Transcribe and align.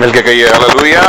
मिलके 0.00 0.20
कहिए 0.22 0.48
hallelujah 0.48 1.02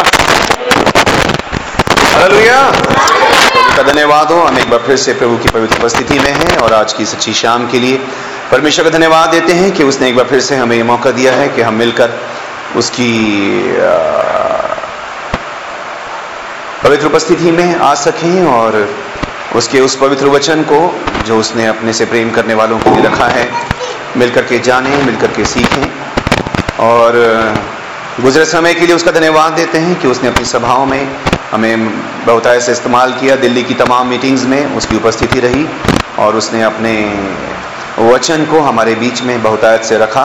hallelujah 2.12 2.60
प्रभु 2.72 3.76
का 3.78 3.84
धन्यवाद 3.84 4.32
हो। 4.32 4.40
हम 4.42 4.58
एक 4.60 4.70
बार 4.70 4.80
फिर 4.86 4.98
से 4.98 5.14
प्रभु 5.14 5.38
की 5.38 5.50
पवित्र 5.50 5.80
उपस्थिति 5.80 6.20
में 6.20 6.32
हैं 6.32 6.58
और 6.58 6.74
आज 6.74 6.94
की 6.94 7.06
सच्ची 7.06 7.34
शाम 7.42 7.68
के 7.72 7.80
लिए 7.80 7.98
परमेश्वर 8.52 8.86
का 8.86 8.90
धन्यवाद 8.90 9.30
देते 9.32 9.54
हैं 9.54 9.72
कि 9.72 9.84
उसने 9.84 10.08
एक 10.10 10.16
बार 10.16 10.26
फिर 10.28 10.40
से 10.48 10.56
हमें 10.56 10.76
ये 10.78 10.84
मौका 10.92 11.12
दिया 11.20 11.34
है 11.34 11.50
कि 11.50 11.62
हम 11.62 11.74
मिलकर 11.84 12.14
उसकी 12.78 13.12
पवित्र 16.84 17.06
उपस्थिति 17.06 17.52
में 17.52 17.76
आ 17.76 17.94
सकें 18.08 18.44
और 18.56 18.82
उसके 19.56 19.80
उस 19.82 19.96
पवित्र 20.02 20.28
वचन 20.30 20.64
को 20.72 20.82
जो 21.28 21.40
उसने 21.40 21.66
अपने 21.68 21.94
से 21.94 22.06
प्रेम 22.06 22.32
करने 22.32 22.54
वालों 22.54 22.80
के 22.80 22.96
लिए 22.96 23.04
रखा 23.06 23.28
है 23.38 23.48
मिलकर 24.18 24.44
के 24.50 24.60
जानें 24.68 24.96
मिलकर 25.06 25.32
के 25.38 25.46
सीखें 25.46 25.88
और 26.86 27.12
गुजरे 28.22 28.46
समय 28.46 28.74
के 28.74 28.86
लिए 28.86 28.96
उसका 28.96 29.12
धन्यवाद 29.12 29.54
देते 29.54 29.78
हैं 29.78 30.00
कि 30.02 30.08
उसने 30.08 30.30
अपनी 30.30 30.46
सभाओं 30.46 30.86
में 30.86 31.08
हमें 31.52 31.90
बहुतायत 32.26 32.62
से 32.62 32.72
इस्तेमाल 32.72 33.14
किया। 33.14 33.36
दिल्ली 33.36 33.64
की 33.64 33.74
तमाम 33.74 34.08
मीटिंग्स 34.08 34.46
में 34.46 34.76
उसकी 34.78 34.96
उपस्थिति 34.96 35.40
रही 35.40 35.66
और 36.20 36.36
उसने 36.36 36.64
अपने 36.64 36.94
वचन 38.00 38.46
को 38.46 38.60
हमारे 38.62 38.96
बीच 38.96 39.22
में 39.22 39.42
बहुतायत 39.44 39.84
से 39.84 39.98
रखा, 39.98 40.24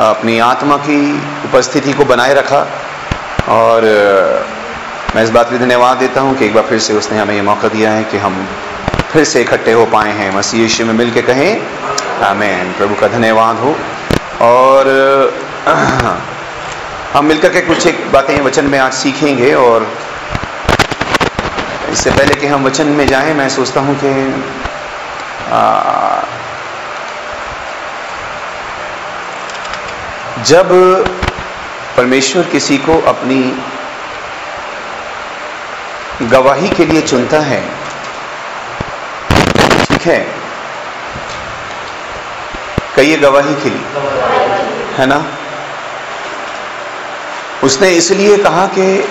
अपनी 0.00 0.38
आत्मा 0.38 0.76
की 0.88 0.98
उपस्थिति 1.44 1.92
को 1.92 2.04
बनाए 2.04 2.34
रखा 2.34 2.66
और 3.50 3.82
मैं 5.16 5.24
इस 5.24 5.30
बात 5.30 5.50
के 5.50 5.58
धन्यवाद 5.58 5.96
देता 5.98 6.20
हूँ 6.20 6.36
कि 6.38 6.44
एक 6.46 6.54
बार 6.54 6.64
फिर 6.64 6.78
से 6.80 6.94
उसने 6.94 7.18
हमें 7.18 7.34
ये 7.34 7.42
मौका 7.44 7.68
दिया 7.68 7.90
है 7.90 8.04
कि 8.04 8.18
हम 8.18 8.46
फिर 9.12 9.24
से 9.24 9.40
इकट्ठे 9.40 9.72
हो 9.72 9.86
पाए 9.92 10.12
हैं। 10.12 10.34
मसीह 10.36 10.60
यीशु 10.60 10.84
में 10.86 10.94
मिल 10.94 11.10
के 11.10 11.22
कहें, 11.22 11.50
आमेन। 12.24 12.72
प्रभु 12.78 12.94
का 13.00 13.08
धन्यवाद 13.08 13.56
हो। 13.58 13.76
और 14.42 14.92
हम 17.14 17.24
मिलकर 17.24 17.52
के 17.52 17.60
कुछ 17.60 17.86
एक 17.86 17.98
बातें 18.12 18.40
वचन 18.40 18.64
में 18.70 18.78
आज 18.78 18.92
सीखेंगे 18.92 19.52
और 19.54 19.86
इससे 21.92 22.10
पहले 22.10 22.34
कि 22.40 22.46
हम 22.46 22.64
वचन 22.66 22.86
में 22.98 23.06
जाएँ 23.06 23.34
मैं 23.34 23.48
सोचता 23.56 23.80
हूँ 23.80 23.94
कि 24.02 24.12
आ, 25.52 25.60
जब 30.48 30.68
परमेश्वर 31.96 32.42
किसी 32.52 32.78
को 32.78 33.00
अपनी 33.12 33.40
गवाही 36.32 36.68
के 36.68 36.84
लिए 36.84 37.00
चुनता 37.02 37.40
है 37.50 37.60
ठीक 39.84 40.02
है? 40.02 40.18
कहिए 42.96 43.16
गवाही 43.18 43.54
के 43.62 43.70
लिए। 43.70 44.12
है 44.98 45.06
ना? 45.06 45.24
उसने 47.62 47.90
इसलिए 47.90 48.36
कहा 48.36 48.66
कि 48.66 49.08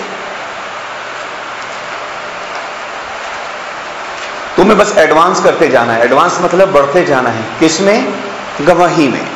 तुम्हें 4.56 4.78
बस 4.78 4.94
एडवांस 4.98 5.40
करते 5.40 5.68
जाना 5.68 5.92
है। 5.92 6.02
एडवांस 6.02 6.38
मतलब 6.40 6.72
बढ़ते 6.72 7.04
जाना 7.04 7.30
है। 7.30 7.42
किसमें? 7.60 8.12
गवाही 8.60 9.08
में। 9.08 9.28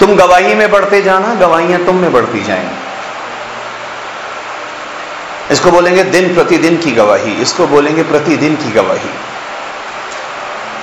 तुम 0.00 0.16
गवाही 0.16 0.54
में 0.54 0.70
बढ़ते 0.70 1.02
जाना, 1.02 1.34
गवाहियाँ 1.34 1.84
तुम 1.84 1.96
में 1.96 2.12
बढ़ती 2.12 2.44
जाएँगी। 2.44 2.76
इसको 5.52 5.70
बोलेंगे 5.70 6.04
दिन 6.04 6.34
प्रतिदिन 6.34 6.76
की 6.76 6.92
गवाही। 6.92 7.32
इसको 7.32 7.66
बोलेंगे 7.66 8.02
प्रतिदिन 8.02 8.56
की 8.56 8.72
गवाही। 8.72 9.10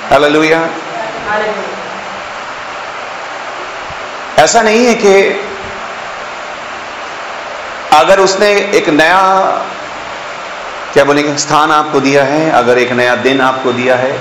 हालेलुया 0.10 0.60
ऐसा 4.44 4.62
नहीं 4.62 4.86
है 4.86 4.94
कि 4.96 5.14
अगर 7.94 8.20
उसने 8.20 8.48
एक 8.78 8.90
नया, 8.90 9.20
क्या 10.94 11.04
बोलेंगे, 11.04 11.36
स्थान 11.38 11.72
आपको 11.72 12.00
दिया 12.00 12.24
है, 12.24 12.50
अगर 12.52 12.78
एक 12.78 12.92
नया 12.92 13.16
दिन 13.18 13.42
आपको 13.42 13.72
दिया 13.74 13.96
है, 13.96 14.14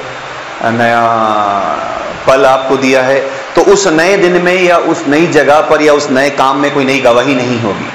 नया 0.73 1.01
पल 2.27 2.47
आपको 2.47 2.77
दिया 2.77 3.03
है 3.03 3.21
तो 3.55 3.63
उस 3.73 3.87
नए 3.89 4.17
दिन 4.17 4.41
में 4.43 4.55
या 4.55 4.77
उस 4.91 5.03
नई 5.09 5.27
जगह 5.29 5.61
पर 5.61 5.83
या 5.83 5.93
उस 5.93 6.09
नए 6.11 6.29
काम 6.31 6.59
में 6.59 6.71
कोई 6.75 6.85
नई 6.85 7.01
गवाही 7.01 7.35
नहीं 7.35 7.61
होगी। 7.61 7.89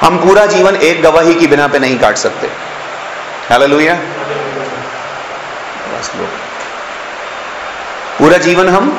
हम 0.00 0.18
पूरा 0.18 0.44
जीवन 0.46 0.76
एक 0.82 1.02
गवाही 1.02 1.34
की 1.34 1.46
बिना 1.46 1.66
पे 1.68 1.78
नहीं 1.78 1.98
काट 1.98 2.16
सकते। 2.16 2.50
हालेलुया। 3.48 3.94
पूरा 8.18 8.38
जीवन 8.38 8.68
हम 8.68 8.92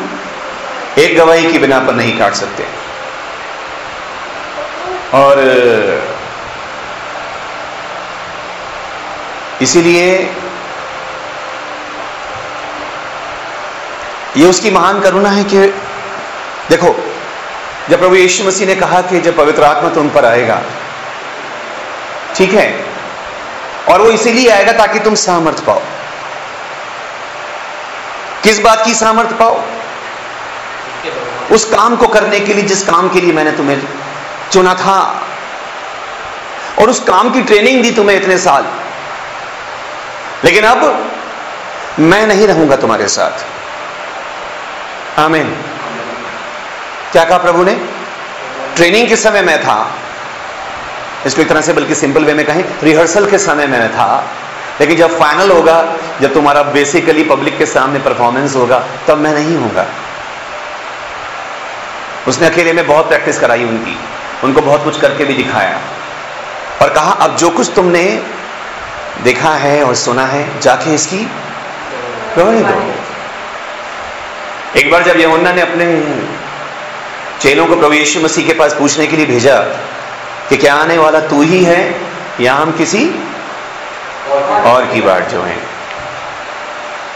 एक 0.98 1.18
गवाही 1.18 1.52
की 1.52 1.60
बिना 1.60 1.80
पर 1.80 1.94
नहीं 1.94 2.20
काट 2.20 2.34
सकते। 2.34 2.68
और, 5.14 5.40
इसीलिए 9.62 10.36
ये 14.38 14.50
उसकी 14.50 14.72
महान 14.72 15.02
करुणा 15.02 15.30
है 15.30 15.44
कि, 15.44 15.68
देखो, 16.70 17.14
जब 17.90 18.00
प्रभु 18.00 18.16
यीशु 18.16 18.44
मसीह 18.44 18.68
ने 18.68 18.76
कहा 18.76 19.02
कि 19.02 19.20
जब 19.22 19.38
पवित्र 19.38 19.64
आत्मा 19.64 19.90
तुम 19.90 20.10
पर 20.10 20.26
आएगा, 20.26 20.62
ठीक 22.36 22.54
है, 22.54 22.86
और 23.90 24.02
वो 24.02 24.10
इसीलिए 24.10 24.50
आएगा 24.50 24.72
ताकि 24.72 25.00
तुम 25.00 25.16
सामर्थ 25.16 25.66
पाओ। 25.66 25.82
किस 28.44 28.60
बात 28.60 28.86
की 28.86 28.94
सामर्थ 28.94 29.30
पाओ? 29.30 29.62
उस 31.52 31.66
काम 31.66 31.96
को 31.96 32.08
करने 32.08 32.40
के 32.40 32.54
लिए, 32.54 32.64
जिस 32.64 32.84
काम 32.84 33.10
के 33.10 33.22
लिए 33.22 33.34
मैंने 33.34 33.52
तुम्हें 33.52 33.84
चुना 34.52 34.74
था। 34.74 35.28
और 36.82 36.90
उस 36.90 37.00
काम 37.00 37.30
की 37.30 37.42
ट्रेनिंग 37.42 37.84
दी 37.84 37.92
तुम्हें 37.92 38.22
इतने 38.22 38.38
साल। 38.38 38.66
लेकिन 40.46 40.64
अब 40.64 41.12
मैं 42.00 42.28
नहीं 42.28 42.48
रहूँगा 42.48 42.76
तुम्हारे 42.76 43.08
साथ। 43.08 43.46
आमीन। 45.20 45.56
क्या 47.12 47.24
कहा 47.24 47.38
प्रभु 47.38 47.64
ने? 47.64 47.74
ट्रेनिंग 48.76 49.08
के 49.08 49.16
समय 49.16 49.42
में 49.42 49.64
था। 49.64 49.92
इसको 51.26 51.42
एक 51.42 51.50
तरह 51.50 51.62
से 51.62 51.74
बल्कि 51.74 51.96
सिंपल 51.96 52.26
वे 52.26 52.34
में 52.34 52.46
कहें, 52.46 52.66
रिहर्सल 52.84 53.30
के 53.30 53.38
समय 53.38 53.68
में 53.68 53.92
था। 53.92 54.28
लेकिन 54.82 54.98
जब 54.98 55.20
फाइनल 55.20 55.52
होगा, 55.52 55.94
जब 56.22 56.34
तुम्हारा 56.34 56.64
बेसिकली 56.64 57.24
पब्लिक 57.24 57.58
के 57.58 57.66
सामने 57.66 58.00
परफॉर्मेंस 58.00 58.56
होगा, 58.56 58.88
तब 59.08 59.18
मैं 59.18 59.34
नहीं 59.34 59.58
होगा 59.58 59.86
उसने 62.28 62.48
अकेले 62.48 62.74
में 62.74 62.88
बहुत 62.88 63.08
प्रैक्टिस 63.08 63.40
कराई 63.40 63.64
उनकी। 63.64 64.00
उनको 64.44 64.62
बहुत 64.62 64.84
कुछ 64.84 65.02
करके 65.02 65.26
भी 65.26 65.34
दिखाया। 65.34 65.80
और 66.82 66.94
कहा, 66.94 67.12
अब 67.12 67.36
जो 67.36 67.50
कुछ 67.50 67.72
तुमने 67.76 68.24
देखा 69.24 69.50
है 69.50 69.84
और 69.84 69.96
सुना 69.96 70.26
है, 70.26 70.60
जाके 70.60 70.94
इसकी 70.94 71.28
गवाही 72.38 72.60
दो। 72.60 72.94
एक 74.80 74.92
बार 74.92 75.04
जब 75.04 75.20
यमुना 75.20 75.54
ने 75.54 75.62
अपने 75.62 76.18
चेलों 77.42 77.68
को 77.68 77.76
प्रभु 77.76 77.94
यीशु 77.94 78.20
मसीह 78.20 78.48
के 78.48 78.54
पास 78.54 78.74
पूछने 78.74 79.08
के 79.08 79.18
लिए 79.18 79.26
भेजा 79.26 79.60
कि, 80.50 80.58
क्या 80.58 80.76
आने 80.76 80.98
वाला 80.98 81.20
तू 81.20 81.42
ही 81.42 81.64
है 81.64 82.02
या 82.40 82.54
हम 82.54 82.72
किसी 82.72 83.10
और 84.66 84.90
की 84.94 85.02
बात 85.02 85.30
जो 85.30 85.42
है? 85.42 85.58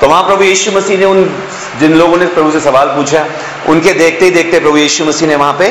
तो 0.02 0.08
वहाँ 0.08 0.24
प्रभु 0.24 0.44
यीशु 0.44 0.72
मसीह 0.72 0.98
ने 0.98 1.06
उन 1.06 1.50
जिन 1.80 1.94
लोगों 1.94 2.18
ने 2.18 2.26
प्रभु 2.26 2.52
से 2.52 2.60
सवाल 2.60 2.88
पूछा, 2.88 3.26
उनके 3.68 3.94
देखते 3.94 4.26
ही 4.26 4.32
देखते 4.32 4.60
प्रभु 4.60 4.78
यीशु 4.78 5.06
मसीह 5.06 5.28
ने 5.28 5.36
वहाँ 5.36 5.54
पे 5.54 5.70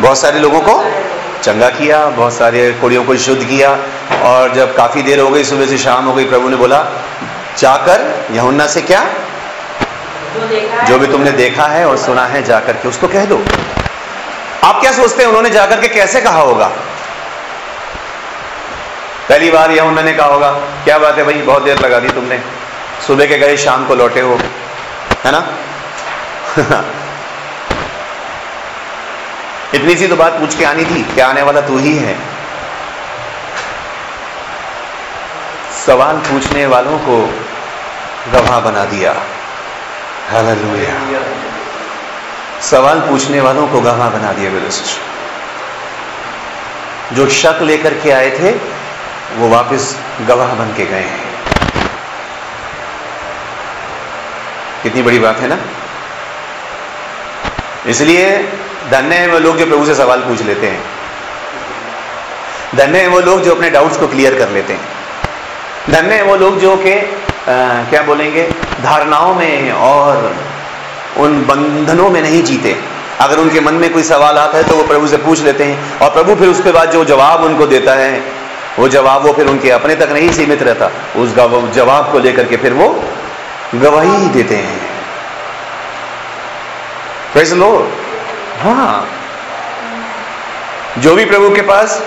बहुत 0.00 0.18
सारे 0.18 0.38
लोगों 0.38 0.60
को 0.60 0.84
चंगा 1.42 1.68
किया, 1.68 2.06
बहुत 2.06 2.32
सारे 2.32 2.70
कुड़ियों 2.72 3.04
को 3.04 3.16
शुद्ध 3.16 3.44
किया, 3.44 3.70
और 4.22 4.54
जब 4.54 4.76
काफ़ी 4.76 5.02
देर 5.02 5.20
हो 5.20 5.30
गई, 5.30 5.44
सुबह 5.44 5.66
से 5.66 5.78
शाम 5.78 6.04
हो 6.04 6.12
गई, 6.12 6.24
प्रभु 6.24 6.48
ने 6.48 6.56
बोला, 6.56 6.86
जाकर 7.58 8.26
यमुना 8.32 8.66
से 8.66 8.80
क्या? 8.82 9.04
जो 10.88 10.98
भी 10.98 11.06
तुमने 11.06 11.32
देखा 11.32 11.66
है 11.66 11.86
और 11.86 11.96
सुना 11.96 12.26
है, 12.26 12.42
जाकर 12.42 12.72
के 12.72 12.88
उसको 12.88 13.08
कह 13.08 13.24
दो। 13.24 13.44
आप 14.64 14.80
क्या 14.80 14.92
सोचते 14.92 15.22
हैं, 15.22 15.28
उन्होंने 15.28 15.50
जाकर 15.50 15.80
के 15.80 15.88
कैसे 15.88 16.20
कहा 16.20 16.40
होगा? 16.40 16.66
पहली 19.28 19.50
बार 19.50 19.70
यह 19.70 19.82
उन्होंने 19.82 20.12
कहा 20.12 20.26
होगा, 20.26 20.50
क्या 20.84 20.98
बात 20.98 21.18
है 21.18 21.24
भाई, 21.24 21.34
बहुत 21.34 21.62
देर 21.62 21.78
लगा 21.78 21.98
दी 21.98 22.08
तुमने। 22.08 22.40
सुबह 23.06 23.26
के 23.26 23.38
गए 23.38 23.56
शाम 23.56 23.86
को 23.86 23.94
लौटे 23.94 24.20
हो 24.20 24.40
है 25.24 25.32
ना? 25.32 25.46
इतनी 29.74 29.96
सी 29.96 30.06
तो 30.06 30.16
बात 30.16 30.32
पूछ 30.32 30.56
के 30.56 30.64
आनी 30.64 30.84
थी 30.84 31.02
क्या 31.14 31.28
आने 31.28 31.42
वाला 31.42 31.60
तू 31.60 31.78
ही 31.78 31.96
है। 31.96 32.18
सवाल 35.86 36.16
पूछने 36.16 36.66
वालों 36.66 36.98
को 36.98 37.44
गवाह 38.32 38.60
बना 38.60 38.84
दिया। 38.84 39.12
हालेलुया। 40.30 41.22
सवाल 42.60 43.00
पूछने 43.00 43.40
वालों 43.40 43.68
को 43.68 43.80
गवाह 43.80 44.10
बना 44.10 44.32
दिया 44.32 44.50
मेरे 44.50 44.70
जो 47.12 47.28
शक 47.28 47.58
लेकर 47.62 47.94
के 47.94 48.10
आए 48.10 48.30
थे, 48.30 48.50
वो 49.36 49.48
वापस 49.48 49.96
गवाह 50.20 50.54
बन 50.54 50.74
के 50.76 50.84
गए 50.86 51.00
हैं। 51.00 51.29
कितनी 54.82 55.02
बड़ी 55.02 55.18
बात 55.18 55.40
है 55.40 55.48
ना? 55.48 55.58
इसलिए 57.86 58.26
धन्य 58.90 59.14
है 59.14 59.26
वो 59.28 59.38
लोग 59.38 59.56
जो 59.56 59.66
प्रभु 59.66 59.86
से 59.86 59.94
सवाल 59.94 60.20
पूछ 60.20 60.42
लेते 60.42 60.66
हैं। 60.66 60.82
धन्य 62.76 62.98
है 62.98 63.08
वो 63.08 63.20
लोग 63.20 63.42
जो 63.42 63.54
अपने 63.54 63.70
डाउट्स 63.70 63.96
को 63.96 64.06
क्लियर 64.08 64.38
कर 64.38 64.48
लेते 64.50 64.72
हैं। 64.72 64.80
धन्य 65.90 66.14
है 66.14 66.22
वो 66.22 66.36
लोग 66.36 66.58
जो 66.58 66.76
के 66.76 66.94
आ, 67.42 67.52
क्या 67.90 68.02
बोलेंगे 68.02 68.42
धारणाओं 68.82 69.34
में 69.34 69.70
और 69.72 70.34
उन 71.18 71.44
बंधनों 71.46 72.08
में 72.10 72.20
नहीं 72.22 72.42
जीते। 72.42 72.76
अगर 73.20 73.38
उनके 73.38 73.60
मन 73.60 73.74
में 73.74 73.92
कोई 73.92 74.02
सवाल 74.02 74.38
आता 74.38 74.58
है 74.58 74.64
तो 74.64 74.74
वो 74.76 74.82
प्रभु 74.86 75.06
से 75.06 75.16
पूछ 75.18 75.42
लेते 75.42 75.64
हैं 75.64 75.98
और 75.98 76.10
प्रभु 76.10 76.34
फिर 76.34 76.48
उसके 76.48 76.72
बाद 76.72 76.90
जो 76.90 77.04
जवाब 77.04 77.44
उनको 77.44 77.66
देता 77.66 77.94
है 77.94 78.12
वो 78.78 78.88
जवाब 78.88 79.26
वो 79.26 79.32
फिर 79.32 79.46
उनके 79.46 79.70
अपने 79.70 79.94
तक 79.96 80.10
नहीं 80.12 80.30
सीमित 80.32 80.62
रहता। 80.62 80.90
उस 81.16 81.34
जवाब 81.74 82.12
को 82.12 82.18
लेकर 82.18 82.44
के 82.44 82.56
फिर 82.56 82.72
वो 82.72 82.88
गवाही 83.74 84.28
देते 84.28 84.56
हैं। 84.56 84.78
प्रेज 87.32 87.52
लो 87.52 87.70
हाँ। 88.60 89.08
जो 90.98 91.14
भी 91.14 91.24
प्रभु 91.24 91.50
के 91.50 91.62
पास 91.62 92.00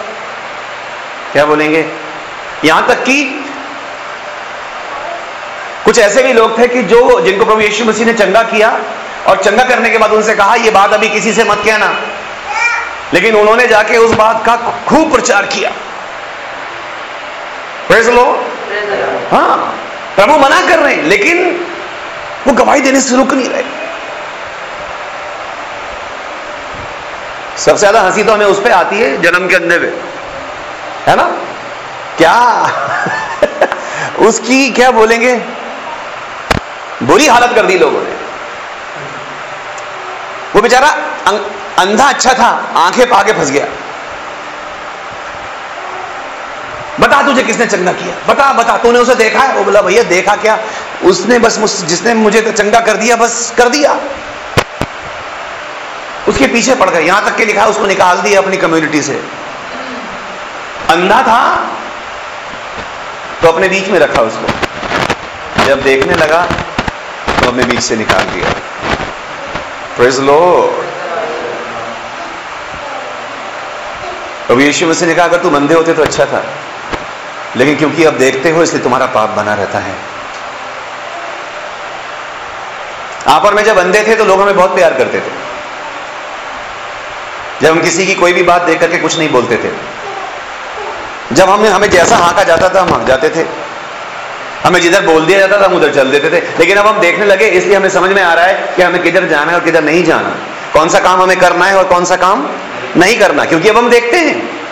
क्या 1.31 1.45
बोलेंगे? 1.45 1.85
यहाँ 2.65 2.87
तक 2.87 3.03
कि 3.03 3.23
कुछ 5.85 5.99
ऐसे 5.99 6.23
भी 6.23 6.33
लोग 6.33 6.57
थे 6.59 6.67
कि 6.67 6.81
जो 6.83 7.19
जिनको 7.21 7.45
प्रभु 7.45 7.61
यीशु 7.61 7.85
मसीह 7.85 8.05
ने 8.05 8.13
चंगा 8.13 8.43
किया 8.43 8.69
और 9.27 9.41
चंगा 9.43 9.63
करने 9.63 9.89
के 9.89 9.97
बाद 9.97 10.11
उनसे 10.11 10.35
कहा 10.35 10.55
यह 10.55 10.71
बात 10.71 10.93
अभी 10.93 11.09
किसी 11.09 11.33
से 11.33 11.43
मत 11.43 11.61
कहना। 11.65 11.87
लेकिन 13.13 13.35
उन्होंने 13.35 13.67
जाके 13.67 13.97
उस 13.97 14.11
बात 14.11 14.45
का 14.45 14.55
खूब 14.87 15.11
प्रचार 15.13 15.45
किया। 15.45 15.71
प्रेज 17.87 18.09
लो 18.09 18.25
हाँ। 19.31 19.79
प्रभु 20.15 20.37
मना 20.37 20.59
कर 20.67 20.79
रहे 20.79 20.95
हैं 20.95 21.03
लेकिन 21.03 21.37
वो 22.47 22.53
गवाही 22.53 22.81
देने 22.81 23.01
से 23.01 23.15
रुक 23.15 23.33
नहीं 23.33 23.49
रहे। 23.49 23.63
सबसे 27.57 27.79
ज़्यादा 27.79 28.01
हँसी 28.01 28.23
तो 28.23 28.33
हमें 28.33 28.45
उस 28.45 28.59
पर 28.59 28.71
आती 28.71 28.99
है 28.99 29.21
जन्म 29.21 29.47
के 29.47 29.55
अंधे 29.55 29.77
पे। 29.79 29.87
है 31.07 31.15
ना? 31.15 31.23
क्या? 32.17 32.35
उसकी 34.27 34.71
क्या 34.71 34.91
बोलेंगे? 34.91 35.35
बुरी 37.03 37.27
हालत 37.27 37.55
कर 37.55 37.65
दी 37.65 37.77
लोगों 37.77 38.01
ने। 38.01 38.15
वो 40.55 40.61
बेचारा 40.61 40.87
अं, 41.27 41.37
अंधा 41.79 42.05
अच्छा 42.05 42.33
था 42.33 42.49
आँखें 42.75 43.09
पाके 43.09 43.33
फंस 43.33 43.51
गया। 43.51 43.65
बता 46.99 47.21
तुझे 47.21 47.43
किसने 47.43 47.65
चंगा 47.65 47.91
किया? 47.91 48.15
बता 48.27 48.53
बता, 48.53 48.77
तूने 48.77 48.99
उसे 48.99 49.15
देखा 49.15 49.39
है? 49.39 49.55
वो 49.55 49.63
बोला, 49.63 49.81
भैया, 49.81 50.03
देखा 50.03 50.35
क्या? 50.35 50.59
उसने 51.03 51.39
बस 51.39 51.57
मुझ, 51.59 51.69
जिसने 51.69 52.13
मुझे 52.13 52.41
चंगा 52.41 52.79
कर 52.79 52.93
दिया, 52.93 53.15
बस 53.15 53.53
कर 53.57 53.69
दिया। 53.69 53.99
उसके 56.27 56.47
पीछे 56.47 56.75
पड़ 56.75 56.89
गए, 56.89 57.01
यहाँ 57.01 57.25
तक 57.25 57.35
के 57.35 57.45
लिखा, 57.45 57.65
उसको 57.65 57.85
निकाल 57.85 58.17
दिया 58.17 58.41
अपनी 58.41 58.57
कम्युनिटी 58.57 59.01
से। 59.01 59.23
अंधा 60.89 61.21
था 61.21 61.69
तो 63.41 63.47
अपने 63.47 63.67
बीच 63.67 63.87
में 63.87 63.99
रखा 63.99 64.21
उसको। 64.21 65.65
जब 65.65 65.81
देखने 65.81 66.15
लगा 66.15 66.41
तो 67.41 67.47
अपने 67.47 67.63
बीच 67.63 67.79
से 67.79 67.95
निकाल 67.95 68.23
दिया। 68.23 68.49
लो 70.19 70.39
अब 74.51 74.59
यीशु 74.59 74.87
मसीह 74.87 75.07
ने 75.07 75.15
कहा, 75.15 75.25
अगर 75.25 75.37
तू 75.37 75.49
अंधे 75.49 75.73
होते 75.73 75.93
तो 75.93 76.03
अच्छा 76.03 76.25
था। 76.25 76.43
लेकिन 77.57 77.75
क्योंकि 77.75 78.03
अब 78.03 78.17
देखते 78.17 78.49
हो, 78.49 78.63
इसलिए 78.63 78.83
तुम्हारा 78.83 79.05
पाप 79.05 79.29
बना 79.29 79.53
रहता 79.53 79.79
है। 79.79 79.95
आप 83.27 83.45
और 83.45 83.53
मैं 83.53 83.63
जब 83.63 83.77
अंधे 83.77 84.03
थे 84.07 84.15
तो 84.15 84.25
लोग 84.25 84.41
हमें 84.41 84.55
बहुत 84.55 84.75
प्यार 84.75 84.93
करते 84.93 85.19
थे। 85.19 85.31
जब 87.61 87.71
हम 87.71 87.81
किसी 87.81 88.05
की 88.05 88.15
कोई 88.15 88.33
भी 88.33 88.43
बात 88.43 88.61
देख 88.61 88.79
करके 88.79 88.97
कुछ 88.97 89.17
नहीं 89.17 89.29
बोलते 89.29 89.57
थे। 89.57 89.71
जब 91.35 91.49
हमें 91.49 91.69
हमें 91.69 91.89
जैसा 91.89 92.17
हाँका 92.17 92.43
जाता 92.43 92.69
था, 92.69 92.81
हम 92.81 92.93
हक 92.93 93.07
जाते 93.07 93.29
थे। 93.29 93.45
हमें 94.63 94.81
जिधर 94.81 95.01
बोल 95.01 95.25
दिया 95.25 95.39
जाता 95.39 95.61
था, 95.61 95.65
हम 95.65 95.73
उधर 95.73 95.93
चल 95.93 96.11
देते 96.11 96.29
थे। 96.29 96.41
लेकिन 96.59 96.77
अब 96.77 96.87
हम 96.87 96.99
देखने 96.99 97.25
लगे, 97.25 97.45
इसलिए 97.45 97.75
हमें 97.75 97.89
समझ 97.89 98.11
में 98.11 98.21
आ 98.23 98.33
रहा 98.33 98.45
है 98.45 98.73
कि 98.75 98.81
हमें 98.81 99.01
किधर 99.03 99.27
जाना 99.27 99.51
है 99.51 99.57
और 99.57 99.63
किधर 99.63 99.83
नहीं 99.83 100.03
जाना। 100.03 100.35
कौन 100.73 100.89
सा 100.89 100.99
काम 100.99 101.21
हमें 101.21 101.39
करना 101.39 101.65
है 101.65 101.75
और 101.75 101.83
कौन 101.83 102.05
सा 102.05 102.15
काम 102.15 102.47
नहीं 102.97 103.19
करना, 103.19 103.45
क्योंकि 103.45 103.69
अब 103.69 103.77
हम 103.77 103.89
देखते 103.89 104.17
हैं। 104.17 104.62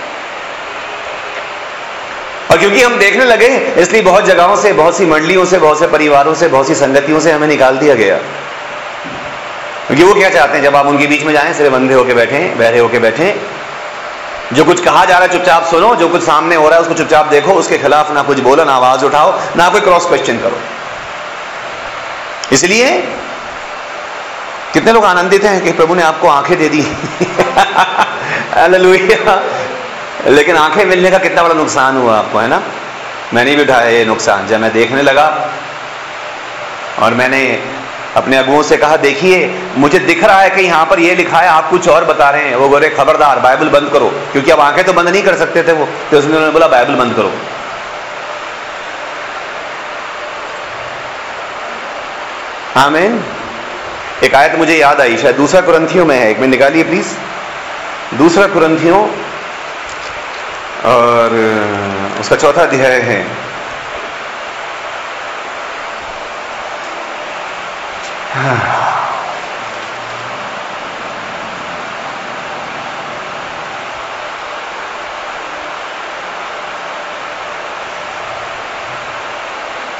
और 2.51 2.57
क्योंकि 2.57 2.81
हम 2.81 2.97
देखने 2.97 3.25
लगे, 3.25 3.73
इसलिए 3.77 4.01
बहुत 4.01 4.25
जगहों 4.25 4.55
से, 4.55 4.73
बहुत 4.73 4.97
सी 4.97 5.05
मंडलियों 5.05 5.45
से, 5.45 5.59
बहुत 5.59 5.79
से 5.79 5.87
परिवारों 5.87 6.33
से, 6.33 6.47
बहुत 6.47 6.67
सी 6.67 6.75
संगतियों 6.75 7.19
से 7.19 7.31
हमें 7.31 7.47
निकाल 7.47 7.77
दिया 7.77 7.95
गया। 7.95 8.19
क्योंकि 9.87 10.03
वो 10.03 10.13
क्या 10.13 10.29
चाहते 10.29 10.57
हैं? 10.57 10.63
जब 10.63 10.75
आप 10.75 10.85
उनके 10.85 11.07
बीच 11.07 11.23
में 11.23 11.33
जाएँ, 11.33 11.53
सिर्फ़ 11.53 11.75
अंधे 11.75 11.93
होके 11.93 12.13
बैठे, 12.13 12.39
बहरे 12.39 12.79
होके 12.79 12.99
बैठे। 12.99 13.41
जो 14.53 14.65
कुछ 14.65 14.83
कहा 14.83 15.05
जा 15.05 15.17
रहा 15.17 15.27
है, 15.27 15.33
चुपचाप 15.33 15.65
सुनो। 15.65 15.95
जो 15.95 16.07
कुछ 16.07 16.23
सामने 16.23 16.55
हो 16.55 16.67
रहा 16.67 16.75
है, 16.75 16.81
उसको 16.81 16.93
चुपचाप 16.93 17.25
देखो। 17.25 17.51
उसके 17.51 17.77
खिलाफ 17.77 18.11
ना 18.11 18.21
कुछ 18.21 18.39
बोलो, 18.39 18.63
ना 18.63 18.73
आवाज़ 18.73 19.05
उठाओ, 19.05 19.39
ना 19.55 19.69
कोई 19.69 19.81
क्रॉस 19.81 20.05
क्वेश्चन 20.05 20.37
करो। 20.37 20.59
इसलिए 22.51 23.07
कितने 24.73 24.91
लोग 24.91 25.05
आनंदित 25.05 25.43
हैं 25.43 25.63
कि 25.63 25.71
प्रभु 25.71 25.95
ने 25.95 26.03
आपको 26.03 26.27
आँखें 26.27 26.57
दे 26.57 26.69
दी। 26.69 26.81
लेकिन 30.27 30.57
आँखें 30.57 30.85
मिलने 30.85 31.11
का 31.11 31.17
कितना 31.17 31.43
बड़ा 31.43 31.53
नुकसान 31.53 31.97
हुआ 31.97 32.17
आपको, 32.17 32.39
है 32.39 32.47
ना? 32.47 32.63
मैंने 33.33 33.55
भी 33.55 33.63
उठाया 33.63 33.89
ये 33.89 34.05
नुकसान, 34.05 34.47
जब 34.47 34.59
मैं 34.59 34.73
देखने 34.73 35.01
लगा 35.01 35.49
और 36.99 37.13
मैंने 37.13 37.63
अपने 38.15 38.37
अगुओं 38.37 38.63
से 38.63 38.77
कहा, 38.77 38.97
देखिए, 38.97 39.61
मुझे 39.77 39.99
दिख 39.99 40.23
रहा 40.23 40.41
है 40.41 40.49
कि 40.49 40.61
यहाँ 40.61 40.85
पर 40.85 40.99
ये 40.99 41.15
लिखा 41.15 41.37
है, 41.37 41.47
आप 41.47 41.69
कुछ 41.69 41.87
और 41.89 42.05
बता 42.05 42.29
रहे 42.29 42.43
हैं। 42.43 42.55
वो 42.55 42.69
बोले, 42.69 42.89
खबरदार, 42.89 43.39
बाइबल 43.39 43.69
बंद 43.69 43.89
करो। 43.89 44.13
क्योंकि 44.31 44.51
अब 44.51 44.59
आँखें 44.59 44.83
तो 44.83 44.93
बंद 44.93 45.09
नहीं 45.09 45.23
कर 45.23 45.35
सकते 45.35 45.63
थे 45.63 45.71
वो 45.71 45.87
तो 46.11 46.17
उसने 46.17 46.29
उन्होंने 46.29 46.51
बोला, 46.51 46.67
बाइबल 46.67 46.95
बंद 46.95 47.13
करो। 47.13 47.33
आमीन। 52.77 53.23
एक 54.23 54.35
आयत 54.35 54.55
मुझे 54.55 54.75
याद 54.75 55.01
आई, 55.01 55.17
शायद 55.17 55.35
दूसरा 55.35 55.61
कुरंथियों 55.61 56.05
में 56.05 56.19
है। 56.19 56.31
एक 56.31 56.39
मिनट 56.39 56.51
निकालिए, 56.51 56.83
प्लीज़। 56.83 57.07
दूसरा 58.17 58.47
कुरंथियों 58.47 59.07
और 60.85 61.33
उसका 62.19 62.35
चौथा 62.35 62.61
अध्याय 62.61 62.99
है। 63.01 63.25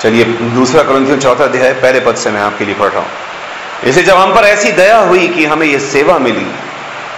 चलिए, 0.02 0.24
दूसरा 0.24 0.84
क्रंथियों 0.84 1.18
चौथा 1.20 1.44
अध्याय 1.44 1.74
पहले 1.74 2.00
पद 2.00 2.16
से 2.16 2.32
मैं 2.32 2.42
आपके 2.42 2.66
लिए 2.66 2.76
पढ़ 2.76 2.90
रहा 2.90 3.02
हूँ। 3.02 3.10
इसे 3.84 4.04
जब 4.04 4.18
हम 4.18 4.34
पर 4.36 4.44
ऐसी 4.44 4.72
दया 4.72 4.98
हुई 5.00 5.28
कि 5.28 5.46
हमें 5.46 5.66
यह 5.68 5.80
सेवा 5.82 6.18
मिली 6.20 6.46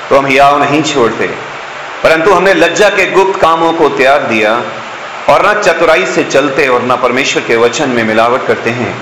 तो 0.10 0.18
हम 0.18 0.26
हियाव 0.26 0.60
नहीं 0.60 0.82
छोड़ते। 0.84 1.53
परंतु 2.04 2.32
हमने 2.32 2.54
लज्जा 2.54 2.90
के 2.90 3.06
गुप्त 3.12 3.40
कामों 3.42 3.72
को 3.74 3.90
त्याग 3.90 4.22
दिया 4.22 4.54
और 5.30 5.46
न 5.48 5.54
चतुराई 5.62 6.06
से 6.06 6.24
चलते 6.24 6.68
और 6.68 6.84
न 6.84 6.96
परमेश्वर 7.04 7.42
के 7.42 7.56
वचन 7.56 7.90
में 7.90 8.04
मिलावट 8.04 8.46
करते 8.48 8.70
हैं। 8.70 8.94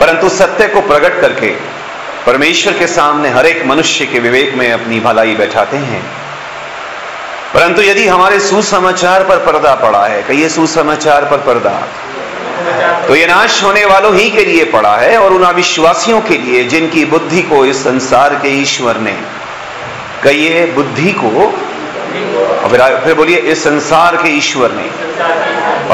परंतु 0.00 0.28
सत्य 0.28 0.68
को 0.68 0.80
प्रकट 0.80 1.20
करके 1.20 1.50
परमेश्वर 2.26 2.78
के 2.78 2.86
सामने 2.86 3.28
हर 3.28 3.46
एक 3.46 3.64
मनुष्य 3.66 4.06
के 4.06 4.18
विवेक 4.18 4.54
में 4.54 4.70
अपनी 4.72 5.00
भलाई 5.00 5.34
बैठाते 5.34 5.76
हैं। 5.76 6.02
परंतु 7.54 7.82
यदि 7.82 8.06
हमारे 8.06 8.38
सुसमाचार 8.40 9.24
पर 9.24 9.44
पर्दा 9.46 9.74
पड़ा 9.74 10.06
है, 10.06 10.22
कहिए 10.22 10.48
सुसमाचार 10.48 11.24
पर 11.24 11.38
पर्दा 11.46 11.70
तो 13.06 13.14
ये 13.16 13.26
नाश 13.26 13.62
होने 13.64 13.84
वालों 13.84 14.14
ही 14.16 14.30
के 14.30 14.44
लिए 14.44 14.64
पड़ा 14.64 14.96
है 14.96 15.16
और 15.18 15.32
उन 15.32 15.42
अविश्वासियों 15.44 16.20
के 16.20 16.38
लिए 16.38 16.64
जिनकी 16.64 17.04
बुद्धि 17.04 17.42
को 17.42 17.64
इस 17.66 17.82
संसार 17.84 18.34
के 18.34 18.48
ईश्वर 18.60 18.96
ने, 18.96 19.16
कहिए 20.22 20.64
बुद्धि 20.72 21.12
को 21.12 21.30
फिर 22.70 23.00
फिर 23.04 23.14
बोलिए, 23.14 23.36
इस 23.36 23.64
संसार 23.64 24.16
के 24.16 24.28
ईश्वर 24.28 24.72
ने। 24.72 25.04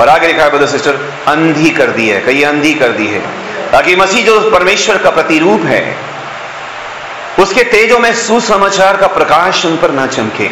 और 0.00 0.08
आगे 0.08 0.26
लिखा 0.26 0.42
है 0.42 0.50
ब्रदर 0.50 0.66
सिस्टर 0.66 1.12
अंधी 1.26 1.70
कर 1.70 1.86
दी 1.86 2.08
है, 2.08 2.20
कहिए 2.20 2.44
अंधी 2.44 2.74
कर 2.74 2.88
दी 2.88 3.06
है। 3.06 3.20
ताकि 3.72 3.96
मसीह 3.96 4.26
जो 4.26 4.50
परमेश्वर 4.50 4.98
का 4.98 5.10
प्रतिरूप 5.10 5.60
है, 5.62 5.96
उसके 7.38 7.62
तेजों 7.62 7.98
में 7.98 8.14
सुसमाचार 8.14 8.96
का 8.96 9.06
प्रकाश 9.06 9.66
उन 9.66 9.76
पर 9.76 9.90
ना 9.90 10.06
चमके। 10.06 10.48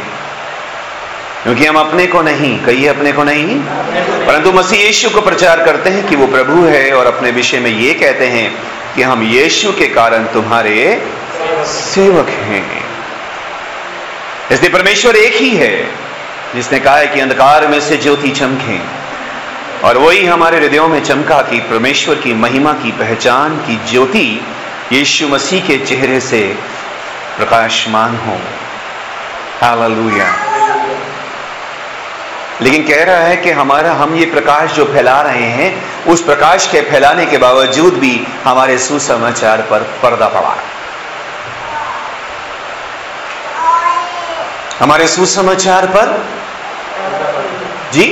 क्योंकि 1.42 1.66
हम 1.66 1.76
अपने 1.76 2.06
को 2.06 2.22
नहीं, 2.22 2.64
कहिए 2.64 2.88
अपने 2.88 3.12
को 3.12 3.24
नहीं। 3.24 3.58
परंतु 4.26 4.52
मसीह 4.52 4.82
यीशु 4.82 5.10
को 5.10 5.20
प्रचार 5.20 5.64
करते 5.64 5.90
हैं 5.90 6.06
कि 6.06 6.16
वो 6.16 6.26
प्रभु 6.26 6.64
है, 6.64 6.92
और 6.92 7.06
अपने 7.06 7.30
विषय 7.30 7.58
में 7.58 7.70
ये 7.70 7.94
कहते 7.94 8.26
हैं 8.26 8.58
कि 8.96 9.02
हम 9.02 9.22
यीशु 9.22 9.72
के 9.72 9.86
कारण 9.86 10.24
तुम्हारे 10.24 11.02
सेवक 11.66 12.28
हैं। 12.28 12.77
इसलिए 14.52 14.70
परमेश्वर 14.70 15.16
एक 15.16 15.34
ही 15.34 15.56
है, 15.56 15.90
जिसने 16.54 16.78
कहा 16.78 16.96
है 16.96 17.06
कि 17.06 17.20
अंधकार 17.20 17.66
में 17.66 17.80
से 17.80 17.96
ज्योति 17.96 18.30
चमके। 18.30 18.78
और 19.86 19.98
वही 19.98 20.26
हमारे 20.26 20.56
हृदयों 20.56 20.88
में 20.88 21.04
चमका 21.04 21.42
कि 21.42 21.58
परमेश्वर 21.58 22.14
की 22.14 22.34
महिमा 22.34 22.72
की 22.72 22.92
पहचान, 22.92 23.56
की 23.56 23.80
ज्योति 23.90 24.46
यीशु 24.92 25.28
मसीह 25.28 25.66
के 25.66 25.76
चेहरे 25.76 26.20
से 26.20 26.58
प्रकाशमान 27.36 28.16
हो। 28.16 28.40
हालेलुया। 29.60 30.34
लेकिन 32.62 32.82
कह 32.82 33.04
रहा 33.04 33.16
है 33.16 33.36
कि 33.36 33.50
हमारा, 33.50 33.92
हम 33.92 34.14
ये 34.14 34.26
प्रकाश 34.26 34.72
जो 34.72 34.84
फैला 34.84 35.22
रहे 35.22 35.42
हैं, 35.42 35.84
उस 36.04 36.22
प्रकाश 36.22 36.68
के 36.72 36.80
फैलाने 36.80 37.26
के 37.26 37.38
बावजूद 37.38 37.94
भी 37.94 38.26
हमारे 38.44 38.78
सुसमाचार 38.78 39.58
पर 39.70 39.78
पर्दा 40.02 40.28
पड़ा। 40.28 40.56
हमारे 44.80 45.08
सुसमाचार 45.08 45.86
पर? 45.86 46.26
जी? 47.92 48.04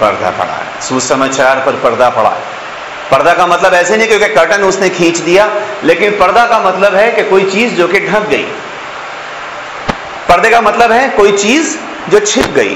पर्दा 0.00 0.30
पड़ा 0.30 0.52
है। 0.52 0.82
सुसमाचार 0.88 1.56
पर 1.56 1.72
पर्दा 1.72 2.10
पड़ा 2.10 2.30
है। 2.30 2.42
पर्दा 3.10 3.34
का 3.34 3.46
मतलब 3.46 3.74
ऐसे 3.74 3.96
नहीं 3.96 4.08
क्योंकि 4.08 4.28
कर्टन 4.28 4.62
उसने 4.62 4.88
खींच 4.90 5.18
दिया, 5.18 5.54
लेकिन 5.84 6.10
पर्दा 6.10 6.46
का 6.46 6.58
मतलब 6.58 6.94
है 6.94 7.12
कि 7.12 7.22
कोई 7.22 7.50
चीज़ 7.50 7.74
जो 7.74 7.88
कि 7.88 8.00
ढक 8.00 8.22
गई। 8.22 8.44
पर्दे 10.28 10.50
का 10.50 10.60
मतलब 10.60 10.92
है 10.92 11.08
कोई 11.08 11.32
चीज़ 11.32 11.78
जो 12.08 12.20
छिप 12.20 12.46
गई। 12.46 12.74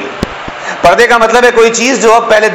पर्दे 0.85 1.07
का 1.07 1.19
मतलब 1.19 1.45
है 1.45 1.51
कोई 1.51 1.71
चीज़ 1.71 2.01
जो 2.01 2.11
अब 2.11 2.31
पहले 2.31 2.51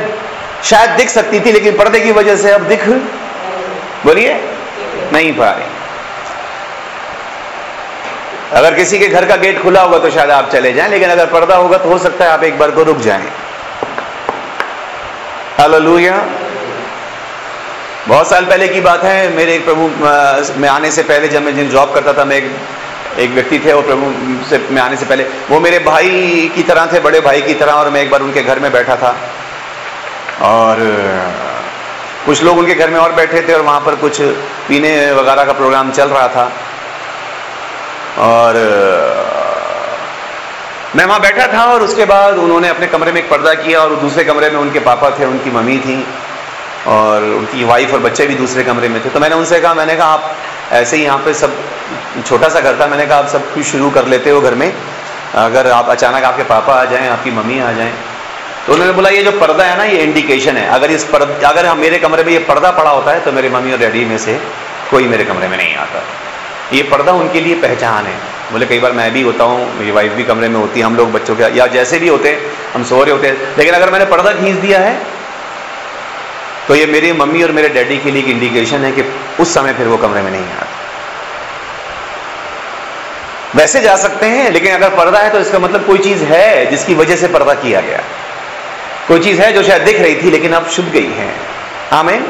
शायद 0.64 0.90
दिख 0.90 1.10
सकती 1.10 1.40
थी, 1.40 1.52
लेकिन 1.52 1.78
पर्दे 1.78 2.00
की 2.00 2.12
वजह 2.12 2.36
से 2.36 2.52
अब 2.52 2.62
दिख 2.62 2.88
बोलिए? 4.06 4.34
नहीं 5.14 5.34
पा 5.34 5.52
रही। 5.52 5.83
अगर 8.54 8.74
किसी 8.74 9.00
के 9.00 9.08
घर 9.08 9.26
का 9.26 9.36
गेट 9.36 9.62
खुला 9.62 9.82
होगा 9.82 9.98
तो 10.00 10.10
शायद 10.10 10.32
आप 10.32 10.50
चले 10.52 10.74
जाएँ, 10.74 10.90
लेकिन 10.90 11.10
अगर 11.10 11.26
पर्दा 11.26 11.56
होगा 11.56 11.78
तो 11.78 11.90
हो 11.90 11.98
सकता 11.98 12.26
है 12.26 12.32
आप 12.32 12.44
एक 12.44 12.60
बार 12.60 12.72
को 12.72 12.84
रुक 12.84 12.98
जाएँ। 12.98 13.28
हालेलुया। 15.58 16.18
बहुत 18.08 18.30
साल 18.30 18.46
पहले 18.46 18.68
की 18.68 18.82
बात 18.82 19.04
है, 19.04 19.30
मेरे 19.36 19.56
एक 19.56 19.66
प्रभु 19.66 19.90
में 20.62 20.70
आने 20.70 20.92
से 20.92 21.04
पहले 21.04 21.28
जब 21.28 21.44
मैं 21.44 21.56
जिन 21.56 21.70
जॉब 21.70 21.94
करता 21.94 22.14
था, 22.14 22.26
मैं 22.26 22.38
एक 22.38 22.52
एक 23.20 23.30
व्यक्ति 23.30 23.60
थे, 23.60 23.74
वो 23.74 23.82
प्रभु 23.82 24.12
से, 24.50 24.58
मैं 24.72 24.82
आने 24.82 24.98
से 24.98 25.06
पहले, 25.06 25.24
वो 25.24 25.60
मेरे 25.60 25.80
भाई 25.80 26.52
की 26.56 26.64
तरह 26.64 26.86
थे, 26.86 27.00
बड़े 27.00 27.20
भाई 27.22 27.42
की 27.42 27.54
तरह, 27.54 27.72
और 27.72 27.90
मैं 27.90 28.02
एक 28.02 28.12
बार 28.12 28.22
उनके 28.22 28.42
घर 28.42 28.60
में 28.60 28.72
बैठा 28.72 28.96
था। 28.96 29.16
और, 30.42 30.78
कुछ 32.26 32.44
लोग 32.44 32.58
उनके 32.58 32.74
घर 32.74 32.90
में 32.90 33.00
और 33.00 33.12
बैठे 33.12 33.42
थे, 33.42 33.54
और 33.54 33.62
वहाँ 33.62 33.80
पर 33.80 33.96
कुछ 33.96 34.22
पीने 34.68 35.12
वगैरह 35.12 35.44
का 35.44 35.54
प्रोग्राम 35.54 35.92
चल 35.92 36.10
रहा 36.10 36.28
था। 36.28 36.52
और 38.20 38.56
मैं 40.96 41.06
वहाँ 41.06 41.20
बैठा 41.22 41.48
था 41.54 41.64
और 41.66 41.84
उसके 41.84 42.06
बाद 42.06 42.38
उन्होंने 42.38 42.68
अपने 42.70 42.88
कमरे 42.88 43.12
में 43.12 43.22
एक 43.22 43.30
पर्दा 43.30 43.54
किया 43.54 43.80
और 43.80 43.96
दूसरे 43.96 44.24
कमरे 44.24 44.50
में 44.50 44.60
उनके 44.60 44.80
पापा 44.80 45.10
थे, 45.10 45.26
उनकी 45.26 45.52
मम्मी 45.52 45.78
थी 45.80 46.06
और 46.88 47.24
उनकी 47.24 47.64
वाइफ 47.64 47.94
और 47.94 48.00
बच्चे 48.00 48.28
भी 48.28 48.36
दूसरे 48.36 48.64
कमरे 48.64 48.90
में 48.90 49.04
थे। 49.06 49.10
तो 49.10 49.20
मैंने 49.20 49.36
उनसे 49.36 49.60
कहा, 49.60 49.74
मैंने 49.74 49.96
कहा, 49.96 50.08
आप 50.08 50.36
ऐसे 50.72 50.98
ही 50.98 51.04
यहाँ 51.04 51.18
पे 51.18 51.34
सब, 51.34 51.56
छोटा 52.26 52.50
सा 52.50 52.60
घर 52.60 52.80
था। 52.80 52.88
मैंने 52.88 53.06
कहा, 53.06 53.18
आप 53.18 53.28
सब 53.28 53.54
कुछ 53.54 53.66
शुरू 53.66 53.90
कर 53.90 54.08
लेते 54.08 54.30
हो 54.30 54.42
घर 54.42 54.56
में। 54.56 54.74
अगर 55.36 55.72
आप 55.72 55.90
अचानक 55.90 56.24
आपके 56.24 56.44
पापा 56.44 56.74
आ 56.74 56.86
जाएँ, 56.86 57.08
आपकी 57.10 57.32
मम्मी 57.32 57.60
आ 57.60 57.72
जाएँ। 57.72 57.94
तो 58.68 58.74
उन्होंने 58.74 58.94
बोला, 58.94 59.10
ये 59.10 59.24
जो 59.24 59.32
पर्दा 59.32 59.64
है 59.64 59.78
ना, 59.78 59.84
ये 59.84 59.98
इंडिकेशन 59.98 60.58
है। 60.58 60.68
अगर 60.70 60.92
इस 60.92 61.04
पर्दा 61.04 61.50
अगर 61.50 61.74
मेरे 61.76 61.98
कमरे 62.00 62.24
में 62.24 62.32
ये 62.32 62.40
पर्दा 62.40 62.72
पड़ा 62.72 62.92
होता 62.92 63.12
है 63.12 63.20
तो 63.20 63.32
मेरे 63.32 63.50
मम्मी 63.50 63.72
और 63.72 63.80
डैडी 63.80 64.06
में 64.06 64.18
से 64.18 64.40
कोई 64.92 65.08
मेरे 65.08 65.26
कमरे 65.26 65.48
में 65.48 65.58
नहीं 65.58 65.76
आता। 65.76 66.04
ये 66.74 66.84
पर्दा 66.84 67.12
उनके 67.14 67.42
लिए 67.42 67.56
पहचान 67.56 68.06
है। 68.06 68.16
बोले, 68.52 68.66
कई 68.66 68.80
बार 68.80 68.92
मैं 68.92 69.12
भी 69.14 69.22
होता 69.22 69.44
हूँ, 69.44 69.74
मेरी 69.78 69.92
वाइफ 69.92 70.12
भी 70.12 70.24
कमरे 70.24 70.48
में 70.50 70.60
होती 70.60 70.80
है, 70.80 70.86
हम 70.86 70.96
लोग 70.96 71.12
बच्चों 71.12 71.36
के, 71.36 71.44
या 71.58 71.68
जैसे 71.70 72.00
भी 72.00 72.08
होते, 72.08 72.38
हम 72.74 72.84
सो 72.84 73.04
रहे 73.04 73.12
होते 73.12 73.28
हैं। 73.28 73.58
लेकिन 73.58 73.74
अगर 73.74 73.92
मैंने 73.92 74.06
पर्दा 74.06 74.32
खींच 74.34 74.56
दिया 74.58 74.80
है 74.80 74.96
तो 76.68 76.76
ये 76.76 76.86
मेरी 76.86 77.12
मम्मी 77.12 77.42
और 77.44 77.52
मेरे 77.52 77.70
डैडी 77.70 77.98
के 77.98 78.12
लिए 78.12 78.22
एक 78.24 78.30
इंडिकेशन 78.30 78.84
है 78.86 78.92
कि 78.92 79.04
उस 79.40 79.54
समय 79.54 79.74
फिर 79.74 79.88
वो 79.88 79.98
कमरे 79.98 80.22
में 80.22 80.32
नहीं 80.32 80.44
आते। 80.44 80.82
वैसे 83.58 83.80
जा 83.82 83.96
सकते 83.96 84.26
हैं, 84.26 84.50
लेकिन 84.52 84.74
अगर 84.74 84.90
पर्दा 84.90 85.20
है 85.20 85.30
तो 85.30 85.40
इसका 85.40 85.60
मतलब 85.60 85.86
कोई 85.86 86.00
चीज़ 86.00 86.24
है 86.24 86.66
जिसकी 86.66 86.94
वजह 86.96 87.16
से 87.16 87.28
पर्दा 87.28 87.54
किया 87.56 87.82
गया। 87.82 88.02
कोई 89.08 89.20
चीज़ 89.20 89.42
है 89.42 89.52
जो 89.54 89.64
शायद 89.64 89.82
दिख 89.82 90.00
रही 90.02 90.16
थी, 90.16 90.32
लेकिन 90.32 90.54
अब 90.54 90.70
छुप 90.70 90.86
गई 90.86 91.12
है। 91.12 91.30
आमेन। 91.94 92.26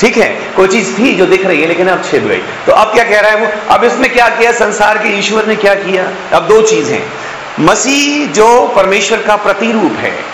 ठीक 0.00 0.16
है 0.16 0.28
कोई 0.28 0.68
चीज़ 0.68 0.98
थी 0.98 1.14
जो 1.14 1.26
दिख 1.26 1.46
रही 1.46 1.60
है 1.60 1.66
लेकिन 1.66 1.88
अब 1.88 2.04
छिप 2.04 2.22
गई। 2.22 2.42
तो 2.66 2.72
अब 2.72 2.94
क्या 2.94 3.04
कह 3.04 3.20
रहा 3.20 3.30
है 3.30 3.36
वो? 3.36 3.74
अब 3.74 3.84
इसमें 3.84 4.12
क्या 4.12 4.28
किया? 4.28 4.52
संसार 4.52 4.98
के 4.98 5.08
ईश्वर 5.08 5.46
ने 5.46 5.56
क्या 5.56 5.74
किया? 5.74 6.36
अब 6.36 6.48
दो 6.48 6.62
चीज़। 6.62 6.92
हैं 6.92 7.12
मसीह 7.60 8.26
जो 8.32 8.68
परमेश्वर 8.76 9.22
का 9.22 9.36
प्रतिरूप 9.36 9.92
है। 9.92 10.24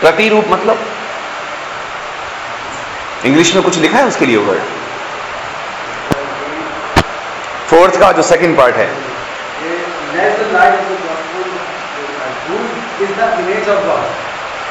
प्रतिरूप 0.00 0.44
मतलब? 0.48 0.78
इंग्लिश 3.24 3.54
में 3.54 3.64
कुछ 3.64 3.78
लिखा 3.78 3.98
है 3.98 4.06
उसके 4.06 4.26
लिए 4.26 4.36
वर्ड? 4.36 4.60
फोर्थ 7.66 8.00
का 8.00 8.12
जो 8.12 8.22
सेकंड 8.22 8.56
पार्ट 8.56 8.76
है। 8.76 8.90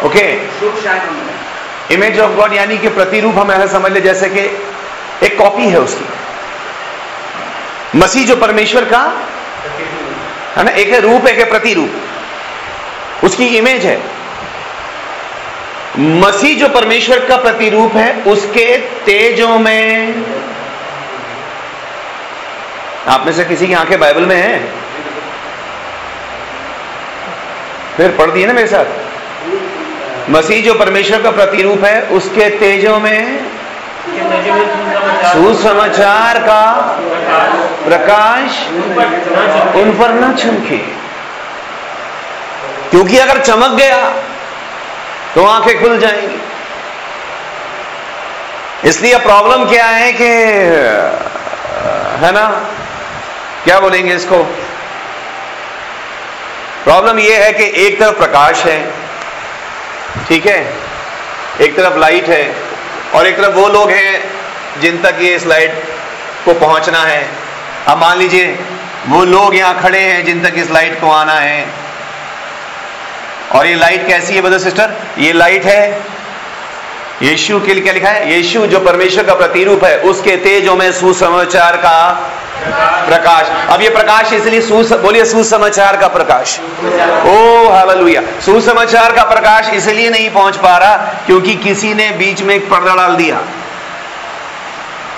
ओके 0.03 0.23
इमेज 1.91 2.19
ऑफ़ 2.19 2.31
गॉड 2.31 2.53
यानी 2.53 2.77
कि 2.77 2.89
प्रतिरूप 2.89 3.37
हम 3.37 3.51
ऐसा 3.51 3.65
समझ 3.65 3.91
ले, 3.91 4.01
जैसे 4.01 4.29
कि 4.29 4.39
एक 5.25 5.37
कॉपी 5.37 5.69
है 5.69 5.79
उसकी। 5.79 6.05
मसीह 7.95 8.27
जो 8.27 8.35
परमेश्वर 8.35 8.85
का, 8.85 9.21
है 10.55 10.63
ना, 10.63 10.71
एक 10.71 10.93
है 10.93 10.99
रूप, 10.99 11.27
एक 11.27 11.39
है 11.39 11.45
प्रतिरूप। 11.45 11.89
उसकी 13.23 13.45
इमेज 13.45 13.85
है। 13.85 14.01
मसीह 15.99 16.59
जो 16.59 16.69
परमेश्वर 16.69 17.25
का 17.25 17.37
प्रतिरूप 17.37 17.95
है, 17.95 18.21
उसके 18.21 18.77
तेजों 18.77 19.59
में। 19.59 20.13
आप 23.07 23.25
में 23.25 23.33
से 23.33 23.45
किसी 23.45 23.67
की 23.67 23.73
आँखें 23.73 23.99
बाइबल 23.99 24.25
में 24.25 24.35
हैं? 24.35 24.73
फिर 27.97 28.11
पढ़ 28.11 28.31
दिए 28.31 28.45
ना 28.45 28.53
मेरे 28.53 28.67
साथ? 28.67 29.08
मसीह 30.29 30.61
जो 30.63 30.73
परमेश्वर 30.73 31.21
का 31.21 31.31
प्रतिरूप 31.31 31.83
है, 31.85 32.01
उसके 32.09 32.49
तेजों 32.59 32.99
में 32.99 33.39
सुसमाचार 35.23 36.39
का 36.39 36.63
प्रकाश 37.85 38.59
उन 39.75 39.91
पर 39.99 40.13
न 40.13 40.33
चमके 40.35 40.77
क्योंकि 42.89 43.17
अगर 43.17 43.41
चमक 43.43 43.71
गया 43.71 43.97
तो 45.35 45.45
आँखें 45.45 45.81
खुल 45.81 45.97
जाएँगी। 45.99 46.39
इसलिए 48.89 49.17
प्रॉब्लम 49.19 49.65
क्या 49.69 49.85
है 49.85 50.11
कि, 50.13 50.29
है 52.23 52.31
ना? 52.31 52.45
क्या 53.63 53.79
बोलेंगे 53.79 54.13
इसको? 54.13 54.37
प्रॉब्लम 56.83 57.19
यह 57.19 57.43
है 57.43 57.51
कि 57.53 57.71
एक 57.85 57.99
तरफ़ 57.99 58.17
प्रकाश 58.17 58.63
है 58.65 58.79
ठीक 60.27 60.45
है? 60.47 60.73
एक 61.61 61.77
तरफ़ 61.77 61.97
लाइट 61.97 62.29
है 62.29 62.55
और 63.15 63.27
एक 63.27 63.37
तरफ़ 63.37 63.55
वो 63.55 63.67
लोग 63.67 63.89
हैं 63.89 64.23
जिन 64.81 65.01
तक 65.01 65.17
ये 65.19 65.35
इस 65.35 65.45
लाइट 65.47 65.83
को 66.45 66.53
पहुँचना 66.53 66.99
है। 66.99 67.27
अब 67.87 67.97
मान 67.97 68.17
लीजिए, 68.17 68.59
वो 69.07 69.23
लोग 69.25 69.55
यहाँ 69.55 69.81
खड़े 69.81 69.99
हैं 69.99 70.25
जिन 70.25 70.43
तक 70.43 70.53
इस 70.57 70.71
लाइट 70.71 71.01
को 71.01 71.11
आना 71.11 71.33
है। 71.33 71.65
और 73.55 73.67
ये 73.67 73.75
लाइट 73.75 74.07
कैसी 74.07 74.35
है 74.35 74.41
ब्रदर 74.41 74.57
सिस्टर 74.57 74.93
ये 75.17 75.33
लाइट 75.33 75.65
है। 75.65 76.01
यीशु 77.21 77.59
के 77.59 77.73
लिए 77.73 77.83
क्या 77.83 77.93
लिखा 77.93 78.09
है? 78.09 78.33
यीशु 78.33 78.65
जो 78.67 78.79
परमेश्वर 78.79 79.23
का 79.23 79.33
प्रतिरूप 79.33 79.83
है, 79.83 79.97
उसके 79.99 80.35
तेजों 80.35 80.75
में 80.75 80.91
सुसमाचार 80.91 81.77
का 81.77 82.31
प्रकाश। 83.09 83.73
अब 83.73 83.81
ये 83.81 83.89
प्रकाश 83.89 84.33
इसलिए 84.33 84.61
बोलिए 84.97 85.25
सुसमाचार 85.25 85.97
का 85.97 86.07
प्रकाश। 86.07 86.59
ओ, 87.25 87.69
हालेलुया। 87.69 88.21
सुसमाचार 88.45 89.11
का 89.11 89.23
प्रकाश 89.23 89.69
इसलिए 89.69 90.09
नहीं 90.09 90.29
पहुँच 90.29 90.57
पा 90.57 90.77
रहा 90.77 90.95
क्योंकि 90.97 91.55
किसी 91.55 91.93
ने 91.93 92.11
बीच 92.11 92.41
में 92.41 92.55
एक 92.55 92.69
पर्दा 92.69 92.95
डाल 92.95 93.15
दिया। 93.15 93.41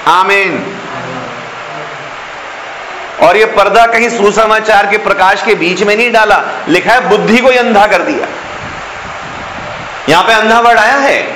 आमीन। 0.08 0.78
और 3.22 3.38
ये 3.38 3.46
पर्दा 3.46 3.86
कहीं 3.86 4.10
सुसमाचार 4.10 4.88
के 4.88 4.98
प्रकाश 4.98 5.44
के 5.44 5.56
बीच 5.56 5.84
में 5.84 5.98
नहीं 5.98 6.12
डाला। 6.12 6.44
लिखा 6.68 6.94
है, 6.94 7.10
बुद्धि 7.10 7.38
को 7.38 7.50
अंधा 7.50 7.88
कर 7.88 8.02
दिया। 8.02 8.28
यहाँ 10.10 10.24
पे 10.24 10.34
अंधा 10.34 10.60
वर्ड 10.60 10.80
आया 10.80 10.96
है? 10.96 11.36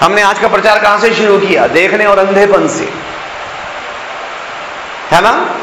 हमने 0.00 0.22
आज 0.22 0.38
का 0.38 0.48
प्रचार 0.48 0.78
कहाँ 0.78 0.98
से 0.98 1.14
शुरू 1.14 1.38
किया? 1.38 1.66
देखने 1.66 2.04
और 2.04 2.18
अंधेपन 2.18 2.68
से। 2.68 3.15
है 5.10 5.20
ना? 5.20 5.54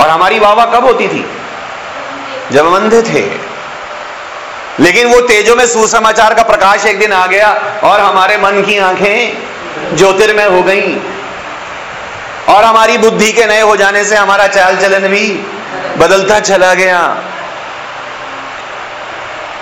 और 0.00 0.10
हमारी 0.10 0.38
वाह 0.38 0.64
कब 0.64 0.84
होती 0.84 1.08
थी? 1.08 1.30
जब 2.52 2.66
हम 2.66 2.76
अंधे 2.76 3.02
थे। 3.02 3.48
लेकिन 4.80 5.06
वो 5.06 5.20
तेजो 5.20 5.56
में 5.56 5.66
सुसमाचार 5.66 6.34
का 6.34 6.42
प्रकाश 6.42 6.86
एक 6.86 6.98
दिन 6.98 7.12
आ 7.12 7.26
गया 7.26 7.50
और 7.84 8.00
हमारे 8.00 8.36
मन 8.36 8.62
की 8.62 8.78
आँखें 8.78 9.38
ज्योतिर्मय 9.96 10.44
हो 10.44 10.62
गई। 10.62 10.96
और 12.48 12.64
हमारी 12.64 12.98
बुद्धि 12.98 13.32
के 13.32 13.46
नए 13.46 13.60
हो 13.60 13.76
जाने 13.76 14.04
से 14.04 14.16
हमारा 14.16 14.46
चाल 14.46 14.76
चलन 14.76 15.08
भी 15.08 15.32
बदलता 15.98 16.40
चला 16.40 16.74
गया। 16.74 16.98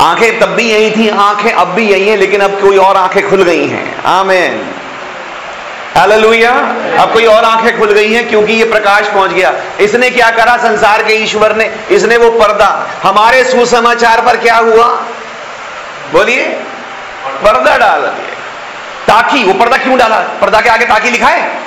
आँखें 0.00 0.40
तब 0.40 0.46
भी 0.46 0.70
यही 0.70 0.90
थी, 0.90 1.08
आँखें 1.08 1.52
अब 1.52 1.68
भी 1.68 1.90
यही 1.90 2.08
हैं, 2.08 2.16
लेकिन 2.16 2.40
अब 2.40 2.50
कोई 2.50 2.76
और 2.76 2.96
आँखें 2.96 3.30
खुल 3.30 3.42
गई 3.42 3.68
हैं। 3.68 4.02
आमेन। 4.04 4.74
हालेलुया 5.96 6.50
अब 7.02 7.12
कोई 7.12 7.24
और 7.24 7.44
आँखें 7.44 7.78
खुल 7.78 7.92
गई 7.92 8.12
हैं 8.12 8.28
क्योंकि 8.28 8.52
ये 8.52 8.64
प्रकाश 8.64 9.08
पहुँच 9.08 9.30
गया। 9.30 9.52
इसने 9.80 10.10
क्या 10.10 10.30
करा? 10.30 10.56
संसार 10.56 11.02
के 11.02 11.12
ईश्वर 11.12 11.56
ने, 11.56 11.76
इसने 11.90 12.16
वो 12.16 12.30
पर्दा। 12.30 12.90
हमारे 13.02 13.44
सुसमाचार 13.44 14.20
पर 14.20 14.36
क्या 14.36 14.56
हुआ? 14.56 14.86
बोलिए। 16.12 16.44
पर्दा 17.26 17.76
डाल 17.76 18.00
दिया। 18.00 18.36
ताकि, 19.06 19.44
वो 19.44 19.54
पर्दा 19.54 19.76
क्यों 19.76 19.98
डाला? 19.98 20.16
पर्दा 20.16 20.60
के 20.60 20.68
आगे 20.68 20.84
ताकि 20.84 21.10
लिखा 21.10 21.26
है? 21.26 21.58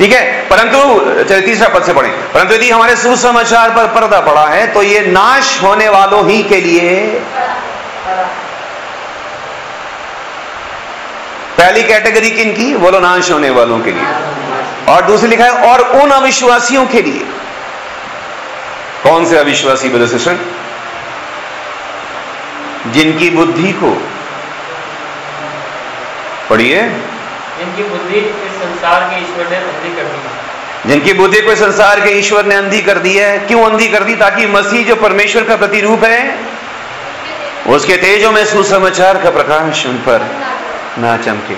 ठीक 0.00 0.12
है? 0.12 0.48
परंतु, 0.48 0.78
चलिए 1.24 1.40
तीसरा 1.40 1.68
पद 1.68 1.82
से 1.82 1.94
पढ़ें। 1.94 2.12
परंतु 2.32 2.54
यदि 2.54 2.70
हमारे 2.70 2.96
सुसमाचार 2.96 3.70
पर 3.70 3.86
पर्दा 3.86 4.20
पड़ा 4.20 4.46
है 4.46 4.74
तो 4.74 4.82
ये 4.82 5.00
नाश 5.00 5.62
होने 5.62 5.88
वालों 5.88 6.28
ही 6.28 6.42
के 6.42 6.56
लिए 6.56 7.06
पहली 11.58 11.82
कैटेगरी 11.82 12.30
किन 12.30 12.52
की 12.52 12.76
बोलो, 12.76 13.00
नाश 13.00 13.30
होने 13.30 13.50
वालों 13.50 13.80
के 13.80 13.90
लिए। 13.90 14.04
और 14.88 15.02
दूसरी 15.02 15.28
लिखा 15.28 15.44
है, 15.44 15.50
और 15.50 15.80
उन 15.80 16.10
अविश्वासियों 16.10 16.86
के 16.86 17.02
लिए। 17.02 17.26
कौन 19.02 19.26
से 19.26 19.36
अविश्वासी, 19.36 19.88
ब्रदर 19.88 20.06
सिस्टर? 20.06 20.36
जिनकी 22.86 23.30
बुद्धि 23.30 23.72
को। 23.72 24.08
पढ़िए। 26.50 26.82
जिनकी 26.82 27.82
बुद्धि 27.82 28.20
संसार 28.80 29.00
के 29.00 29.16
ईश्वर 29.16 29.50
ने 29.50 29.56
अंधी 29.56 29.96
कर 29.96 30.02
दी। 30.02 30.88
जिनकी 30.88 31.12
बुद्धि 31.12 31.40
को 31.40 31.54
संसार 31.54 32.00
के 32.00 32.10
ईश्वर 32.10 32.44
ने 32.44 32.54
अंधी 32.54 32.80
कर 32.80 32.98
दी 32.98 33.16
है, 33.16 33.38
क्यों 33.38 33.70
अंधी 33.70 33.88
कर 33.88 34.04
दी? 34.04 34.14
ताकि 34.14 34.46
मसीह 34.46 34.86
जो 34.86 34.96
परमेश्वर 34.96 35.44
का 35.44 35.56
प्रतिरूप 35.56 36.04
है, 36.04 36.38
उसके 37.66 37.96
तेजों 37.96 38.32
में 38.32 38.44
सुसमाचार 38.44 39.22
का 39.22 39.30
प्रकाश 39.30 39.86
उन 39.86 39.96
पर 39.96 40.26
ना 40.98 41.16
चमके। 41.16 41.54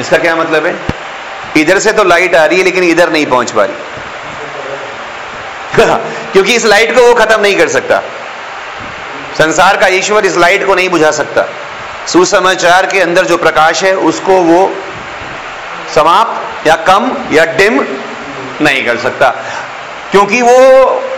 इसका 0.00 0.16
क्या 0.16 0.36
मतलब 0.36 0.66
है? 0.66 0.76
इधर 1.56 1.78
से 1.78 1.92
तो 1.92 2.04
लाइट 2.04 2.34
आ 2.34 2.44
रही 2.44 2.58
है, 2.58 2.64
लेकिन 2.64 2.84
इधर 2.84 3.12
नहीं 3.12 3.26
पहुँच 3.26 3.50
पा 3.50 3.64
रही। 3.64 3.76
क्योंकि 6.32 6.54
इस 6.54 6.64
लाइट 6.64 6.94
को 6.94 7.00
वो 7.00 7.14
खत्म 7.14 7.40
नहीं 7.40 7.56
कर 7.56 7.68
सकता। 7.68 8.02
संसार 9.38 9.76
का 9.76 9.86
ईश्वर 9.86 10.26
इस 10.26 10.36
लाइट 10.36 10.66
को 10.66 10.74
नहीं 10.74 10.88
बुझा 10.88 11.10
सकता। 11.10 11.44
सुसमाचार 12.06 12.86
के 12.86 13.00
अंदर 13.00 13.24
जो 13.24 13.36
प्रकाश 13.36 13.84
है, 13.84 13.96
उसको 13.96 14.32
वो 14.32 14.76
समाप्त 15.94 16.66
या 16.66 16.74
कम 16.88 17.10
या 17.32 17.44
डिम 17.56 17.84
नहीं 18.60 18.84
कर 18.86 18.96
सकता। 18.96 19.28
क्योंकि 20.10 20.40
वो 20.42 20.58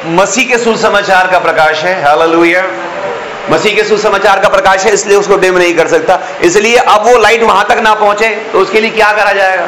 मसीह 0.06 0.48
के 0.48 0.58
सुसमाचार 0.58 1.26
का 1.26 1.38
प्रकाश 1.38 1.82
है। 1.84 2.02
हालेलुया। 2.02 2.62
मसीह 3.50 3.74
के 3.74 3.84
सुसमाचार 3.84 4.40
का 4.40 4.48
प्रकाश 4.48 4.84
है, 4.84 4.92
इसलिए 4.92 5.16
उसको 5.16 5.36
डिम 5.36 5.58
नहीं 5.58 5.74
कर 5.74 5.88
सकता। 5.88 6.18
इसलिए 6.40 6.76
अब 6.76 7.06
वो 7.06 7.16
लाइट 7.18 7.42
वहाँ 7.42 7.64
तक 7.64 7.78
ना 7.78 7.94
पहुँचे 7.94 8.28
तो 8.52 8.58
उसके 8.58 8.80
लिए 8.80 8.90
क्या 8.90 9.12
करा 9.12 9.32
जाएगा? 9.32 9.66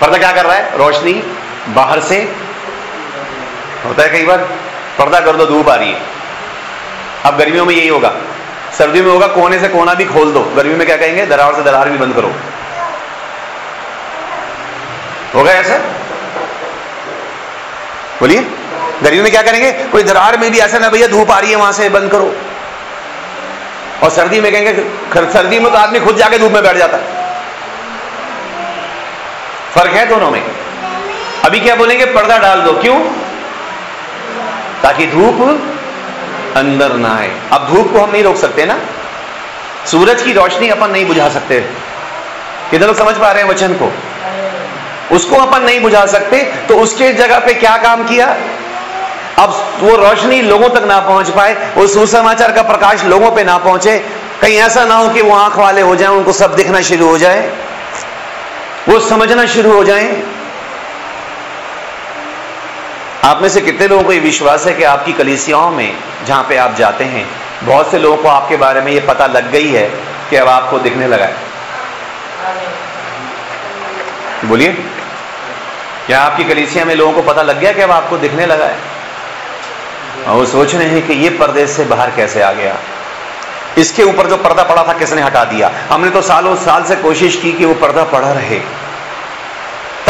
पर्दा 0.00 0.18
क्या 0.18 0.32
कर 0.32 0.44
रहा 0.44 0.56
है? 0.56 0.78
रोशनी 0.78 1.12
बाहर 1.68 2.00
से। 2.00 2.16
होता 3.84 4.02
है 4.02 4.08
कई 4.08 4.24
बार, 4.24 4.38
पर्दा 4.98 5.20
कर 5.20 5.36
दो, 5.36 5.46
धूप 5.46 5.68
आ 5.68 5.74
रही 5.74 5.92
है। 5.92 6.00
अब 7.24 7.36
गर्मियों 7.38 7.64
में 7.66 7.74
यही 7.74 7.88
होगा। 7.88 8.14
सर्दियों 8.78 9.04
में 9.04 9.12
होगा, 9.12 9.26
कोने 9.26 9.58
से 9.58 9.68
कोना 9.68 9.94
भी 9.94 10.04
खोल 10.04 10.32
दो। 10.32 10.42
गर्मी 10.42 10.74
में 10.74 10.86
क्या 10.86 10.96
कहेंगे? 10.96 11.26
दरार 11.26 11.54
से 11.54 11.62
दरार 11.62 11.90
भी 11.90 11.98
बंद 11.98 12.14
करो। 12.14 12.34
होगा 15.34 15.52
ऐसा? 15.52 15.78
बोलिए। 18.20 18.40
गर्मी 19.02 19.20
में 19.20 19.30
क्या 19.32 19.42
करेंगे? 19.42 19.72
कोई 19.72 20.02
दरार 20.02 20.38
में 20.38 20.50
भी 20.52 20.58
ऐसा 20.58 20.78
ना, 20.78 20.88
भैया, 20.88 21.06
धूप 21.06 21.30
आ 21.30 21.38
रही 21.38 21.50
है, 21.50 21.56
वहाँ 21.56 21.72
से 21.72 21.88
बंद 21.88 22.10
करो। 22.10 22.34
और 24.02 24.10
सर्दी 24.10 24.40
में 24.40 24.52
कहेंगे 24.52 24.72
सर्दी 25.32 25.58
में 25.58 25.72
तो 25.72 25.78
आदमी 25.78 26.00
खुद 26.00 26.16
जाके 26.16 26.38
धूप 26.38 26.52
में 26.52 26.62
बैठ 26.62 26.76
जाता 26.76 26.98
फ़र्क 29.74 29.90
है 29.90 30.06
दोनों 30.06 30.30
में। 30.30 30.42
अभी 31.44 31.60
क्या 31.60 31.74
बोलेंगे? 31.74 32.04
पर्दा 32.04 32.38
डाल 32.38 32.60
दो। 32.60 32.72
क्यों? 32.72 33.00
ताकि 34.82 35.06
धूप 35.06 35.36
अंदर 36.56 36.92
ना 36.96 37.16
आए। 37.16 37.30
अब 37.52 37.66
धूप 37.68 37.92
को 37.92 37.98
हम 37.98 38.10
नहीं 38.10 38.22
रोक 38.22 38.36
सकते 38.36 38.66
ना? 38.66 38.78
सूरज 39.86 40.22
की 40.22 40.32
रोशनी 40.32 40.68
अपन 40.68 40.90
नहीं 40.90 41.06
बुझा 41.06 41.28
सकते। 41.28 41.60
कितने 42.70 42.86
लोग 42.86 42.96
समझ 42.96 43.16
पा 43.16 43.30
रहे 43.30 43.42
हैं 43.42 43.50
वचन 43.50 43.74
को? 43.74 43.92
उसको 45.14 45.36
अपन 45.36 45.62
नहीं 45.62 45.80
बुझा 45.80 46.04
सकते 46.06 46.42
तो 46.68 46.76
उसके 46.76 47.12
जगह 47.12 47.38
पे 47.38 47.54
क्या 47.54 47.76
काम 47.76 48.04
किया? 48.04 48.26
अब 49.38 49.50
वो 49.80 49.96
रोशनी 49.96 50.40
लोगों 50.42 50.68
तक 50.68 50.84
ना 50.84 50.98
पहुँच 51.00 51.30
पाए, 51.30 51.54
वो 51.76 51.86
सुसमाचार 51.86 52.52
का 52.52 52.62
प्रकाश 52.62 53.04
लोगों 53.04 53.30
पे 53.30 53.44
ना 53.44 53.58
पहुँचे। 53.58 53.98
कहीं 54.40 54.56
ऐसा 54.56 54.84
ना 54.84 54.94
हो 54.94 55.08
कि 55.08 55.22
वो 55.22 55.34
आँख 55.34 55.56
वाले 55.56 55.80
हो 55.80 55.96
जाए, 55.96 56.08
उनको 56.08 56.32
सब 56.32 56.54
दिखना 56.54 56.80
शुरू 56.80 57.08
हो 57.08 57.18
जाए। 57.18 57.50
वो 58.88 58.98
समझना 59.00 59.46
शुरू 59.46 59.72
हो 59.72 59.84
जाए। 59.84 60.04
आप 63.24 63.42
में 63.42 63.48
से 63.48 63.60
कितने 63.60 63.88
लोगों 63.88 64.04
को 64.04 64.12
ये 64.12 64.20
विश्वास 64.20 64.66
है 64.66 64.72
कि 64.72 64.82
आपकी 64.82 65.12
कलिसियाओं 65.12 65.70
में, 65.70 65.96
जहाँ 66.24 66.46
पे 66.48 66.56
आप 66.56 66.74
जाते 66.74 67.04
हैं, 67.04 67.30
बहुत 67.62 67.90
से 67.90 67.98
लोगों 67.98 68.16
को 68.16 68.28
आपके 68.28 68.56
बारे 68.56 68.80
में 68.80 68.92
ये 68.92 69.00
पता 69.00 69.26
लग 69.26 69.50
गई 69.50 69.68
है 69.68 69.90
कि 70.30 70.36
अब 70.36 70.48
आपको 70.48 70.78
दिखने 70.78 71.06
लगा 71.06 71.24
है। 71.24 71.36
बोलिए। 74.44 74.72
क्या 76.06 76.20
आपकी 76.20 76.44
कलिसिया 76.44 76.84
में 76.84 76.94
लोगों 76.94 77.12
को 77.12 77.22
पता 77.22 77.42
लग 77.42 77.60
गया 77.60 77.72
कि 77.72 77.82
अब 77.82 77.90
आपको 77.90 78.18
दिखने 78.18 78.46
लगा 78.46 78.64
है? 78.64 78.78
और 80.26 80.34
वो 80.34 80.46
सोच 80.46 80.74
रहे 80.74 80.88
हैं 80.88 81.06
कि 81.06 81.12
ये 81.12 81.30
परदेश 81.30 81.70
से 81.70 81.84
बाहर 81.84 82.10
कैसे 82.10 82.42
आ 82.42 82.52
गया? 82.52 82.76
इसके 83.78 84.02
ऊपर 84.02 84.26
जो 84.26 84.36
पर्दा 84.36 84.62
पड़ा 84.62 84.82
था, 84.88 84.92
किसने 84.92 85.22
हटा 85.22 85.44
दिया? 85.44 85.72
हमने 85.90 86.10
तो 86.10 86.22
सालों 86.22 86.56
साल 86.56 86.84
से 86.84 86.96
कोशिश 86.96 87.36
की 87.36 87.52
कि 87.52 87.64
वो 87.64 87.74
पर्दा 87.74 88.04
पड़ा 88.04 88.32
रहे। 88.32 88.60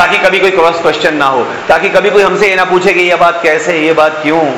ताकि 0.06 0.18
कभी 0.18 0.38
कोई 0.38 0.50
क्रॉस 0.50 0.80
क्वेश्चन 0.80 1.14
ना 1.14 1.26
हो, 1.26 1.44
ताकि 1.68 1.88
कभी 1.88 2.10
कोई 2.10 2.22
हमसे 2.22 2.48
ये 2.48 2.56
ना 2.56 2.64
पूछे 2.64 2.92
कि 2.92 3.00
ये 3.00 3.14
बात 3.14 3.40
कैसे, 3.42 3.78
ये 3.78 3.92
बात 3.92 4.20
क्यों? 4.22 4.56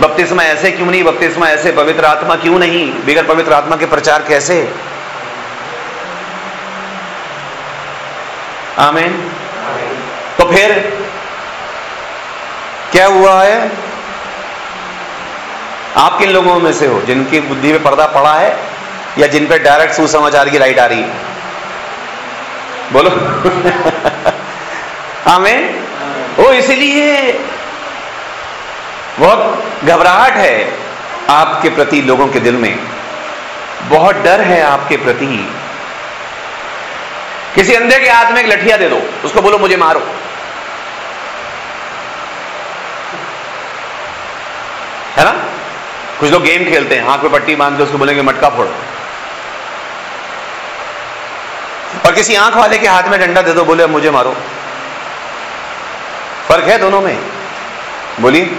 बपतिस्मा 0.00 0.42
ऐसे 0.42 0.70
क्यों 0.70 0.86
नहीं, 0.86 1.04
बपतिस्मा 1.04 1.48
ऐसे, 1.48 1.72
पवित्र 1.72 2.04
आत्मा 2.04 2.36
क्यों 2.36 2.58
नहीं 2.58 3.04
बिगड़ 3.04 3.22
पवित्र 3.22 3.52
आत्मा 3.52 3.76
के 3.76 3.86
प्रचार 3.86 4.24
कैसे? 4.28 4.74
आमीन। 8.78 9.32
तो 10.38 10.52
फिर 10.52 10.98
क्या 12.92 13.06
हुआ 13.06 13.42
है? 13.42 13.72
आप 15.96 16.18
किन 16.18 16.30
लोगों 16.30 16.60
में 16.60 16.72
से 16.72 16.86
हो, 16.86 17.00
जिनकी 17.00 17.40
बुद्धि 17.40 17.72
में 17.72 17.82
पर्दा 17.82 18.06
पड़ा 18.06 18.34
है, 18.34 18.58
या 19.18 19.26
जिन 19.26 19.46
पे 19.46 19.58
डायरेक्ट 19.58 19.94
सुसमाचार 19.94 20.48
की 20.48 20.58
लाइट 20.58 20.78
आ 20.78 20.86
रही 20.86 21.02
है? 21.02 21.10
बोलो। 22.92 23.10
हमें 25.28 25.86
वो 26.36 26.52
इसलिए 26.52 27.32
बहुत 29.18 29.64
घबराहट 29.84 30.32
है 30.32 30.72
आपके 31.30 31.68
प्रति 31.70 32.00
लोगों 32.02 32.26
के 32.28 32.40
दिल 32.40 32.56
में। 32.56 32.78
बहुत 33.88 34.16
डर 34.16 34.40
है 34.40 34.62
आपके 34.62 34.96
प्रति। 34.96 35.26
किसी 37.54 37.74
अंधे 37.74 37.98
के 37.98 38.08
हाथ 38.10 38.32
में 38.32 38.40
एक 38.42 38.48
लठिया 38.48 38.76
दे 38.76 38.88
दो, 38.88 38.96
उसको 39.24 39.42
बोलो, 39.42 39.58
मुझे 39.58 39.76
मारो। 39.76 40.00
है 45.16 45.24
ना? 45.24 45.30
कुछ 46.20 46.30
लोग 46.30 46.42
गेम 46.42 46.64
खेलते 46.64 46.94
हैं 46.94 47.06
आँख 47.06 47.22
पे 47.22 47.28
पट्टी 47.28 47.54
बाँध 47.54 47.76
के 47.76 47.82
उसको 47.82 47.98
बोलेंगे, 47.98 48.22
मटका 48.22 48.48
फोड़। 48.48 48.66
और 52.06 52.14
किसी 52.14 52.34
आँख 52.34 52.56
वाले 52.56 52.78
के 52.78 52.88
हाथ 52.88 53.02
में 53.02 53.18
डंडा 53.20 53.42
दे 53.42 53.52
दो, 53.52 53.64
बोले 53.64 53.86
मुझे 53.86 54.10
मारो। 54.10 54.36
फ़र्क 56.48 56.64
है 56.64 56.78
दोनों 56.78 57.00
में। 57.00 57.18
बोलिए। 58.20 58.58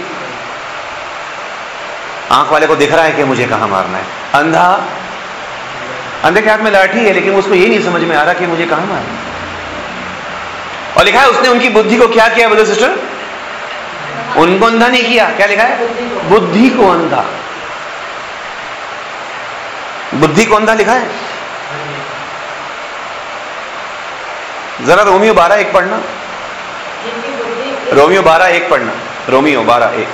आँख 2.32 2.50
वाले 2.50 2.66
को 2.66 2.76
दिख 2.76 2.92
रहा 2.92 3.04
है 3.04 3.12
कि 3.12 3.24
मुझे 3.24 3.46
कहाँ 3.46 3.68
मारना 3.68 3.98
है। 3.98 4.04
अंधा। 4.34 4.84
अंधे 6.24 6.42
के 6.42 6.50
हाथ 6.50 6.58
में 6.58 6.70
लाठी 6.70 7.04
है, 7.04 7.12
लेकिन 7.12 7.34
उसको 7.34 7.54
ये 7.54 7.68
नहीं 7.68 7.84
समझ 7.84 8.02
में 8.02 8.16
आ 8.16 8.22
रहा 8.22 8.34
कि 8.34 8.46
मुझे 8.46 8.66
कहाँ 8.66 8.86
मारना 8.86 8.98
है। 8.98 9.28
और 10.98 11.04
लिखा 11.04 11.20
है, 11.20 11.28
उसने 11.28 11.48
उनकी 11.48 11.68
बुद्धि 11.68 11.96
को 11.96 12.08
क्या 12.08 12.28
किया 12.28 12.48
बोले, 12.48 12.66
सिस्टर? 12.66 12.98
उनको 14.36 14.66
अंधा 14.66 14.88
नहीं 14.88 15.04
किया। 15.04 15.30
क्या 15.30 15.46
लिखा 15.46 15.62
है? 15.62 15.86
बुद्धि 16.28 16.70
को 16.70 16.88
अंधा। 16.88 17.24
बुद्धि 20.14 20.44
को 20.44 20.56
अंधा 20.56 20.74
लिखा 20.74 20.92
है? 20.92 21.10
जरा 24.80 25.02
रोमियो 25.02 25.34
बारह 25.34 25.54
एक 25.54 25.72
पढ़ना। 25.72 26.02
रोमियो 27.92 28.22
बारह 28.22 28.46
एक 28.46 28.68
पढ़ना। 28.70 28.92
रोमियो 29.28 29.60
बारह 29.62 29.94
एक। 30.00 30.08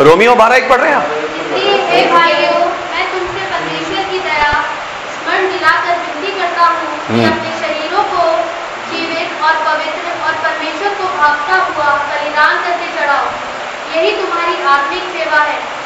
रोमियो 0.00 0.34
बारह 0.34 0.56
एक 0.56 0.68
पढ़ 0.68 0.80
रहे 0.80 0.90
हैं 0.90 0.96
आप? 0.96 1.06
इसलिए 1.60 2.04
भाइयों 2.10 2.58
मैं 2.90 3.04
तुमसे 3.12 3.46
परमेश्वर 3.46 4.04
की 4.10 4.18
दया 4.18 4.52
स्मरण 5.14 5.48
दिलाकर 5.52 5.98
विनती 5.98 6.30
करता 6.40 6.68
कि। 6.68 7.24
अपने 7.24 7.50
शरीरों 7.62 8.04
को 8.12 8.28
जीवित 8.90 9.42
और 9.42 9.54
पवित्र 9.64 10.14
और 10.26 10.34
परमेश्वर 10.44 10.94
को 11.00 11.08
भागता 11.16 11.56
हुआ 11.64 11.90
बलिदान 12.04 12.62
करके 12.64 12.92
चढ़ाओ 12.98 13.26
यही 13.96 14.10
तुम्हारी 14.22 14.62
आत्मिक 14.76 15.10
सेवा 15.18 15.42
है। 15.42 15.77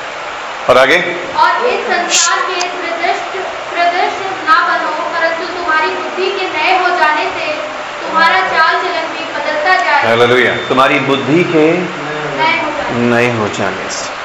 और 0.71 0.79
आगे? 0.79 0.97
और 1.37 1.67
इस 1.67 1.87
संसार 1.87 2.39
के 2.41 2.61
प्रदृष्ट 2.69 3.33
प्रदृष्ट 3.71 4.49
ना 4.49 4.57
बनो 4.69 4.91
परंतु 5.15 5.47
तुम्हारी 5.55 5.91
बुद्धि 5.91 6.31
के 6.31 6.49
नए 6.49 6.79
हो 6.79 6.89
जाने 6.99 7.25
से 7.31 7.47
तुम्हारा 8.03 8.41
चाल 8.49 8.75
चलन 8.83 9.09
भी 9.15 9.25
बदलता 9.25 9.75
जाए। 9.75 10.07
हालेलुया। 10.07 10.55
तुम्हारी 10.69 10.99
बुद्धि 11.01 11.45
के 11.45 11.71
नए 12.39 12.61
हो 12.63 12.99
नए 12.99 13.31
हो 13.33 13.49
जाने 13.49 13.91
से। 13.91 14.23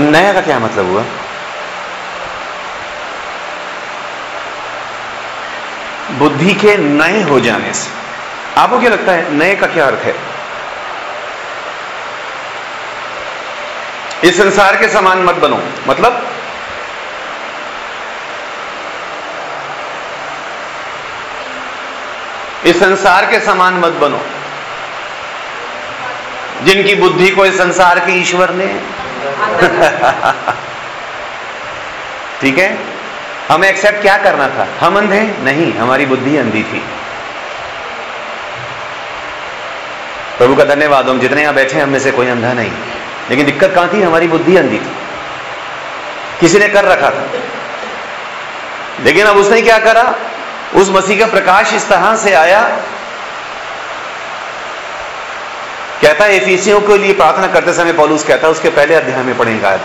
नया 0.00 0.32
का 0.32 0.40
क्या 0.40 0.58
मतलब 0.58 0.86
हुआ? 0.86 1.04
बुद्धि 6.18 6.54
के 6.54 6.76
नए 6.76 7.22
हो 7.22 7.40
जाने 7.40 7.72
से। 7.74 8.07
आपको 8.58 8.80
क्या 8.80 8.90
लगता 8.90 9.12
है, 9.12 9.32
नए 9.32 9.54
का 9.54 9.66
क्या 9.66 9.86
अर्थ 9.86 9.94
है? 9.94 10.14
इस 14.24 14.38
संसार 14.38 14.76
के 14.76 14.88
समान 14.88 15.18
मत 15.18 15.34
बनो। 15.34 15.62
मतलब? 15.88 16.26
इस 22.66 22.80
संसार 22.80 23.26
के 23.26 23.40
समान 23.40 23.74
मत 23.74 23.92
बनो। 23.92 24.20
जिनकी 26.62 26.94
बुद्धि 26.94 27.30
को 27.30 27.46
इस 27.46 27.58
संसार 27.58 27.98
के 27.98 28.12
ईश्वर 28.12 28.50
ने। 28.50 28.66
ठीक 32.40 32.58
है? 32.58 32.78
हमें 33.48 33.68
एक्सेप्ट 33.68 34.02
क्या 34.02 34.16
करना 34.16 34.48
था? 34.48 34.86
हम 34.86 34.98
अंधे? 34.98 35.20
नहीं, 35.20 35.74
हमारी 35.74 36.06
बुद्धि 36.06 36.36
अंधी 36.36 36.62
थी। 36.62 36.97
प्रभु 40.38 40.56
का 40.56 40.64
धन्यवाद, 40.64 41.08
हम 41.08 41.20
जितने 41.20 41.42
यहाँ 41.42 41.54
बैठे 41.54 41.76
हैं, 41.76 41.82
हम 41.82 41.98
से 41.98 42.10
कोई 42.10 42.26
अंधा 42.26 42.52
नहीं। 42.52 42.70
लेकिन 43.30 43.46
दिक्कत 43.46 43.72
कहाँ 43.74 43.90
थी? 43.92 44.02
हमारी 44.02 44.28
बुद्धि 44.28 44.56
अंधी 44.56 44.78
थी। 44.78 44.92
किसी 46.40 46.58
ने 46.58 46.68
कर 46.68 46.84
रखा 46.84 47.10
था। 47.10 47.26
लेकिन 49.00 49.26
अब 49.26 49.36
उसने 49.36 49.62
क्या 49.62 49.78
करा? 49.78 50.14
उस 50.74 50.90
मसीह 50.90 51.20
का 51.20 51.32
प्रकाश 51.32 51.74
इस 51.74 51.88
तरह 51.88 52.16
से 52.16 52.32
आया। 52.32 52.62
कहता 56.02 56.24
है, 56.24 56.36
एफिसियों 56.36 56.80
के 56.80 56.98
लिए 56.98 57.12
प्रार्थना 57.12 57.46
करते 57.46 57.72
समय 57.72 57.92
पौलुस 57.92 58.24
कहता 58.24 58.46
है, 58.46 58.50
उसके 58.50 58.68
पहले 58.68 58.94
अध्याय 58.94 59.22
में 59.22 59.38
पढ़ेंगे 59.38 59.66
आयत। 59.66 59.80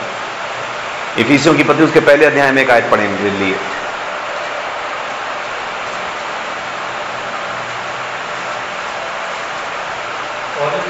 एफिसियों 1.19 1.55
की 1.55 1.63
पति 1.63 1.83
उसके 1.83 1.99
पहले 1.99 2.25
अध्याय 2.25 2.51
में 2.51 2.61
एक 2.61 2.71
आयत 2.71 2.89
पढ़ेंगे, 2.91 3.29
लिए। 3.29 3.55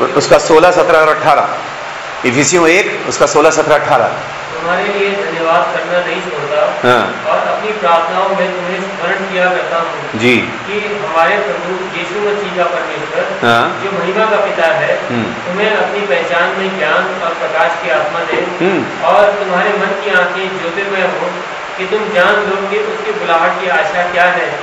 उसका 0.02 0.38
16 0.38 0.72
17 0.72 0.96
और 0.96 1.10
18 1.10 2.26
इफिसियों 2.26 2.68
एक 2.68 3.10
उसका 3.10 3.26
16 3.26 3.52
17 3.52 3.76
18 3.76 4.08
तुम्हारे 4.54 4.84
लिए 4.84 5.12
धन्यवाद 5.12 5.64
करना 5.74 6.06
नहीं 6.06 6.22
छोड़ता। 6.22 6.90
हाँ। 6.90 7.32
और 7.32 7.48
अपनी 7.48 7.72
प्रार्थनाओं 7.72 8.30
में 8.30 8.56
तुम्हें 8.56 8.82
स्मरण 8.82 9.32
किया 9.32 9.46
करता 9.46 9.78
हूँ 9.78 10.20
जी। 10.20 10.38
कि 10.38 11.00
हमारे 11.06 11.38
प्रभु 11.38 11.98
यीशु 11.98 12.20
मसीह 12.20 12.58
का 12.58 12.64
परमेश्वर 12.64 13.48
हाँ। 13.48 13.82
जो 13.84 13.92
महिमा 14.00 14.26
का 14.26 14.46
पिता 14.46 14.66
है 14.66 15.00
हम्म। 15.10 15.24
तुम्हें 15.24 15.76
अपनी 15.76 16.00
पहचान 16.00 16.50
में 16.50 16.78
ज्ञान 16.78 17.22
और 17.22 17.34
प्रकाश 17.34 17.84
की 17.84 17.90
आत्मा 17.90 18.20
दे। 18.20 18.66
हम्म। 18.66 19.06
और 19.06 19.32
तुम्हारे 19.32 19.70
मन 19.70 19.86
की 19.86 20.10
आँखें 20.10 20.60
ज्योतिर्मय 20.60 21.02
हो 21.02 21.30
कि 21.78 21.86
तुम 21.86 22.14
जान 22.14 22.36
लो 22.36 22.70
कि 22.70 22.78
उसकी 22.78 23.12
बुलाहट 23.12 23.62
की 23.62 23.70
आशा 23.70 24.12
क्या 24.12 24.24
है। 24.24 24.60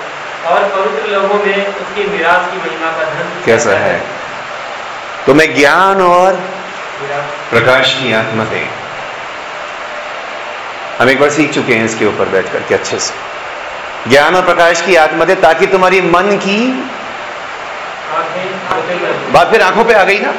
और 0.47 0.61
पवित्र 0.65 1.11
लोगों 1.11 1.45
में 1.45 1.67
उसकी 1.67 2.05
विरास 2.05 2.51
की 2.51 2.57
महिमा 2.57 2.87
का 2.87 3.05
धन 3.05 3.43
कैसा 3.47 3.71
है? 3.71 4.20
तुम्हें 5.27 5.55
ज्ञान 5.55 6.01
और 6.03 6.37
प्रकाश 7.51 7.95
की 7.95 8.13
आत्मा 8.13 8.45
दे। 8.45 8.67
हम 11.01 11.09
एक 11.09 11.21
बार 11.21 11.31
सीख 11.31 11.53
चुके 11.53 11.75
हैं 11.75 11.85
इसके 11.85 12.07
ऊपर 12.07 12.29
बैठ 12.29 12.53
करके 12.53 12.75
अच्छे 12.75 12.99
से। 12.99 14.09
ज्ञान 14.09 14.35
और 14.35 14.45
प्रकाश 14.45 14.83
की 14.83 14.97
आत्मा 14.97 15.25
दे 15.25 15.35
ताकि 15.35 15.67
तुम्हारी 15.67 16.01
मन 16.01 16.37
की। 16.37 16.59
बात 19.33 19.51
फिर 19.51 19.63
आँखों 19.63 19.85
पे 19.85 19.95
आ 19.95 20.03
गई 20.05 20.19
ना? 20.19 20.35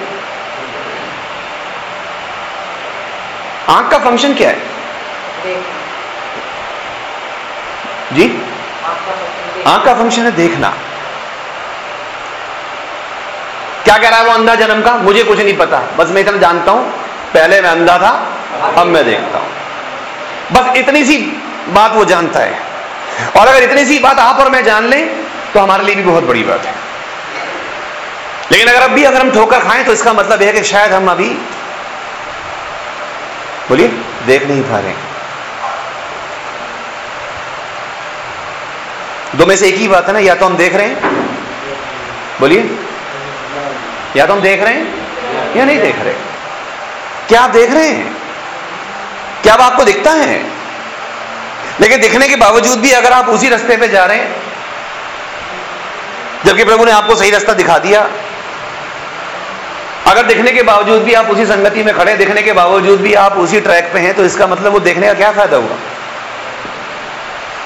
आँख 3.69 3.91
का 3.91 3.97
फ़ंक्शन 3.99 4.33
क्या 4.33 4.49
है? 4.49 4.57
जी? 8.13 8.25
आँख 9.67 9.85
का 9.85 9.93
फ़ंक्शन 9.93 10.21
है 10.21 10.31
देखना। 10.31 10.73
क्या 13.83 13.97
कह 13.97 14.09
रहा 14.09 14.19
है 14.19 14.25
वो 14.25 14.31
अंधा 14.31 14.55
जन्म 14.55 14.81
का? 14.81 14.95
मुझे 14.97 15.23
कुछ 15.23 15.39
नहीं 15.39 15.55
पता। 15.57 15.79
बस 15.97 16.09
मैं 16.09 16.21
इतना 16.21 16.37
जानता 16.37 16.71
हूँ। 16.71 16.83
पहले 17.33 17.61
मैं 17.61 17.69
अंधा 17.69 17.97
था, 17.97 18.11
अब 18.77 18.87
मैं 18.87 19.03
देखता 19.05 19.39
हूँ। 19.39 19.47
बस 20.53 20.77
इतनी 20.77 21.03
सी 21.05 21.17
बात 21.69 21.91
वो 21.93 22.05
जानता 22.05 22.39
है। 22.39 22.59
और 23.37 23.47
अगर 23.47 23.63
इतनी 23.63 23.85
सी 23.85 23.99
बात 23.99 24.19
आप 24.19 24.39
और 24.39 24.49
मैं 24.49 24.63
जान 24.63 24.87
लें 24.87 25.07
तो 25.53 25.59
हमारे 25.59 25.83
लिए 25.83 25.95
भी 25.95 26.03
बहुत 26.03 26.23
बड़ी 26.23 26.43
बात 26.43 26.65
है। 26.65 26.73
लेकिन 28.51 28.67
अगर 28.67 28.81
अब 28.81 28.91
भी 28.91 29.03
अगर 29.03 29.21
हम 29.21 29.31
ठोकर 29.31 29.59
खाएँ 29.59 29.83
तो 29.85 29.93
इसका 29.93 30.13
मतलब 30.13 30.41
यह 30.41 30.47
है 30.47 30.53
कि 30.53 30.63
शायद 30.63 30.93
हम 30.93 31.11
अभी 31.11 31.29
बोलिए, 33.69 33.87
देख 34.25 34.47
नहीं 34.47 34.63
पा 34.63 34.79
रहे 34.79 34.93
दो 39.35 39.45
में 39.45 39.55
से 39.55 39.67
एक 39.67 39.75
ही 39.75 39.87
बात 39.87 40.07
है 40.07 40.13
ना, 40.13 40.19
या 40.19 40.35
तो 40.35 40.45
हम 40.45 40.57
देख 40.57 40.75
रहे 40.75 40.87
हैं। 40.87 40.95
बोलिए। 42.39 42.61
या 44.15 44.25
तो 44.25 44.33
हम 44.33 44.41
देख 44.41 44.63
रहे 44.63 44.73
हैं? 44.73 45.55
या 45.57 45.65
नहीं 45.65 45.79
देख 45.79 45.99
रहे? 45.99 46.13
क्या 47.27 47.41
आप 47.41 47.49
देख 47.49 47.73
रहे 47.73 47.87
हैं? 47.87 48.15
क्या 49.43 49.53
अब 49.53 49.61
आपको 49.61 49.83
दिखता 49.83 50.11
है? 50.11 50.41
लेकिन 51.81 51.99
दिखने 51.99 52.27
के 52.27 52.35
बावजूद 52.35 52.79
भी 52.79 52.91
अगर 52.91 53.11
आप 53.11 53.29
उसी 53.29 53.49
रास्ते 53.49 53.77
पे 53.77 53.87
जा 53.87 54.05
रहे 54.05 54.17
हैं, 54.17 54.35
जबकि 56.45 56.63
प्रभु 56.63 56.85
ने 56.85 56.91
आपको 56.91 57.15
सही 57.15 57.31
रास्ता 57.31 57.53
दिखा 57.53 57.77
दिया, 57.77 58.09
अगर 60.07 60.25
दिखने 60.25 60.51
के 60.51 60.61
बावजूद 60.63 61.01
भी 61.03 61.13
आप 61.13 61.29
उसी 61.29 61.45
संगति 61.45 61.83
में 61.83 61.93
खड़े 61.97 62.13
दिखने 62.17 62.41
के 62.41 62.53
बावजूद 62.53 63.01
भी 63.01 63.13
आप 63.13 63.37
उसी 63.37 63.59
ट्रैक 63.61 63.91
पे 63.93 63.99
हैं 63.99 64.13
तो 64.13 64.25
इसका 64.25 64.47
मतलब 64.47 64.73
वो 64.73 64.79
देखने 64.79 65.07
का 65.07 65.13
क्या 65.13 65.31
फ़ायदा 65.31 65.57
हुआ? 65.57 65.75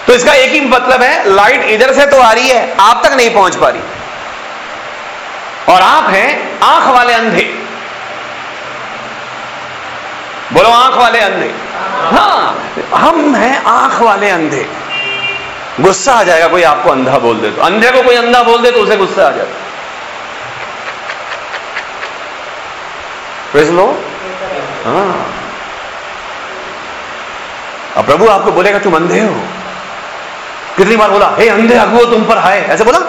तो 0.08 0.14
इसका 0.14 0.34
एक 0.34 0.52
ही 0.52 0.62
मतलब 0.62 1.02
है, 1.02 1.34
लाइट 1.36 1.64
इधर 1.64 1.94
से 1.94 2.06
तो 2.06 2.20
आ 2.20 2.32
रही 2.32 2.50
है, 2.50 2.76
आप 2.80 3.02
तक 3.06 3.14
नहीं 3.14 3.34
पहुँच 3.34 3.56
पा 3.56 3.70
रही। 3.70 3.82
और 5.70 5.82
आप 5.82 6.10
हैं 6.10 6.60
आँख 6.60 6.88
वाले 6.96 7.14
अंधे। 7.14 7.44
बोलो, 10.54 10.70
आँख 10.70 10.98
वाले 10.98 11.20
अंधे। 11.20 11.56
हाँ 11.96 12.72
हम 12.96 13.36
हैं 13.36 13.64
आँख 13.64 14.02
वाले 14.02 14.30
अंधे। 14.30 14.70
गुस्सा 15.82 16.14
आ 16.14 16.24
जाएगा, 16.24 16.48
कोई 16.48 16.64
आपको 16.64 16.90
अंधा 16.90 17.18
बोल 17.18 17.40
दे 17.40 17.52
तो। 17.52 17.62
अंधे 17.62 17.92
को 17.92 18.04
कोई 18.04 18.16
अंधा 18.16 18.44
बोल 18.44 18.62
दे 18.62 18.72
तो 18.72 18.80
उसे 18.80 18.98
गुस्सा 18.98 19.28
आ 19.28 19.30
लो 23.72 24.02
हाँ। 24.86 25.26
अब 27.98 28.06
प्रभु 28.06 28.28
आपको 28.28 28.52
बोलेगा, 28.52 28.80
तुम 28.80 28.96
अंधे 28.96 29.20
हो? 29.20 29.36
कितनी 30.78 30.96
बार 30.96 31.10
बोला, 31.10 31.36
हे 31.40 31.50
अंधे, 31.50 31.76
अगुओ 31.76 32.06
तुम 32.06 32.26
पर 32.26 32.38
हाय। 32.38 32.60
ऐसे 32.60 32.84
बोला? 32.84 33.00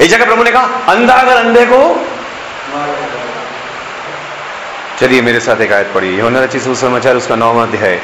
एक 0.00 0.10
जगह 0.10 0.24
प्रभु 0.24 0.42
ने 0.42 0.50
कहा, 0.50 0.62
अंधा 0.88 1.14
अगर 1.14 1.36
अंधे 1.36 1.66
को 1.66 2.06
चलिए, 5.00 5.22
मेरे 5.22 5.40
साथ 5.40 5.60
एक 5.60 5.72
आयत 5.72 5.90
पढ़िए। 5.94 6.18
यहोना 6.18 6.40
रचित 6.40 6.62
सुसमाचार, 6.62 7.16
उसका 7.16 7.36
नौवा 7.36 7.62
अध्याय। 7.62 8.00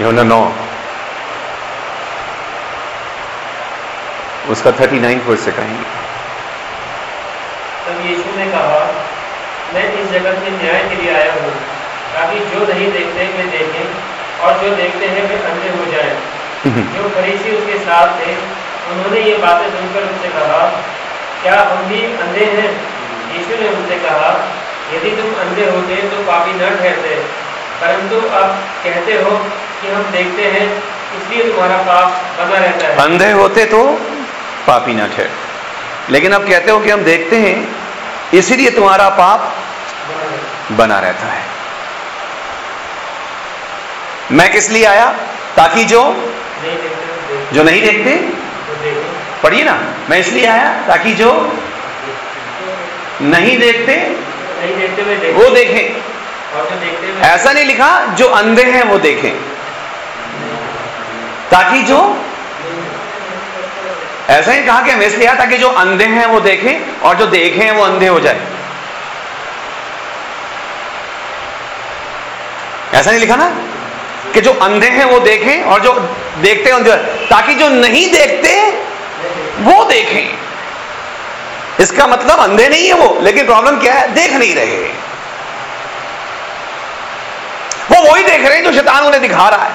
यहोना 0.00 0.22
नौ। 0.22 0.52
उसका 4.48 4.72
थर्टी 4.72 5.00
नाइन 5.00 5.20
वर्ष 5.20 5.40
से 5.40 5.52
कहेंगे। 5.52 5.84
तब 7.86 8.06
यीशु 8.06 8.38
ने 8.38 8.46
कहा, 8.46 8.80
मैं 9.74 9.92
इस 9.92 10.10
जगत 10.10 10.38
में 10.42 10.50
न्याय 10.62 10.88
के 10.88 11.02
लिए 11.02 11.14
आया 11.14 11.32
हूँ, 11.32 11.52
ताकि 12.14 12.38
जो 12.38 12.72
नहीं 12.72 12.92
देखते, 12.92 13.26
वे 13.26 13.42
देखें, 13.58 13.86
और 14.40 14.52
जो 14.58 14.76
देखते 14.76 15.06
हैं, 15.06 15.28
वे 15.28 15.34
अंधे 15.34 15.68
हो 15.68 15.92
जाएँ। 15.92 16.37
जो 16.96 17.08
फरीसी 17.08 17.56
उसके 17.56 17.78
साथ 17.78 18.08
थे, 18.20 18.36
उन्होंने 18.90 19.20
ये 19.20 19.38
बातें 19.38 19.70
सुनकर 19.70 20.02
उससे 20.02 20.28
कहा, 20.28 20.82
क्या 21.42 21.60
हम 21.62 21.84
भी 21.86 22.04
अंधे 22.04 22.44
हैं? 22.44 22.70
यीशु 23.34 23.62
ने 23.62 23.68
उनसे 23.68 23.94
कहा, 23.94 24.48
यदि 24.94 25.10
तुम 25.10 25.40
अंधे 25.40 25.70
होते 25.70 25.96
तो 25.96 26.16
पापी 26.16 26.52
न 26.52 26.58
ठहरते। 26.58 27.14
परंतु 27.80 28.16
अब 28.16 28.46
कहते 28.84 29.12
हो 29.12 29.30
कि 29.82 29.88
हम 29.88 30.02
देखते 30.02 30.42
हैं, 30.42 30.82
इसलिए 31.18 31.52
तुम्हारा 31.52 31.76
पाप 31.76 32.08
बना 32.46 32.58
रहता 32.58 32.86
है। 32.86 32.96
अंधे 32.96 33.32
होते 33.32 33.64
तो 33.64 33.92
पापी 34.66 34.92
न 34.94 35.10
लेकिन 36.10 36.32
अब 36.32 36.48
कहते 36.48 36.70
हो 36.70 36.80
कि 36.80 36.90
हम 36.90 37.04
देखते 37.04 37.36
हैं, 37.36 37.76
इसीलिए 38.34 38.70
तुम्हारा 38.70 39.08
पाप 39.08 39.54
बना 40.72 41.00
रहता 41.00 41.26
है। 41.26 41.42
मैं 44.32 44.52
किस 44.52 44.70
लिए 44.70 44.84
आया? 44.84 45.06
ताकि 45.56 45.84
जो 45.84 46.02
जो 47.52 47.62
नहीं 47.62 47.80
देखते 47.82 48.14
पढ़िए 49.42 49.64
ना। 49.64 49.74
मैं 50.10 50.18
इसलिए 50.18 50.46
आया 50.46 50.70
ताकि 50.88 51.14
जो 51.14 51.30
नहीं 53.22 53.58
देखते 53.58 53.96
नहीं 53.96 54.76
देखते 54.76 55.02
हुए 55.02 55.16
देखें 55.16 55.34
वो 55.34 55.48
देखें। 55.50 55.84
और 56.54 56.68
जो 56.70 56.76
देखते 56.76 57.06
हुए 57.06 57.20
ऐसा 57.24 57.52
नहीं 57.52 57.64
लिखा 57.64 57.90
जो 58.14 58.28
अंधे 58.34 58.64
हैं 58.64 58.82
वो 58.84 58.98
देखें। 58.98 59.32
ताकि 61.50 61.82
जो 61.82 62.00
ऐसा 64.30 64.52
ही 64.52 64.62
कहा 64.64 64.80
कि 64.82 64.90
हम 64.90 65.02
इसलिए 65.02 65.26
आया 65.26 65.36
ताकि 65.36 65.58
जो 65.58 65.68
अंधे 65.82 66.04
हैं 66.06 66.26
वो 66.26 66.40
देखें 66.40 67.00
और 67.00 67.16
जो 67.16 67.26
देखे 67.28 67.62
हैं 67.64 67.72
वो 67.72 67.82
अंधे 67.82 68.06
हो 68.06 68.20
जाए। 68.20 68.40
ऐसा 72.94 73.10
नहीं 73.10 73.20
लिखा 73.20 73.36
ना? 73.36 73.46
कि 74.38 74.42
जो 74.42 74.52
अंधे 74.52 74.86
हैं 74.86 75.04
वो 75.04 75.18
देखें 75.20 75.62
और 75.62 75.80
जो 75.80 75.92
देखते 76.40 76.70
हैं। 76.70 76.82
ताकि 77.28 77.54
जो 77.54 77.68
नहीं 77.68 78.10
देखते, 78.12 78.50
वो 79.60 79.84
देखें। 79.84 80.38
इसका 81.80 82.06
मतलब 82.06 82.38
अंधे 82.38 82.68
नहीं 82.68 82.86
है 82.86 82.94
वो, 82.94 83.18
लेकिन 83.22 83.46
प्रॉब्लम 83.46 83.78
क्या 83.78 83.94
है? 83.94 84.12
देख 84.14 84.32
नहीं 84.32 84.54
रहे। 84.54 84.76
वो 87.90 88.12
वही 88.12 88.22
देख 88.24 88.46
रहे 88.46 88.56
हैं 88.56 88.64
जो 88.64 88.72
शैतान 88.72 89.04
उन्हें 89.04 89.22
दिखा 89.22 89.48
रहा 89.48 89.64
है। 89.64 89.72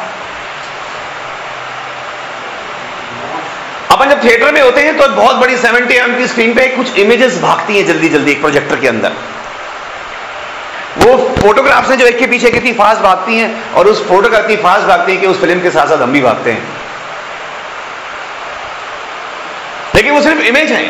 अपन 3.91 4.09
जब 4.09 4.23
थिएटर 4.23 4.51
में 4.51 4.61
होते 4.61 4.81
हैं 4.81 4.97
तो 4.97 5.07
बहुत 5.07 5.35
बड़ी 5.35 5.57
70 5.57 5.91
एम 5.91 6.17
की 6.17 6.27
स्क्रीन 6.27 6.53
पे 6.53 6.67
कुछ 6.67 6.95
इमेजेस 6.95 7.39
भागती 7.41 7.77
हैं 7.77 7.85
जल्दी 7.85 8.09
जल्दी 8.09 8.31
एक 8.31 8.41
प्रोजेक्टर 8.41 8.75
के 8.75 8.87
अंदर। 8.87 9.11
वो 10.97 11.35
फोटोग्राफ्स 11.41 11.89
हैं 11.89 11.97
जो 11.97 12.05
एक 12.05 12.17
के 12.19 12.27
पीछे 12.27 12.51
कितनी 12.51 12.73
फास्ट 12.73 13.01
भागती 13.01 13.37
हैं 13.37 13.71
और 13.73 13.87
उस 13.87 14.07
फोटोग्राफ 14.07 14.43
इतनी 14.43 14.55
फास्ट 14.55 14.87
भागती 14.87 15.11
हैं 15.11 15.21
कि 15.21 15.27
उस 15.27 15.41
फ़िल्म 15.41 15.61
के 15.61 15.71
साथ 15.71 15.87
साथ 15.87 15.97
हम 15.97 16.11
भी 16.11 16.21
भागते 16.21 16.51
हैं। 16.51 16.67
लेकिन 19.95 20.13
वो 20.13 20.21
सिर्फ़ 20.21 20.41
इमेज 20.41 20.71
है। 20.71 20.85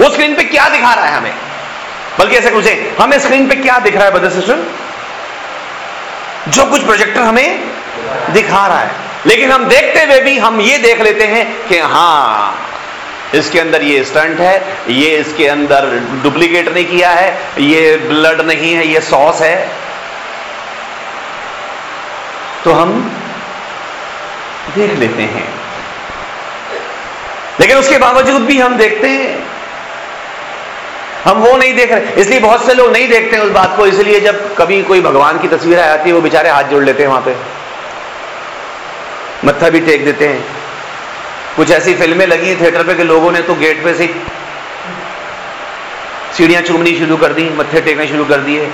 वो 0.00 0.10
स्क्रीन 0.10 0.36
पे 0.36 0.44
क्या 0.44 0.68
दिखा 0.68 0.94
रहा 0.94 1.04
है 1.04 1.16
हमें? 1.16 1.34
बल्कि 2.18 2.36
ऐसे 2.36 2.50
पूछे, 2.50 2.96
हमें 3.00 3.18
स्क्रीन 3.18 3.48
पे 3.48 3.56
क्या 3.56 3.78
दिख 3.78 3.96
रहा 3.96 4.04
है 4.04 4.10
ब्रदर 4.10 4.30
सिस्टर 4.30 4.58
जो 6.48 6.64
कुछ 6.64 6.84
प्रोजेक्टर 6.84 7.20
हमें 7.20 7.64
दिखा 8.30 8.66
रहा 8.66 8.78
है। 8.78 8.90
लेकिन 9.26 9.52
हम 9.52 9.64
देखते 9.64 10.04
हुए 10.04 10.20
भी 10.20 10.38
हम 10.38 10.60
ये 10.60 10.78
देख 10.78 11.00
लेते 11.00 11.24
हैं 11.24 11.66
कि 11.66 11.78
हाँ 11.78 12.69
इसके 13.34 13.60
अंदर 13.60 13.82
ये 13.82 14.04
स्टंट 14.04 14.40
है, 14.40 14.76
ये 14.88 15.10
इसके 15.10 15.46
अंदर 15.48 15.86
डुप्लीकेट 16.22 16.68
नहीं 16.68 16.84
किया 16.84 17.10
है, 17.10 17.38
ये 17.58 17.96
ब्लड 17.96 18.40
नहीं 18.40 18.74
है, 18.74 18.86
ये 18.86 19.00
सॉस 19.00 19.40
है। 19.42 19.68
तो 22.64 22.72
हम 22.72 23.16
देख 24.74 24.90
लेते 24.90 25.22
हैं। 25.22 25.48
लेकिन 27.60 27.76
उसके 27.76 27.98
बावजूद 27.98 28.42
भी 28.42 28.58
हम 28.58 28.76
देखते 28.76 29.08
हैं। 29.08 29.46
हम 31.24 31.38
वो 31.38 31.56
नहीं 31.56 31.74
देख 31.74 31.92
रहे, 31.92 32.20
इसलिए 32.20 32.40
बहुत 32.40 32.66
से 32.66 32.74
लोग 32.74 32.92
नहीं 32.92 33.08
देखते 33.08 33.36
हैं 33.36 33.44
उस 33.44 33.50
बात 33.50 33.76
को, 33.76 33.86
इसलिए 33.86 34.20
जब 34.20 34.56
कभी 34.56 34.82
कोई 34.82 35.00
भगवान 35.00 35.38
की 35.38 35.48
तस्वीर 35.48 35.80
आ 35.80 35.86
जाती 35.86 36.08
है, 36.08 36.14
वो 36.14 36.20
बेचारे 36.20 36.50
हाथ 36.50 36.64
जोड़ 36.64 36.84
लेते 36.84 37.02
हैं 37.02 37.10
वहाँ 37.10 37.22
पे। 37.22 37.36
मत्था 39.44 39.70
भी 39.70 39.80
टेक 39.80 40.04
देते 40.04 40.26
हैं। 40.26 40.59
कुछ 41.56 41.70
ऐसी 41.70 41.94
फ़िल्में 41.94 42.26
लगी 42.26 42.54
थिएटर 42.56 42.82
पे 42.82 42.94
कि 42.94 43.04
लोगों 43.04 43.30
ने 43.32 43.40
तो 43.42 43.54
गेट 43.54 43.82
पे 43.84 43.94
से 43.94 44.06
सीढ़ियाँ 46.36 46.62
चूमनी 46.62 46.98
शुरू 46.98 47.16
कर 47.16 47.32
दी, 47.32 47.48
मत्थे 47.50 47.80
टेकने 47.80 48.06
शुरू 48.08 48.24
कर 48.24 48.40
दिए, 48.40 48.66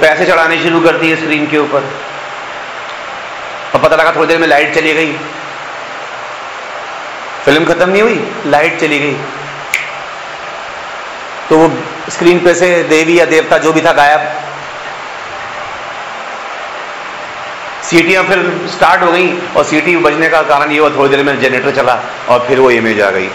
पैसे 0.00 0.26
चढ़ाने 0.26 0.62
शुरू 0.62 0.80
कर 0.80 0.96
दिए 0.98 1.16
स्क्रीन 1.16 1.46
के 1.46 1.58
ऊपर। 1.58 1.84
और 3.74 3.80
पता 3.82 3.96
लगा 3.96 4.12
थोड़ी 4.16 4.26
देर 4.28 4.38
में 4.38 4.46
लाइट 4.48 4.74
चली 4.74 4.92
गई। 4.94 5.12
फ़िल्म 7.44 7.64
खत्म 7.64 7.88
नहीं 7.90 8.02
हुई, 8.02 8.20
लाइट 8.46 8.80
चली 8.80 8.98
गई। 8.98 9.16
तो 11.48 11.58
वो 11.58 11.70
स्क्रीन 12.10 12.38
पे 12.44 12.54
से 12.54 12.82
देवी 12.82 13.18
या 13.20 13.24
देवता 13.26 13.58
जो 13.58 13.72
भी 13.72 13.80
था 13.80 13.92
गायब। 13.92 14.45
सीटियाँ 17.86 18.22
फिर 18.24 18.40
स्टार्ट 18.68 19.02
हो 19.02 19.10
गई 19.12 19.32
और 19.56 19.64
सीटी 19.64 19.96
बजने 19.98 20.28
का 20.28 20.40
कारण 20.44 20.70
ये 20.72 20.78
हुआ, 20.78 20.90
थोड़ी 20.90 21.10
देर 21.10 21.22
में 21.24 21.40
जनरेटर 21.40 21.74
चला 21.76 21.94
और 22.28 22.46
फिर 22.48 22.60
वो 22.60 22.70
इमेज 22.70 23.00
आ 23.00 23.10
गई। 23.10 23.28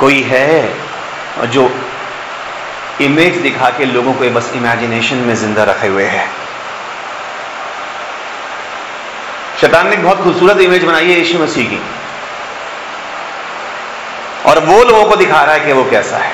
कोई 0.00 0.20
है 0.22 1.48
जो 1.48 1.68
इमेज 3.00 3.36
दिखा 3.42 3.70
के 3.78 3.84
लोगों 3.86 4.12
को 4.14 4.30
बस 4.30 4.50
इमेजिनेशन 4.56 5.16
में 5.26 5.34
ज़िंदा 5.36 5.64
रखे 5.64 5.86
हुए 5.86 6.04
है? 6.06 6.26
शैतान 9.60 9.88
ने 9.88 9.96
बहुत 9.96 10.22
खूबसूरत 10.22 10.60
इमेज 10.60 10.84
बनाई 10.84 11.10
है, 11.10 11.18
यीशु 11.18 11.38
मसीह 11.38 11.68
की। 11.70 11.80
और 14.46 14.58
वो 14.64 14.82
लोगों 14.84 15.04
को 15.04 15.16
दिखा 15.16 15.42
रहा 15.42 15.54
है 15.54 15.60
कि 15.66 15.72
वो 15.72 15.84
कैसा 15.90 16.18
है। 16.18 16.32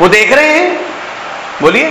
वो 0.00 0.08
देख 0.08 0.32
रहे 0.32 0.48
हैं 0.48 0.86
बोलिए। 1.62 1.90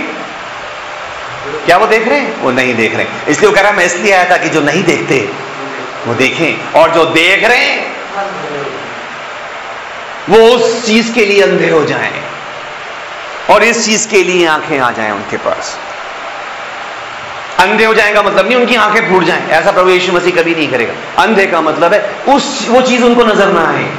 क्या 1.66 1.76
वो 1.76 1.86
देख 1.86 2.08
रहे 2.08 2.18
हैं? 2.18 2.40
वो 2.40 2.50
नहीं 2.50 2.74
देख 2.74 2.96
रहे। 2.96 3.06
इसलिए 3.28 3.50
वो 3.50 3.54
कह 3.54 3.60
रहा 3.60 3.72
मैं 3.72 3.84
इसलिए 3.84 4.12
आया 4.12 4.30
था 4.30 4.36
कि 4.36 4.48
जो 4.48 4.60
नहीं 4.60 4.84
देखते, 4.84 5.28
वो 6.06 6.14
देखें। 6.14 6.80
और 6.80 6.90
जो 6.90 7.04
देख 7.04 7.44
रहे 7.44 7.58
हैं, 7.58 7.96
वो 10.28 10.38
उस 10.38 10.86
चीज़ 10.86 11.12
के 11.12 11.26
लिए 11.26 11.42
अंधे 11.42 11.70
हो 11.70 11.84
जाएँ। 11.84 12.24
और 13.50 13.62
इस 13.62 13.84
चीज़ 13.84 14.08
के 14.08 14.22
लिए 14.22 14.46
आँखें 14.46 14.78
आ 14.78 14.90
जाएँ 14.90 15.10
उनके 15.10 15.36
पास। 15.36 15.78
अंधे 17.58 17.84
हो 17.84 17.94
जाएगा 17.94 18.22
मतलब 18.22 18.46
नहीं, 18.46 18.56
उनकी 18.56 18.74
आँखें 18.74 19.10
फूट 19.10 19.24
जाएँ। 19.24 19.48
ऐसा 19.48 19.70
प्रभु 19.72 19.90
यीशु 19.90 20.12
मसीह 20.12 20.42
कभी 20.42 20.54
नहीं 20.54 20.68
करेगा। 20.68 21.22
अंधे 21.22 21.46
का 21.46 21.60
मतलब 21.60 21.94
है, 21.94 22.14
उस, 22.28 22.66
वो 22.68 22.82
चीज़ 22.82 23.04
उनको 23.04 23.24
नज़र 23.24 23.48
ना 23.48 23.68
आए। 23.68 23.90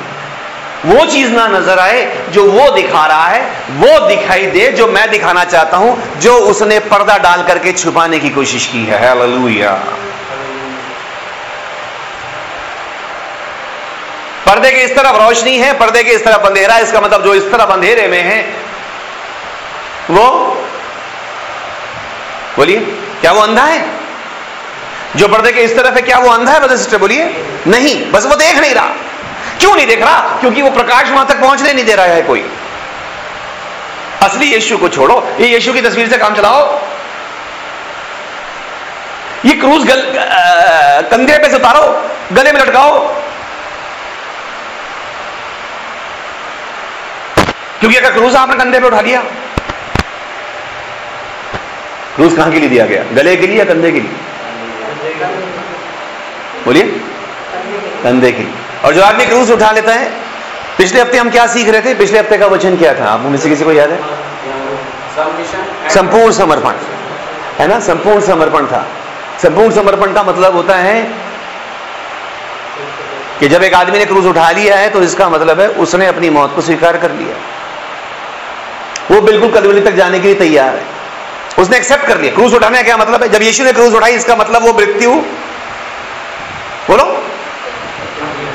वो 0.86 1.06
चीज़ 1.06 1.32
ना 1.32 1.48
नज़र 1.48 1.80
आए, 1.80 2.28
जो 2.30 2.44
वो 2.52 2.70
दिखा 2.72 3.06
रहा 3.06 3.28
है, 3.28 3.42
वो 3.70 4.08
दिखाई 4.08 4.46
दे, 4.46 4.68
जो 4.72 4.88
मैं 4.88 5.10
दिखाना 5.12 5.44
चाहता 5.44 5.78
हूँ, 5.78 6.20
जो 6.20 6.34
उसने 6.34 6.80
पर्दा 6.80 7.18
डाल 7.18 7.44
करके 7.44 7.72
छुपाने 7.72 8.20
की 8.20 8.30
कोशिश 8.30 8.66
की 8.66 8.86
है। 8.86 9.08
हालेलुया। 9.08 9.72
पर्दे 14.46 14.72
के 14.72 14.78
इस 14.78 14.96
तरफ़ 14.96 15.18
रोशनी 15.18 15.58
है, 15.58 15.74
पर्दे 15.80 16.04
के 16.04 16.12
इस 16.12 16.26
तरफ़ 16.26 16.46
अंधेरा 16.46 16.78
इसका 16.78 17.02
मतलब 17.02 17.24
जो 17.24 17.34
इस 17.34 17.52
तरफ़ 17.52 17.72
अंधेरे 17.72 18.08
में 18.08 18.22
है, 18.22 18.42
वो 20.10 20.30
बोलिए, 22.58 22.80
क्या 23.22 23.32
वो 23.32 23.42
अंधा 23.42 23.64
है? 23.64 23.86
जो 25.16 25.28
पर्दे 25.28 25.52
के 25.52 25.62
इस 25.62 25.76
तरफ़ 25.76 25.96
है, 25.96 26.02
क्या 26.02 26.18
वो 26.18 26.30
अंधा 26.30 26.52
है 26.52 26.98
बोलिए? 26.98 27.46
नहीं, 27.68 28.12
बस 28.12 28.26
वो 28.26 28.36
देख 28.36 28.58
नहीं 28.58 28.74
रहा। 28.76 28.90
क्यों 29.60 29.76
नहीं 29.76 29.88
देख 29.88 30.02
रहा? 30.02 30.20
क्योंकि 30.40 30.62
वो 30.62 30.70
प्रकाश 30.72 31.10
वहाँ 31.10 31.26
तक 31.28 31.40
पहुँचने 31.42 31.74
नहीं 31.74 31.86
दे 31.86 31.96
रहा 31.96 32.06
है 32.06 32.22
कोई। 32.22 32.44
असली 34.24 34.46
यीशु 34.46 34.78
को 34.78 34.90
छोड़ो। 34.90 35.16
ये 35.40 35.48
यीशु 35.48 35.74
की 35.74 35.82
तस्वीर 35.82 36.10
से 36.10 36.18
काम 36.18 36.36
चलाओ। 36.36 36.62
ये 39.46 39.54
क्रूज 39.56 39.86
गल 39.88 40.02
कंधे 41.12 41.38
पे 41.38 41.50
से 41.50 41.56
उतारो, 41.56 41.84
गले 42.34 42.52
में 42.52 42.60
लटकाओ। 42.62 42.98
क्योंकि 47.80 47.98
अगर 47.98 48.14
क्रूज 48.14 48.36
आपने 48.36 48.56
कंधे 48.56 48.80
पे 48.80 48.88
उठा 48.88 49.02
लिया 49.02 49.22
क्रूज 52.16 52.36
कहाँ 52.38 52.52
के 52.52 52.60
लिए 52.60 52.70
दिया 52.70 52.86
गया? 52.86 53.04
गले 53.14 53.36
के 53.36 53.48
लिए 53.48 53.58
या 53.58 53.66
कंधे 53.66 53.92
के 53.92 54.00
लिए? 54.00 54.12
बोलिए। 56.66 56.84
कंधे 58.04 58.32
के 58.32 58.44
लिए। 58.44 58.69
और 58.86 58.94
जो 58.94 59.02
आदमी 59.04 59.26
क्रूज 59.26 59.52
उठा 59.52 59.72
लेता 59.72 59.94
है, 59.94 60.10
पिछले 60.78 61.02
हफ़्ते 61.02 61.18
हम 61.18 61.30
क्या 61.30 61.46
सीख 61.48 61.70
रहे 61.70 61.82
थे? 61.82 61.94
पिछले 61.96 62.20
हफ़्ते 62.20 62.38
का 62.38 62.48
वचन 62.48 62.78
क्या 62.78 62.94
था? 63.00 63.06
आप 63.06 63.22
में 63.22 63.38
से 63.38 63.50
किसी 63.50 63.64
को 63.64 63.72
याद 63.72 63.90
है? 63.92 64.00
संपूर्ण 65.90 66.32
समर्पण। 66.32 66.76
है 67.60 67.68
ना? 67.68 67.80
संपूर्ण 67.80 68.22
समर्पण 68.26 68.68
था। 68.68 68.86
संपूर्ण 69.42 69.72
समर्पण 69.76 70.14
का 70.14 70.24
मतलब 70.24 70.56
होता 70.56 70.76
है 70.78 71.02
कि 73.40 73.48
जब 73.48 73.64
एक 73.64 73.74
आदमी 73.74 73.98
ने 73.98 74.06
क्रूज 74.06 74.26
उठा 74.28 74.50
लिया 74.52 74.76
है 74.78 74.90
तो 74.90 75.02
इसका 75.04 75.30
मतलब 75.30 75.60
है 75.60 75.68
उसने 75.84 76.06
अपनी 76.08 76.30
मौत 76.30 76.56
को 76.56 76.62
स्वीकार 76.62 76.98
कर 76.98 77.12
लिया। 77.12 77.36
वो 79.12 79.22
बिल्कुल 79.22 79.52
कलवली 79.52 79.82
तक 79.82 79.94
जाने 79.96 80.20
के 80.20 80.28
लिए 80.28 80.36
तैयार 80.36 80.76
है। 80.76 80.84
उसने 81.60 81.78
एक्सेप्ट 81.78 82.06
कर 82.08 82.18
लिया। 82.18 82.34
क्रूज 82.34 82.54
उठाने 82.54 82.78
का 82.78 82.84
क्या 82.84 82.98
मतलब 82.98 83.24
है? 83.24 83.30
जब 83.30 83.42
यीशु 83.42 83.64
ने 83.64 83.72
क्रूज 83.74 83.94
उठाई, 83.96 84.14
इसका 84.14 84.36
मतलब 84.36 84.64
वो 84.64 84.74
मृत्यु। 84.74 85.12
बोलो। 86.90 87.06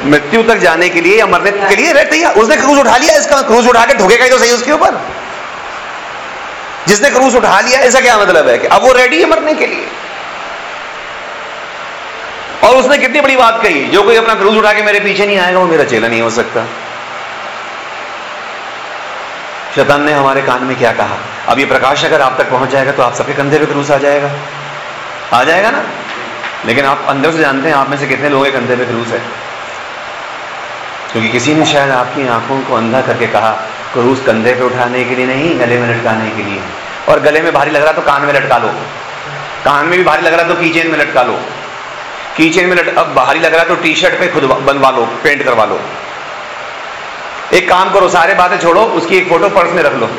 मृत्यु 0.05 0.43
तक 0.43 0.57
जाने 0.57 0.89
के 0.89 1.01
लिए 1.01 1.19
या 1.19 1.27
मरने 1.27 1.51
के 1.51 1.77
लिए 1.77 1.93
रहते 1.93 2.17
ही 2.17 2.25
उसने 2.25 2.57
क्रूज 2.57 2.79
उठा 2.79 2.97
लिया, 2.97 3.17
इसका 3.17 3.41
क्रूज 3.43 3.69
उठा 3.69 3.85
के 3.85 3.95
ठोकेगा 3.95 4.29
तो 4.29 4.39
सही 4.39 4.53
उसके 4.53 4.73
ऊपर? 4.73 5.01
जिसने 6.89 7.11
क्रूस 7.11 7.35
उठा 7.35 7.61
लिया, 7.61 7.79
ऐसा 7.81 8.01
क्या 8.01 8.19
मतलब 8.19 8.49
है 8.49 8.59
कि 8.59 8.67
अब 8.67 8.83
वो 8.83 8.93
रेडी 8.93 9.21
है 9.21 9.29
मरने 9.31 9.55
के 9.55 9.67
लिए? 9.67 9.87
और 12.65 12.77
उसने 12.77 12.99
कितनी 12.99 13.21
बड़ी 13.21 13.37
बात 13.37 13.63
कही, 13.63 13.85
जो 13.85 14.03
कोई 14.03 14.17
अपना 14.17 14.35
क्रूज 14.35 14.57
उठा 14.57 14.73
के 14.73 14.83
मेरे 14.83 15.01
पीछे 15.01 15.27
नहीं 15.27 15.39
आएगा, 15.39 15.59
वो 15.59 15.67
मेरा 15.67 15.85
चेला 15.85 16.09
नहीं 16.09 16.21
हो 16.21 16.31
सकता। 16.31 16.67
शैतान 19.75 20.03
ने 20.03 20.13
हमारे 20.13 20.43
कान 20.43 20.65
में 20.65 20.77
क्या 20.79 20.93
कहा? 20.93 21.17
अब 21.49 21.59
ये 21.59 21.65
प्रकाश 21.65 22.05
अगर 22.05 22.23
आप 22.23 22.37
तक 22.39 22.51
पहुँच 22.51 22.71
जाएगा 22.71 22.93
तो 22.93 23.03
आप 23.03 23.15
सबके 23.15 23.35
कंधे 23.35 23.59
पे 23.59 23.67
क्रूस 23.67 23.91
आ 23.91 23.99
जाएगा। 23.99 24.31
आ 25.33 25.43
जाएगा 25.45 25.71
ना? 25.71 25.83
लेकिन 26.67 26.85
आप 26.85 27.05
अंदर 27.09 27.33
से 27.33 27.39
जानते 27.39 27.69
हैं, 27.69 27.75
आप 27.77 27.89
में 27.91 27.97
से 27.99 28.07
कितने 28.07 28.29
लोगों 28.29 28.45
के 28.45 28.51
कंधे 28.51 28.77
पे 28.77 28.85
क्रूस 28.85 29.09
है। 29.09 29.44
क्योंकि 31.15 31.29
किसी 31.29 31.53
ने 31.55 31.65
शायद 31.67 31.91
आपकी 31.93 32.27
आँखों 32.29 32.61
को 32.61 32.75
अंधा 32.75 33.01
करके 33.01 33.27
कहा 33.33 33.51
क्रूस 33.93 34.23
कंधे 34.27 34.53
पे 34.53 34.63
उठाने 34.63 35.03
के 35.05 35.15
लिए 35.15 35.27
नहीं, 35.27 35.59
गले 35.61 35.77
में 35.79 35.89
लटकाने 35.89 36.31
के 36.31 36.43
लिए 36.43 36.61
और 37.09 37.21
गले 37.21 37.41
में 37.41 37.53
भारी 37.53 37.71
लग 37.71 37.83
रहा 37.83 37.93
तो 37.93 38.03
कान 38.03 38.23
में 38.23 38.33
लटका 38.35 38.57
लो। 38.59 38.69
कान 39.65 39.87
में 39.87 39.97
भी 39.99 40.05
भारी 40.05 40.23
लग 40.23 40.35
रहा 40.35 40.49
तो 40.49 40.55
कीचेन 40.55 40.91
में 40.91 40.99
लटका 40.99 41.23
लो। 41.23 41.39
कीचेन 42.37 42.67
में 42.69 42.77
लट, 42.77 42.89
अब 42.99 43.15
भारी 43.15 43.41
लग 43.41 43.55
रहा 43.55 43.65
तो 43.65 43.75
टी 43.83 43.95
शर्ट 43.95 44.19
पे 44.21 44.29
खुद 44.29 44.45
बनवा 44.45 44.91
लो, 44.91 45.05
पेंट 45.25 45.45
करवा 45.45 45.65
लो। 45.65 45.81
एक 47.53 47.69
काम 47.69 47.93
करो, 47.93 48.09
सारे 48.09 48.35
बातें 48.35 48.59
छोड़ो, 48.59 48.83
उसकी 48.83 49.17
एक 49.17 49.29
फ़ोटो 49.29 49.49
पर्स 49.51 49.73
में 49.73 49.83
रख 49.83 49.95
लो। 49.95 50.11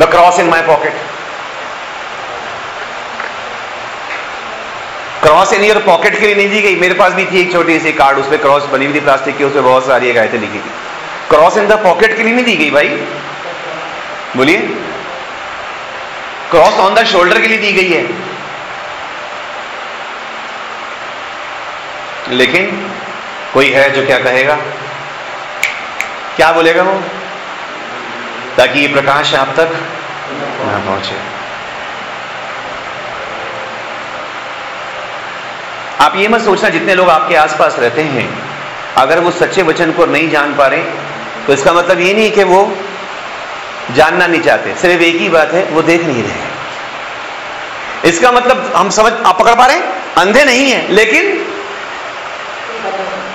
The 0.00 0.10
cross 0.10 0.38
in 0.40 0.48
my 0.48 0.62
pocket 0.62 1.13
cross 5.24 5.52
in 5.52 5.64
your 5.64 5.78
pocket 5.78 6.20
के 6.20 6.26
लिए 6.26 6.34
नहीं 6.34 6.50
दी 6.50 6.60
गई। 6.60 6.76
मेरे 6.76 6.94
पास 6.94 7.12
भी 7.12 7.24
थी 7.24 7.40
एक 7.40 7.52
छोटी 7.52 7.80
सी 7.80 7.92
कार्ड 7.92 8.18
उस 8.18 8.26
पर 8.26 8.36
क्रॉस 8.36 8.64
बनी 8.64 8.84
हुई 8.84 8.94
थी 8.94 9.00
प्लास्टिक 9.00 9.38
की, 9.38 9.44
उसमें 9.44 9.64
बहुत 9.64 9.86
सारी 9.86 10.16
आयतें 10.16 10.38
लिखी 10.38 10.58
थी। 10.58 10.70
क्रॉस 11.30 11.56
इन 11.56 11.66
द 11.66 11.72
पॉकेट 11.72 12.16
के 12.16 12.22
लिए 12.22 12.32
नहीं 12.32 12.44
दी 12.44 12.56
गई 12.56 12.70
भाई। 12.70 12.88
बोलिए। 14.36 14.58
क्रॉस 16.50 16.74
ऑन 16.74 16.94
द 16.94 17.04
शोल्डर 17.04 17.40
के 17.40 17.46
लिए 17.46 17.58
दी 17.58 17.72
गई 17.72 17.90
है। 17.90 18.34
लेकिन 22.28 22.90
कोई 23.54 23.70
है 23.70 23.90
जो 23.90 24.06
क्या 24.06 24.18
कहेगा? 24.18 24.54
क्या 26.36 26.52
बोलेगा 26.52 26.82
वो? 26.82 27.02
ताकि 28.56 28.80
ये 28.80 28.88
प्रकाश 28.88 29.34
आप 29.34 29.54
तक 29.56 29.68
ना 30.60 30.78
पहुँचे। 30.78 31.33
आप 36.00 36.16
ये 36.16 36.28
मत 36.28 36.40
सोचना 36.40 36.68
जितने 36.70 36.94
लोग 36.94 37.08
आपके 37.10 37.34
आसपास 37.36 37.76
रहते 37.78 38.02
हैं, 38.04 38.28
अगर 38.96 39.20
वो 39.20 39.30
सच्चे 39.32 39.62
वचन 39.62 39.92
को 39.92 40.06
नहीं 40.06 40.30
जान 40.30 40.54
पा 40.56 40.66
रहे 40.66 40.82
तो 41.46 41.52
इसका 41.52 41.72
मतलब 41.72 42.00
ये 42.00 42.12
नहीं 42.14 42.30
कि 42.32 42.44
वो 42.44 42.60
जानना 43.94 44.26
नहीं 44.26 44.40
चाहते। 44.42 44.74
सिर्फ़ 44.82 45.02
एक 45.02 45.16
ही 45.16 45.28
बात 45.28 45.52
है, 45.52 45.64
वो 45.64 45.82
देख 45.82 46.02
नहीं 46.02 46.22
रहे 46.22 48.08
इसका 48.08 48.30
मतलब 48.32 48.72
हम 48.76 48.90
समझ, 48.90 49.12
आप 49.12 49.38
पकड़ 49.40 49.54
पा 49.54 49.66
रहे 49.66 49.80
अंधे 50.18 50.44
नहीं 50.44 50.70
है, 50.70 50.92
लेकिन 50.92 51.32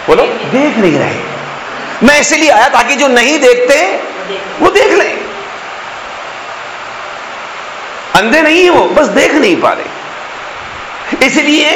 बोलो, 0.07 0.23
देख 0.51 0.77
नहीं 0.77 0.97
रहे। 0.99 1.17
मैं 2.03 2.19
इसीलिए 2.19 2.49
आया 2.51 2.67
ताकि 2.69 2.95
जो 2.95 3.07
नहीं 3.09 3.39
देखते, 3.39 3.75
वो 4.59 4.69
देख 4.71 4.93
लें। 4.93 5.17
अंधे 8.15 8.41
नहीं 8.41 8.63
है 8.63 8.69
वो, 8.69 8.83
बस 8.91 9.07
देख 9.15 9.33
नहीं 9.33 9.55
पा 9.61 9.71
रहे। 9.71 11.25
इसलिए 11.25 11.71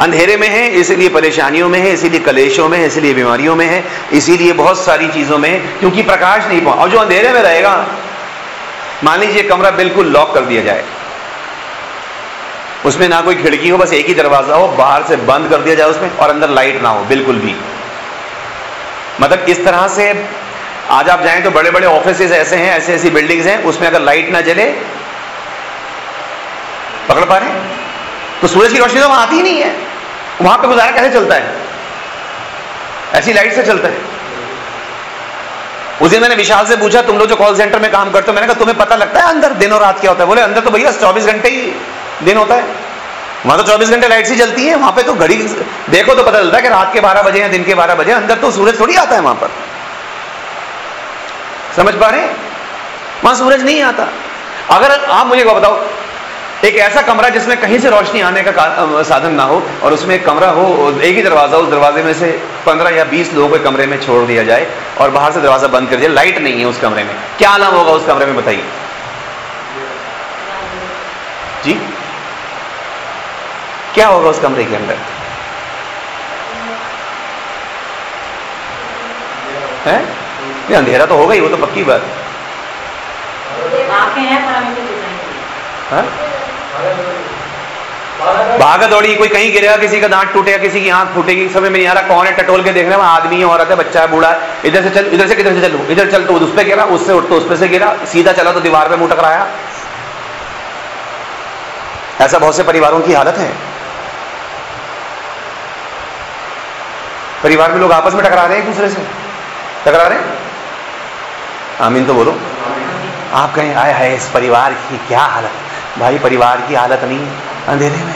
अंधेरे 0.00 0.36
में 0.36 0.48
है, 0.48 0.68
इसलिए 0.70 1.08
परेशानियों 1.08 1.68
में 1.68 1.78
है, 1.80 1.92
इसीलिए 1.92 2.20
कलेशों 2.22 2.68
में 2.68 2.78
है, 2.78 2.86
इसलिए 2.86 3.14
बीमारियों 3.14 3.54
में 3.56 3.64
है, 3.66 3.82
इसीलिए 4.12 4.52
बहुत 4.54 4.84
सारी 4.84 5.08
चीज़ों 5.08 5.38
में 5.38 5.78
क्योंकि 5.78 6.02
प्रकाश 6.02 6.46
नहीं 6.46 6.60
पहुँच। 6.60 6.78
और 6.78 6.90
जो 6.90 6.98
अंधेरे 6.98 7.32
में 7.32 7.40
रहेगा, 7.42 7.74
मान 9.04 9.20
लीजिए 9.20 9.42
कमरा 9.44 9.70
बिल्कुल 9.72 10.06
लॉक 10.08 10.34
कर 10.34 10.44
दिया 10.44 10.62
जाए, 10.62 10.84
उसमें 12.86 13.08
ना 13.08 13.20
कोई 13.20 13.34
खिड़की 13.36 13.68
हो, 13.68 13.78
बस 13.78 13.92
एक 13.92 14.06
ही 14.06 14.14
दरवाज़ा 14.14 14.54
हो, 14.54 14.68
बाहर 14.76 15.02
से 15.04 15.16
बंद 15.26 15.50
कर 15.50 15.62
दिया 15.62 15.74
जाए 15.74 15.86
उसमें 15.86 16.10
और 16.10 16.30
अंदर 16.30 16.50
लाइट 16.50 16.82
ना 16.82 16.88
हो, 16.88 17.04
बिल्कुल 17.06 17.38
भी। 17.38 17.54
मतलब 19.20 19.48
इस 19.48 19.64
तरह 19.64 19.86
से, 19.88 20.12
आज 20.90 21.08
आप 21.10 21.22
जाएँ 21.22 21.42
तो 21.42 21.50
बड़े 21.50 21.70
बड़े 21.70 21.86
ऑफ़िस 21.88 22.20
ऐसे 22.22 22.56
हैं, 22.56 22.70
ऐसे 22.72 22.94
ऐसी 22.94 23.10
बिल्डिंग्स 23.10 23.46
हैं, 23.46 23.62
उसमें 23.64 23.86
अगर 23.88 24.00
लाइट 24.02 24.30
ना 24.30 24.40
जले, 24.42 24.64
पकड़ 27.08 27.24
पा 27.24 27.36
रहे 27.36 27.76
तो 28.40 28.48
सूरज 28.48 28.72
की 28.72 28.78
रोशनी 28.78 29.00
तो 29.00 29.08
वहाँ 29.08 29.22
आती 29.22 29.36
ही 29.36 29.42
नहीं 29.42 29.60
है। 29.60 29.87
वहाँ 30.42 30.58
पे 30.58 30.68
गुजारा 30.68 30.90
कैसे 30.90 31.10
चलता 31.10 31.34
है? 31.34 31.56
ऐसी 33.14 33.32
लाइट 33.32 33.54
से 33.54 33.62
चलता 33.62 33.88
है। 33.88 33.96
उस 36.02 36.10
दिन 36.10 36.20
मैंने 36.22 36.34
विशाल 36.34 36.66
से 36.66 36.76
पूछा, 36.76 37.02
तुम 37.02 37.18
लोग 37.18 37.28
जो 37.28 37.36
कॉल 37.36 37.56
सेंटर 37.56 37.78
में 37.78 37.90
काम 37.90 38.10
करते 38.10 38.30
हो? 38.30 38.34
मैंने 38.34 38.46
कहा, 38.46 38.58
तुम्हें 38.58 38.76
पता 38.78 38.96
लगता 38.96 39.20
है 39.20 39.28
अंदर 39.28 39.52
दिन 39.52 39.72
और 39.72 39.80
रात 39.80 40.00
क्या 40.00 40.10
होता 40.10 40.22
है? 40.22 40.28
बोले, 40.28 40.40
अंदर 40.40 40.60
तो 40.60 40.70
भैया 40.70 40.92
चौबीस 40.92 41.26
घंटे 41.26 41.48
ही 41.48 41.72
दिन 42.22 42.36
होता 42.36 42.54
है। 42.54 42.64
वहाँ 43.46 43.56
तो 43.58 43.64
24 43.64 43.90
घंटे 43.90 44.08
लाइट 44.08 44.28
ही 44.28 44.36
जलती 44.36 44.66
है, 44.66 44.74
वहाँ 44.74 44.92
पे 44.92 45.02
तो 45.02 45.14
घड़ी 45.14 45.36
देखो 45.90 46.14
तो 46.14 46.22
पता 46.22 46.38
चलता 46.38 46.56
है 46.56 46.62
कि 46.62 46.68
रात 46.68 46.92
के 46.92 47.00
12 47.00 47.22
बजे 47.22 47.40
या 47.40 47.48
दिन 47.48 47.64
के 47.64 47.74
12 47.74 47.94
बजे 47.94 48.12
अंदर 48.12 48.38
तो 48.38 48.50
सूरज 48.50 48.80
थोड़ी 48.80 48.96
आता 48.96 49.14
है 49.14 49.20
वहाँ 49.20 49.34
पर। 49.34 49.50
समझ 51.76 51.94
पा 51.94 52.06
रहे 52.06 52.26
वहाँ 53.24 53.34
सूरज 53.34 53.62
नहीं 53.62 53.82
आता। 53.82 54.08
अगर 54.70 55.04
आप 55.04 55.26
मुझे 55.26 55.44
बताओ 55.44 55.76
एक 56.64 56.76
ऐसा 56.76 57.02
कमरा 57.02 57.28
जिसमें 57.28 57.56
कहीं 57.60 57.78
से 57.78 57.90
रोशनी 57.90 58.20
आने 58.20 58.42
का 58.42 58.52
साधन 59.08 59.32
ना 59.32 59.42
हो 59.42 59.62
और 59.82 59.92
उसमें 59.92 60.14
एक 60.14 60.24
कमरा 60.26 60.48
हो 60.50 60.64
एक 60.92 61.16
ही 61.16 61.22
दरवाज़ा 61.22 61.56
उस 61.56 61.68
दरवाजे 61.70 62.02
में 62.02 62.12
से 62.14 62.30
15 62.66 62.96
या 62.96 63.04
20 63.10 63.32
लोगों 63.34 63.48
को 63.48 63.64
कमरे 63.64 63.86
में 63.86 64.00
छोड़ 64.02 64.24
दिया 64.26 64.42
जाए 64.44 64.66
और 65.00 65.10
बाहर 65.10 65.32
से 65.32 65.40
दरवाज़ा 65.40 65.68
बंद 65.68 65.90
कर 65.90 65.96
दिया। 65.96 66.10
लाइट 66.10 66.38
नहीं 66.38 66.58
है 66.60 66.64
उस 66.64 66.80
कमरे 66.80 67.04
में। 67.04 67.14
क्या 67.38 67.50
आलम 67.50 67.76
होगा 67.76 67.92
उस 67.92 68.06
कमरे 68.06 68.26
में 68.26 68.36
बताइए। 68.36 68.64
जी? 71.64 71.74
क्या 73.94 74.06
होगा 74.08 74.28
उस 74.30 74.40
कमरे 74.40 74.64
के 74.64 74.76
अंदर? 74.76 74.96
है? 79.86 79.98
अंधेरा 80.76 81.06
तो 81.06 81.16
होगा 81.16 81.34
ही 81.34 81.40
वो 81.40 81.48
तो 81.48 81.56
पक्की 81.56 81.84
बात। 81.84 82.02
है? 85.92 86.27
भागा 88.58 88.86
दौड़ी, 88.86 89.14
कोई 89.14 89.28
कहीं 89.28 89.52
गिरेगा, 89.52 89.76
किसी 89.76 90.00
का 90.00 90.08
दांत 90.08 90.32
टूटेगा, 90.32 90.58
किसी 90.58 90.80
की 90.80 90.88
आँख 90.88 91.14
फूटेगी 91.14 91.48
समय 91.48 91.70
में 91.70 91.88
रहा 91.88 92.02
कौन 92.02 92.26
है? 92.26 92.32
टटोल 92.32 92.62
के 92.62 92.70
देख 92.70 92.88
रहे 92.88 92.94
हैं 92.94 93.04
आदमी 93.04 93.36
है, 93.36 93.44
औरत 93.44 93.68
है, 93.70 93.76
बच्चा 93.76 94.00
है, 94.00 94.06
बूढ़ा 94.06 94.28
है। 94.28 94.40
इधर 94.64 94.82
से 94.82 94.90
चल, 94.90 95.06
इधर 95.06 95.28
से 95.28 95.34
किधर 95.34 95.54
से 95.54 95.60
चलो? 95.60 95.78
इधर 95.78 96.10
चल 96.10 96.24
तो 96.24 96.32
उस 96.32 96.56
पर 96.56 96.62
गिरा, 96.62 96.84
उससे 96.84 97.12
उठ 97.12 97.28
तो 97.28 97.34
उस 97.34 97.48
पर 97.48 97.56
से 97.56 97.68
गिरा, 97.68 97.96
सीधा 98.06 98.32
चला 98.32 98.52
तो 98.52 98.60
दीवार 98.60 98.88
पे 98.88 98.96
मुँह 98.96 99.10
टकराया। 99.10 99.46
ऐसा 102.20 102.38
बहुत 102.38 102.56
से 102.56 102.62
परिवारों 102.62 103.00
की 103.00 103.12
हालत 103.12 103.36
है। 103.36 103.52
परिवार 107.42 107.72
में 107.72 107.80
लोग 107.80 107.92
आपस 107.92 108.14
में 108.14 108.24
टकरा 108.24 108.42
रहे 108.42 108.58
हैं 108.58 108.64
एक 108.64 108.70
दूसरे 108.70 108.88
से। 108.88 109.02
टकरा 109.86 110.06
रहे 110.06 110.18
हैं? 110.18 110.38
आमीन 111.80 112.06
तो 112.06 112.14
बोलो। 112.14 112.38
आप 113.32 113.54
कहें 113.54 113.74
आए 113.74 113.92
है 113.92 114.16
इस 114.16 114.28
परिवार 114.28 114.72
की 114.72 114.98
क्या 114.98 115.20
हालत? 115.20 115.50
भाई, 115.98 116.18
परिवार 116.18 116.60
की 116.68 116.74
हालत 116.74 117.00
नहीं 117.04 117.26
अंधेरे 117.68 117.96
में। 117.96 118.14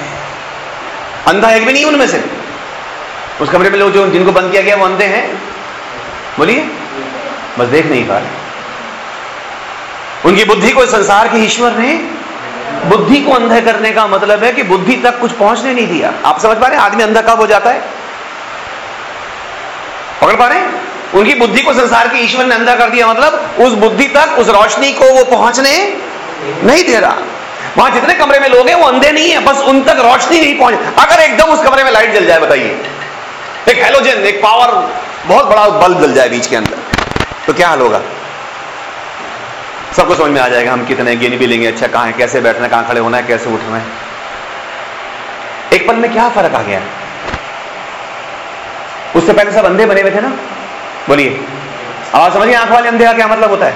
अंधा 1.26 1.50
एक 1.50 1.66
भी 1.66 1.72
नहीं 1.72 1.84
उनमें 1.84 2.08
से? 2.08 2.24
उस 3.40 3.50
कमरे 3.50 3.70
में 3.70 3.78
लोग 3.78 3.92
जो 3.92 4.06
जिनको 4.06 4.32
बंद 4.32 4.50
किया 4.50 4.62
गया 4.62 4.76
वो 4.76 4.84
अंधे 4.84 5.04
हैं? 5.04 5.36
बोलिए। 6.38 6.70
बस 7.58 7.66
देख 7.66 7.86
नहीं 7.86 8.08
पा 8.08 8.18
रहे। 8.18 8.42
उनकी 10.24 10.44
बुद्धि 10.44 10.70
को 10.70 10.86
संसार 10.86 11.28
के 11.28 11.36
ईश्वर 11.36 11.72
ने 11.72 11.94
बुद्धि 12.88 13.20
को 13.20 13.32
अंधे 13.32 13.60
करने 13.60 13.92
का 13.92 14.06
मतलब 14.06 14.44
है 14.44 14.52
कि 14.52 14.62
बुद्धि 14.62 14.96
तक 14.96 15.20
कुछ 15.20 15.32
पहुँचने 15.32 15.74
नहीं 15.74 15.86
दिया। 15.86 16.12
आप 16.24 16.40
समझ 16.40 16.56
पा 16.56 16.66
रहे 16.66 16.78
हैं? 16.78 16.84
आदमी 16.84 17.02
अंधा 17.02 17.20
कब 17.20 17.40
हो 17.40 17.46
जाता 17.46 17.70
है? 17.70 17.80
पकड़ 20.22 20.36
पा 20.36 20.46
रहे 20.46 20.58
हैं? 20.58 20.82
उनकी 21.14 21.34
बुद्धि 21.34 21.62
को 21.62 21.72
संसार 21.72 22.08
के 22.08 22.18
ईश्वर 22.18 22.44
ने 22.44 22.54
अंधा 22.54 22.76
कर 22.76 22.90
दिया 22.90 23.06
मतलब 23.06 23.56
उस 23.60 23.72
बुद्धि 23.72 24.08
तक, 24.08 24.36
उस 24.38 24.48
रोशनी 24.48 24.92
को 24.92 25.04
वो 25.04 25.24
पहुँचने 25.24 25.96
नहीं 26.64 26.84
दे 26.84 27.00
रहा। 27.00 27.16
वहाँ 27.78 27.90
जितने 27.90 28.14
कमरे 28.14 28.40
में 28.40 28.48
लोग 28.48 28.68
हैं, 28.68 28.74
वो 28.74 28.86
अंधे 28.86 29.12
नहीं 29.12 29.30
है, 29.30 29.38
बस 29.38 29.56
उन 29.56 29.82
तक 29.82 29.96
रोशनी 30.00 30.40
नहीं 30.40 30.58
पहुँच, 30.58 30.74
अगर 30.98 31.22
एकदम 31.22 31.44
उस 31.44 31.64
कमरे 31.64 31.84
में 31.84 31.92
लाइट 31.92 32.14
जल 32.14 32.26
जाए, 32.26 32.38
बताइए। 32.38 32.82
एक 33.68 33.84
हेलोजन 33.84 34.10
एक 34.10 34.42
पावर 34.42 34.92
बहुत 35.26 35.44
बड़ा 35.44 35.68
बल्ब 35.68 36.00
जल 36.00 36.14
जाए 36.14 36.28
बीच 36.28 36.46
के 36.46 36.56
अंदर। 36.56 36.78
तो 37.46 37.52
क्या 37.52 37.68
हाल 37.68 37.80
होगा? 37.80 38.00
सबको 39.96 40.14
समझ 40.14 40.30
में 40.30 40.40
आ 40.40 40.48
जाएगा, 40.48 40.72
हम 40.72 40.84
कितने 40.84 41.16
गिन 41.16 41.36
भी 41.36 41.46
लेंगे 41.46 41.66
अच्छा 41.66 41.86
कहाँ 41.86 42.06
है, 42.06 42.12
कैसे 42.12 42.40
बैठना 42.40 42.62
है, 42.62 42.68
कहाँ 42.68 42.88
खड़े 42.88 43.00
होना 43.00 43.16
है, 43.16 43.22
कैसे 43.22 43.54
उठना 43.54 43.76
है। 43.76 43.86
एक 45.72 45.88
पल 45.88 45.94
में 45.94 46.12
क्या 46.12 46.28
फ़र्क 46.28 46.54
आ 46.54 46.62
गया? 46.62 46.80
उससे 49.16 49.32
पहले 49.32 49.52
सब 49.52 49.64
अंधे 49.64 49.86
बने 49.86 50.00
हुए 50.00 50.10
थे 50.10 50.20
ना? 50.20 50.28
बोलिए। 51.08 51.46
आवाज़ 52.14 52.32
समझिए 52.32 52.54
आँख 52.54 52.70
वाले 52.70 52.88
अंधे 52.88 53.04
का 53.04 53.12
क्या 53.12 53.26
मतलब 53.26 53.50
होता 53.50 53.66
है? 53.66 53.74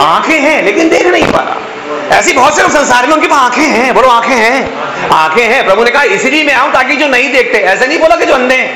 आँखें 0.00 0.38
हैं, 0.40 0.62
लेकिन 0.62 0.88
देख 0.88 1.06
नहीं 1.06 1.26
पा 1.26 1.38
रहा 1.38 2.18
ऐसी 2.18 2.32
बहुत 2.32 2.56
से 2.56 2.62
लोग 2.62 2.70
संसार 2.70 3.06
में 3.06 3.14
उनके 3.14 3.26
पास 3.26 3.40
आँखें 3.40 3.62
हैं, 3.62 3.94
बोलो 3.94 4.08
आँखें 4.08 4.34
हैं। 4.34 5.08
आँखें 5.10 5.44
हैं। 5.44 5.64
प्रभु 5.66 5.84
ने 5.84 5.90
कहा, 5.90 6.02
इसलिए 6.02 6.44
मैं 6.44 6.54
आऊँ 6.54 6.72
ताकि 6.72 6.96
जो 6.96 7.06
नहीं 7.06 7.32
देखते। 7.32 7.58
ऐसे 7.58 7.86
नहीं 7.86 7.98
बोला 7.98 8.16
कि 8.16 8.26
जो 8.26 8.34
अंधे 8.34 8.74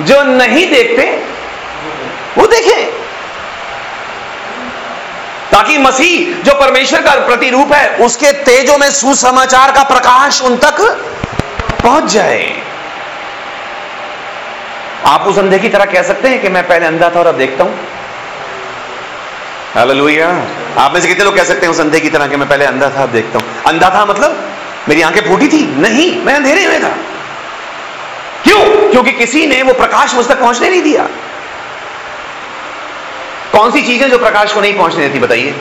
जो 0.00 0.22
नहीं 0.22 0.70
देखते, 0.70 1.02
वो 2.38 2.46
देखें। 2.46 2.86
ताकि 5.52 5.78
मसीह 5.78 6.42
जो 6.42 6.54
परमेश्वर 6.54 7.02
का 7.02 7.14
प्रतिरूप 7.26 7.72
है, 7.72 7.88
उसके 7.96 8.32
तेजों 8.32 8.78
में 8.78 8.90
सुसमाचार 8.90 9.72
का 9.72 9.82
प्रकाश 9.82 10.40
उन 10.42 10.56
तक 10.56 10.80
पहुँच 11.82 12.04
जाए। 12.04 12.62
आप 15.06 15.26
उस 15.26 15.38
अंधे 15.38 15.58
की 15.58 15.68
तरह 15.68 15.84
कह 15.84 16.02
सकते 16.02 16.28
हैं 16.28 16.40
कि 16.42 16.48
मैं 16.48 16.66
पहले 16.68 16.86
अंधा 16.86 17.10
था 17.10 17.18
और 17.20 17.26
अब 17.26 17.38
देखता 17.38 17.64
हूँ। 17.64 17.97
हालेलुया 19.74 20.28
आप 20.78 20.94
में 20.94 21.00
से 21.00 21.08
कितने 21.08 21.24
लोग 21.24 21.36
कह 21.36 21.44
सकते 21.44 21.66
हैं, 21.66 21.72
उस 21.72 21.80
अंधे 21.80 22.00
की 22.00 22.08
तरह 22.08 22.26
कि 22.26 22.36
मैं 22.36 22.48
पहले 22.48 22.64
अंधा 22.64 22.90
था 22.90 23.06
देखता 23.06 23.38
हूँ। 23.38 23.62
अंधा 23.66 23.90
था 23.90 24.04
मतलब 24.04 24.48
मेरी 24.88 25.02
आँखें 25.02 25.28
फूटी 25.28 25.48
थी? 25.48 25.76
नहीं, 25.76 26.22
मैं 26.22 26.34
अंधेरे 26.34 26.68
में 26.68 26.82
था। 26.82 26.96
क्यों? 28.44 28.90
क्योंकि 28.90 29.12
किसी 29.12 29.46
ने 29.46 29.62
वो 29.62 29.72
प्रकाश 29.72 30.14
मुझ 30.14 30.28
तक 30.28 30.40
पहुँचने 30.40 30.70
नहीं 30.70 30.82
दिया। 30.82 31.08
कौन 33.52 33.70
सी 33.70 33.82
चीज़ें 33.82 34.10
जो 34.10 34.18
प्रकाश 34.18 34.52
को 34.52 34.60
नहीं 34.60 34.76
पहुँचने 34.76 35.08
देती, 35.08 35.18
बताइए। 35.18 35.54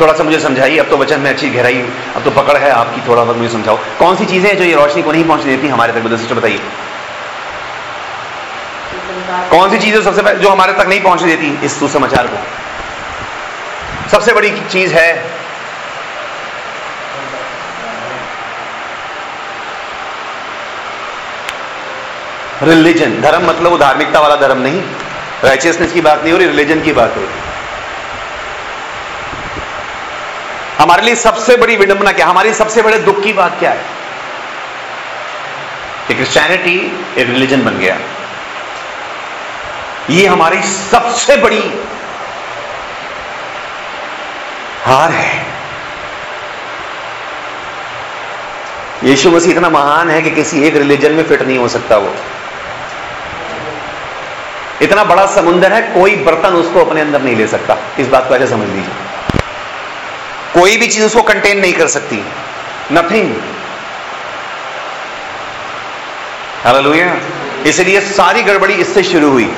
थोड़ा 0.00 0.12
सा 0.12 0.24
मुझे 0.24 0.40
समझाइए, 0.40 0.78
अब 0.78 0.90
तो 0.90 0.96
वचन 0.96 1.20
में 1.20 1.30
अच्छी 1.30 1.50
गहराई, 1.50 1.84
अब 2.16 2.24
तो 2.24 2.30
पकड़ 2.30 2.56
है 2.56 2.70
आपकी, 2.70 3.08
थोड़ा 3.08 3.24
बहुत 3.24 3.36
मुझे 3.36 3.48
समझाओ। 3.48 3.78
कौन 3.98 4.16
सी 4.16 4.26
चीज़ें 4.26 4.56
जो 4.58 4.64
ये 4.64 4.74
रोशनी 4.74 5.02
को 5.02 5.12
नहीं 5.12 5.24
पहुँचने 5.24 5.56
देती 5.56 5.68
हमारे 5.68 5.92
तक 5.92 6.16
सिस्टर 6.16 6.34
बताइए। 6.34 6.60
कौन 9.50 9.70
सी 9.70 9.78
चीज़ें 9.78 10.02
सबसे 10.02 10.22
पहले, 10.22 10.38
जो 10.38 10.48
हमारे 10.48 10.72
तक 10.72 10.86
नहीं 10.88 11.00
पहुँचने 11.00 11.36
देती 11.36 11.66
इस 11.66 11.78
सुसमाचार 11.78 12.26
को? 12.26 12.63
सबसे 14.14 14.32
बड़ी 14.32 14.50
चीज़ 14.70 14.94
है। 14.94 15.24
रिलीजन 22.62 23.20
धर्म 23.20 23.48
मतलब 23.48 23.70
वो 23.70 23.78
धार्मिकता 23.78 24.20
वाला 24.20 24.36
धर्म 24.36 24.58
नहीं। 24.58 24.82
राइचियसनेस 25.44 25.92
की 25.92 26.00
बात 26.00 26.22
नहीं 26.22 26.32
हो 26.32 26.38
रही 26.38 26.46
रिलीजन 26.46 26.80
की 26.80 26.92
बात 26.92 27.16
हो 27.16 27.20
रही। 27.20 27.40
हमारे 30.78 31.02
लिए 31.02 31.14
सबसे 31.14 31.56
बड़ी 31.56 31.76
विडंबना 31.76 32.12
क्या? 32.12 32.26
हमारी 32.26 32.54
सबसे 32.54 32.82
बड़े 32.82 32.98
दुख 32.98 33.22
की 33.22 33.32
बात 33.32 33.58
क्या 33.58 33.70
है? 33.70 33.84
कि 36.08 36.14
क्रिश्चियनिटी 36.14 36.78
एक 37.18 37.26
रिलीजन 37.28 37.64
बन 37.64 37.78
गया। 37.78 37.98
ये 40.10 40.26
हमारी 40.26 40.62
सबसे 40.62 41.36
बड़ी 41.36 41.62
हार 44.84 45.10
है। 45.10 45.46
यीशु 49.04 49.30
मसीह 49.30 49.52
इतना 49.52 49.68
महान 49.68 50.10
है 50.10 50.22
कि 50.22 50.30
किसी 50.30 50.62
एक 50.62 50.76
रिलीजन 50.76 51.12
में 51.12 51.22
फिट 51.24 51.42
नहीं 51.42 51.58
हो 51.58 51.68
सकता 51.68 51.96
वो। 51.96 52.14
इतना 54.82 55.04
बड़ा 55.04 55.26
समुंदर 55.26 55.72
है, 55.72 55.80
कोई 55.82 56.16
बर्तन 56.16 56.54
उसको 56.54 56.84
अपने 56.84 57.00
अंदर 57.00 57.22
नहीं 57.22 57.36
ले 57.36 57.46
सकता। 57.46 57.76
इस 57.98 58.08
बात 58.08 58.28
को 58.28 58.36
ऐसे 58.36 58.46
समझ 58.46 58.68
लीजिए। 58.68 59.40
कोई 60.54 60.76
भी 60.76 60.86
चीज़ 60.86 61.04
उसको 61.04 61.22
कंटेन 61.22 61.58
नहीं 61.58 61.72
कर 61.72 61.86
सकती। 61.86 62.24
नथिंग 62.92 63.34
हालेलुया 66.64 67.16
इसलिए 67.66 68.00
सारी 68.00 68.42
गड़बड़ी 68.42 68.74
इससे 68.74 69.02
शुरू 69.02 69.30
हुई। 69.30 69.52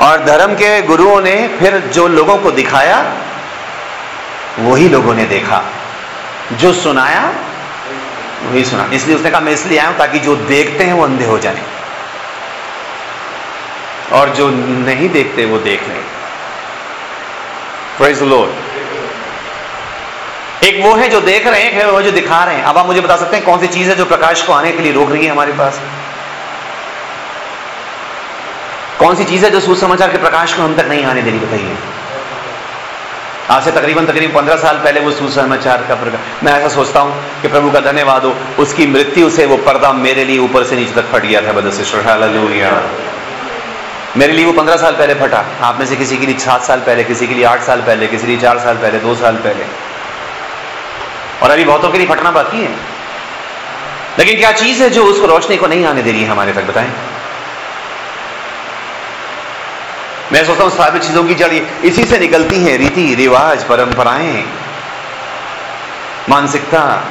और 0.00 0.24
धर्म 0.24 0.54
के 0.54 0.70
गुरुओं 0.82 1.20
ने 1.20 1.36
फिर 1.58 1.78
जो 1.94 2.06
लोगों 2.08 2.36
को 2.36 2.50
दिखाया, 2.50 2.98
वही 4.58 4.88
लोगों 4.88 5.14
ने 5.14 5.24
देखा। 5.26 5.62
जो 6.52 6.72
सुनाया, 6.72 7.32
वही 8.44 8.64
सुना। 8.64 8.88
इसलिए 8.94 9.16
उसने 9.16 9.30
कहा, 9.30 9.40
मैं 9.40 9.52
इसलिए 9.52 9.78
आया 9.78 9.88
हूँ 9.88 9.96
ताकि 9.98 10.18
जो 10.18 10.36
देखते 10.36 10.84
हैं 10.84 10.92
वो 10.92 11.04
अंधे 11.04 11.24
हो 11.24 11.38
जाए 11.38 11.62
और 14.12 14.28
जो 14.34 14.48
नहीं 14.50 15.08
देखते 15.08 15.44
वो 15.44 15.58
देख 15.58 15.88
लें। 15.88 16.02
प्रेज 17.98 18.22
लॉर्ड 18.22 18.50
एक 20.64 20.82
वो 20.84 20.94
है 20.94 21.08
जो 21.08 21.20
देख 21.20 21.46
रहे 21.46 21.62
हैं 21.62 21.84
वो 21.86 22.00
जो 22.02 22.10
दिखा 22.10 22.42
रहे 22.44 22.54
हैं। 22.56 22.62
अब 22.62 22.78
आप 22.78 22.86
मुझे 22.86 23.00
बता 23.00 23.16
सकते 23.16 23.36
हैं 23.36 23.44
कौन 23.44 23.58
सी 23.60 23.66
चीज़ 23.66 23.88
है 23.90 23.94
जो 23.96 24.04
प्रकाश 24.04 24.42
को 24.42 24.52
आने 24.52 24.72
के 24.72 24.82
लिए 24.82 24.92
रोक 24.92 25.10
रही 25.10 25.24
है 25.24 25.30
हमारे 25.30 25.52
पास? 25.52 25.80
कौन 29.00 29.14
सी 29.16 29.24
चीज़ 29.24 29.44
है 29.44 29.50
जो 29.50 29.60
सुसमाचार 29.60 30.10
के 30.12 30.18
प्रकाश 30.18 30.52
को 30.54 30.62
हम 30.62 30.74
तक 30.76 30.86
नहीं 30.86 31.04
आने 31.04 31.22
देनी 31.22 31.38
बताइए। 31.38 31.76
आज 33.50 33.64
से 33.64 33.70
तकरीबन 33.72 34.06
तकरीबन 34.06 34.34
पंद्रह 34.34 34.56
साल 34.56 34.76
पहले 34.76 35.00
वो 35.00 35.10
सुसमाचार 35.10 35.84
का 35.88 35.94
प्रकाश, 35.94 36.44
मैं 36.44 36.52
ऐसा 36.52 36.68
सोचता 36.68 37.00
हूँ 37.00 37.14
कि 37.42 37.48
प्रभु 37.48 37.70
का 37.70 37.80
धन्यवाद 37.80 38.24
हो, 38.24 38.34
उसकी 38.58 38.86
मृत्यु 38.86 39.30
से 39.30 39.46
वो 39.46 39.56
पर्दा 39.56 39.92
मेरे 39.92 40.24
लिए 40.24 40.38
ऊपर 40.38 40.64
से 40.64 40.76
नीचे 40.76 40.94
तक 40.94 41.08
फट 41.12 41.22
गया 41.22 41.40
था 41.40 41.52
बदल 41.52 41.70
से। 41.70 41.84
मेरे 44.16 44.32
लिए 44.32 44.44
वो 44.44 44.52
पंद्रह 44.52 44.76
साल 44.76 44.94
पहले 44.94 45.14
फटा। 45.14 45.44
आप 45.62 45.78
में 45.78 45.86
से 45.86 45.96
किसी 45.96 46.16
के 46.16 46.26
लिए 46.26 46.38
सात 46.38 46.62
साल 46.62 46.80
पहले, 46.80 47.04
किसी 47.04 47.26
के 47.26 47.34
लिए 47.34 47.44
आठ 47.44 47.62
साल 47.62 47.80
पहले, 47.80 48.06
किसी 48.06 48.26
के 48.26 48.32
लिए 48.32 48.40
चार 48.40 48.58
साल 48.58 48.76
पहले, 48.76 48.98
दो 48.98 49.14
साल 49.14 49.36
पहले। 49.36 49.64
और 51.42 51.50
अभी 51.50 51.64
बहुतों 51.64 51.90
के 51.90 51.98
लिए 51.98 52.06
फटना 52.06 52.30
बाकी 52.30 52.62
है। 52.62 52.72
लेकिन 54.18 54.38
क्या 54.38 54.52
चीज़ 54.52 54.82
है 54.82 54.90
जो 54.90 55.04
उसको 55.04 55.26
रोशनी 55.26 55.56
को 55.56 55.66
नहीं 55.66 55.84
आने 55.84 56.02
दे 56.02 56.12
रही 56.12 56.22
है 56.22 56.28
हमारे 56.28 56.52
तक, 56.52 56.64
बताएँ? 56.64 56.90
मैं 60.32 60.44
सोचता 60.46 60.64
हूँ 60.64 60.70
सारी 60.70 60.98
चीज़ों 60.98 61.24
की 61.24 61.34
जड़ 61.34 61.52
इसी 61.84 62.04
से 62.04 62.18
निकलती 62.18 62.64
है 62.64 62.76
रीति 62.76 63.14
रिवाज, 63.14 63.64
परंपराएँ। 63.64 64.44
मानसिकता, 66.28 67.04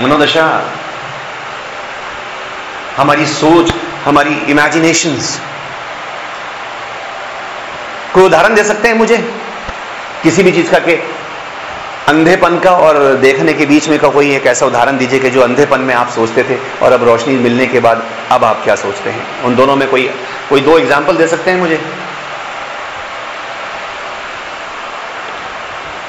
मनोदशा। 0.00 0.70
हमारी 2.96 3.26
सोच, 3.26 3.72
हमारी 4.04 4.34
इमेजिनेशंस 4.34 5.40
कोई 8.14 8.24
उदाहरण 8.24 8.54
दे 8.54 8.64
सकते 8.64 8.88
हैं 8.88 8.94
मुझे? 8.94 9.34
किसी 10.22 10.42
भी 10.42 10.52
चीज़ 10.52 10.70
का 10.70 10.78
के 10.78 11.21
अंधेपन 12.08 12.58
का 12.58 12.70
और 12.70 13.14
देखने 13.14 13.52
के 13.52 13.66
बीच 13.66 13.88
में 13.88 13.98
का 13.98 14.08
कोई 14.08 14.34
एक 14.36 14.46
ऐसा 14.46 14.66
उदाहरण 14.66 14.96
दीजिए 14.98 15.18
कि 15.18 15.30
जो 15.30 15.40
अंधेपन 15.40 15.80
में 15.80 15.94
आप 15.94 16.08
सोचते 16.08 16.42
थे 16.42 16.56
और 16.82 16.92
अब 16.92 17.04
रोशनी 17.04 17.36
मिलने 17.36 17.66
के 17.66 17.80
बाद 17.80 18.02
अब 18.30 18.44
आप 18.44 18.64
क्या 18.64 18.74
सोचते 18.76 19.10
हैं? 19.10 19.42
उन 19.42 19.56
दोनों 19.56 19.76
में 19.76 19.88
कोई 19.88 20.10
कोई 20.48 20.60
दो 20.60 20.78
एग्ज़ाम्पल 20.78 21.16
दे 21.16 21.26
सकते 21.26 21.50
हैं 21.50 21.58
मुझे? 21.58 21.80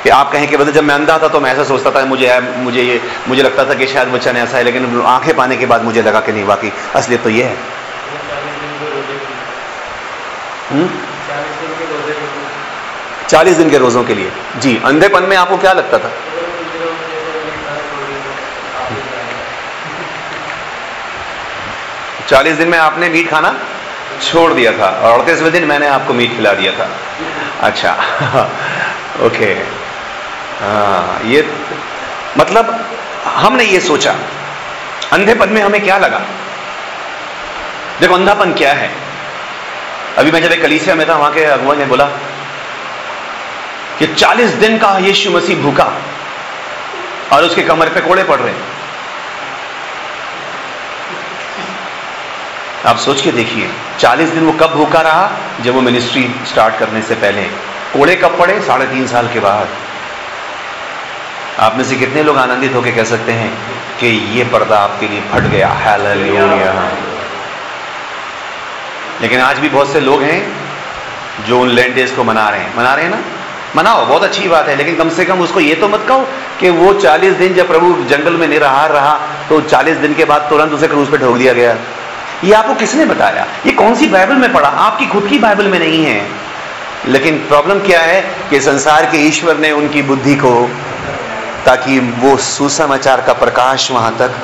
कि 0.03 0.09
आप 0.09 0.31
कहें 0.31 0.47
कि 0.47 0.57
जब 0.57 0.83
मैं 0.83 0.95
अंधा 0.95 1.17
था 1.17 1.27
तो 1.27 1.39
मैं 1.39 1.51
ऐसा 1.51 1.63
सोचता 1.63 1.91
था, 1.91 2.05
मुझे 2.05 2.39
मुझे 2.39 2.81
ये, 2.81 3.01
मुझे 3.27 3.43
लगता 3.43 3.65
था 3.65 3.73
कि 3.73 3.87
शायद 3.87 4.09
वचन 4.09 4.37
ऐसा 4.37 4.57
है, 4.57 4.63
लेकिन 4.63 5.01
आँखें 5.01 5.35
पाने 5.35 5.57
के 5.57 5.65
बाद 5.65 5.83
मुझे 5.83 6.01
लगा 6.01 6.19
कि 6.19 6.31
नहीं, 6.31 6.43
वाकई 6.43 6.71
असलियत 6.95 7.23
तो 7.23 7.29
ये 7.29 7.43
है। 7.43 7.57
हुँ? 10.71 11.12
चालीस 13.33 13.55
दिन 13.57 13.69
के 13.69 13.77
रोजों 13.77 14.03
के 14.03 14.13
लिए। 14.13 14.31
जी, 14.57 14.81
अंधेपन 14.85 15.23
में 15.23 15.37
आपको 15.37 15.57
क्या 15.57 15.73
लगता 15.73 15.97
था? 15.97 16.11
चालीस 22.27 22.55
दिन 22.55 22.67
में 22.67 22.77
आपने 22.77 23.09
मीट 23.09 23.29
खाना 23.29 23.59
छोड़ 24.23 24.53
दिया 24.53 24.71
था 24.71 24.89
और 24.99 25.19
अड़तीसवें 25.19 25.51
दिन 25.51 25.65
मैंने 25.65 25.87
आपको 25.87 26.13
मीट 26.13 26.35
खिला 26.35 26.53
दिया 26.53 26.71
था। 26.71 26.89
अच्छा 27.61 27.91
ओके। 29.25 29.49
हाँ 30.59 31.21
ये 31.23 31.41
मतलब 32.37 32.85
हमने 33.25 33.63
ये 33.63 33.79
सोचा, 33.79 34.15
अंधेपन 35.11 35.49
में 35.49 35.61
हमें 35.61 35.83
क्या 35.83 35.97
लगा? 35.97 36.21
देखो, 37.99 38.13
अंधापन 38.13 38.53
क्या 38.53 38.73
है? 38.73 38.91
अभी 40.17 40.31
मैं 40.31 40.41
जब 40.41 40.51
एक 40.51 40.61
कलीसिया 40.61 40.95
में 40.95 41.07
था, 41.09 41.15
वहाँ 41.15 41.33
के 41.33 41.43
अगुआ 41.43 41.75
ने 41.75 41.85
बोला 41.85 42.09
कि 44.03 44.13
40 44.13 44.49
दिन 44.51 44.77
का 44.77 44.97
यीशु 44.97 45.29
मसीह 45.31 45.57
भूखा 45.57 45.83
और 47.33 47.43
उसके 47.43 47.61
कमर 47.61 47.89
पे 47.89 47.99
कोड़े 47.99 48.23
पड़ 48.23 48.39
रहे 48.39 48.53
हैं। 48.53 48.63
आप 52.85 52.97
सोच 52.97 53.21
के 53.21 53.31
देखिए 53.31 53.69
40 53.99 54.29
दिन 54.29 54.45
वो 54.45 54.51
कब 54.51 54.73
भूखा 54.73 55.01
रहा? 55.01 55.29
जब 55.61 55.73
वो 55.73 55.81
मिनिस्ट्री 55.81 56.23
स्टार्ट 56.47 56.79
करने 56.79 57.01
से 57.01 57.15
पहले। 57.15 57.43
कोड़े 57.93 58.15
कब 58.15 58.37
पड़े? 58.39 58.59
साढ़े 58.61 58.85
तीन 58.85 59.07
साल 59.07 59.27
के 59.33 59.39
बाद। 59.39 59.67
आप 61.59 61.75
में 61.75 61.83
से 61.83 61.95
कितने 61.95 62.23
लोग 62.23 62.37
आनंदित 62.37 62.75
होकर 62.75 62.91
कह 62.91 63.03
सकते 63.03 63.31
हैं 63.31 63.51
कि 63.99 64.07
ये 64.07 64.43
पर्दा 64.43 64.79
आपके 64.79 65.07
लिए 65.07 65.21
फट 65.21 65.47
गया। 65.51 65.69
हालेलुया 65.69 66.91
लेकिन 69.21 69.41
आज 69.41 69.59
भी 69.59 69.69
बहुत 69.69 69.93
से 69.93 69.99
लोग 69.99 70.23
हैं 70.23 70.41
जो 71.47 71.59
उन 71.59 71.69
लैंड 71.69 71.95
डेज़ 71.95 72.15
को 72.15 72.23
मना 72.23 72.49
रहे 72.49 72.59
हैं। 72.59 72.77
मना 72.77 72.93
रहे 72.93 73.05
हैं 73.05 73.11
ना? 73.11 73.21
मनाओ, 73.75 74.05
बहुत 74.05 74.23
अच्छी 74.23 74.47
बात 74.47 74.67
है, 74.67 74.75
लेकिन 74.75 74.95
कम 74.95 75.09
से 75.09 75.25
कम 75.25 75.39
उसको 75.41 75.59
ये 75.59 75.75
तो 75.75 75.87
मत 75.87 76.05
कहो 76.07 76.27
कि 76.59 76.69
वो 76.69 76.93
40 76.95 77.37
दिन 77.37 77.53
जब 77.53 77.67
प्रभु 77.67 77.93
जंगल 78.09 78.33
में 78.33 78.47
निराहार 78.47 78.91
रहा 78.91 79.13
तो 79.49 79.59
40 79.63 79.97
दिन 79.97 80.13
के 80.13 80.25
बाद 80.25 80.47
तुरंत 80.49 80.73
उसे 80.73 80.87
क्रूज 80.87 81.11
पे 81.11 81.17
ठोक 81.17 81.37
दिया 81.37 81.53
गया। 81.53 81.75
ये 82.43 82.53
आपको 82.53 82.73
किसने 82.75 83.05
बताया? 83.05 83.45
ये 83.65 83.71
कौन 83.71 83.95
सी 83.95 84.07
बाइबल 84.07 84.35
में 84.35 84.51
पढ़ा? 84.53 84.69
आपकी 84.69 85.05
खुद 85.05 85.27
की 85.27 85.39
बाइबल 85.39 85.67
में 85.67 85.79
नहीं 85.79 86.03
है। 86.05 86.21
लेकिन 87.07 87.37
प्रॉब्लम 87.47 87.79
क्या 87.79 87.99
है 88.01 88.21
कि 88.49 88.59
संसार 88.61 89.05
के 89.05 89.17
ईश्वर 89.27 89.57
ने 89.57 89.71
उनकी 89.71 90.01
बुद्धि 90.01 90.35
को 90.35 90.53
ताकि 91.65 91.99
वो 92.19 92.35
सुसमाचार 92.37 93.21
का 93.21 93.33
प्रकाश 93.33 93.89
वहाँ 93.91 94.15
तक 94.19 94.35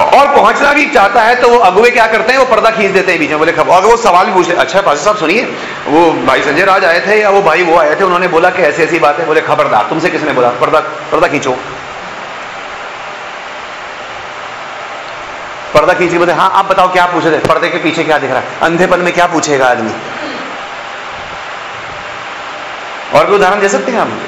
और 0.00 0.26
पहुँचना 0.36 0.72
भी 0.72 0.86
चाहता 0.86 1.22
है 1.22 1.34
तो 1.34 1.48
वो 1.48 1.58
अगुए 1.58 1.90
क्या 1.90 2.06
करते 2.06 2.32
हैं? 2.32 2.38
वो 2.38 2.44
पर्दा 2.44 2.70
खींच 2.70 2.90
देते 2.90 3.12
हैं 3.12 3.20
बीच 3.20 3.30
में, 3.30 3.38
बोले, 3.38 3.52
खबर। 3.52 3.74
अगर 3.74 3.86
वो 3.86 3.96
सवाल 3.96 4.26
भी 4.26 4.32
पूछते 4.32 4.54
अच्छा 4.54 4.80
पासी 4.80 5.04
साहब, 5.04 5.16
सुनिए, 5.16 5.42
वो 5.86 6.10
भाई 6.26 6.42
संजय 6.42 6.64
राज 6.64 6.84
आए 6.84 7.00
थे 7.06 7.20
या 7.20 7.30
वो 7.30 7.42
भाई 7.42 7.62
वो 7.62 7.78
आए 7.78 7.94
थे? 7.94 8.04
उन्होंने 8.04 8.28
बोला 8.28 8.50
कि 8.50 8.62
ऐसी 8.62 8.82
ऐसी 8.82 8.98
बात 8.98 9.18
है। 9.20 9.26
बोले, 9.26 9.40
खबरदार, 9.40 9.86
तुमसे 9.88 10.10
किसने 10.10 10.32
बोला? 10.32 10.48
पर्दा 10.60 10.80
पर्दा 11.12 11.28
खींचो। 11.28 11.56
पर्दा 15.74 15.92
खींची 15.92 16.18
बोले 16.18 16.32
हाँ 16.32 16.50
आप 16.54 16.64
बताओ, 16.64 16.92
क्या 16.92 17.06
पूछे 17.06 17.30
थे? 17.30 17.38
पर्दे 17.38 17.68
के 17.68 17.78
पीछे 17.78 18.04
क्या 18.04 18.18
दिख 18.18 18.30
रहा 18.30 18.40
है? 18.40 18.46
अंधेपन 18.62 19.00
में 19.00 19.12
क्या 19.14 19.26
पूछेगा 19.26 19.66
आदमी? 19.66 19.92
और 23.14 23.26
भी 23.26 23.34
उदाहरण 23.34 23.60
दे 23.60 23.68
सकते 23.68 23.92
हैं 23.92 24.00
हम 24.00 24.20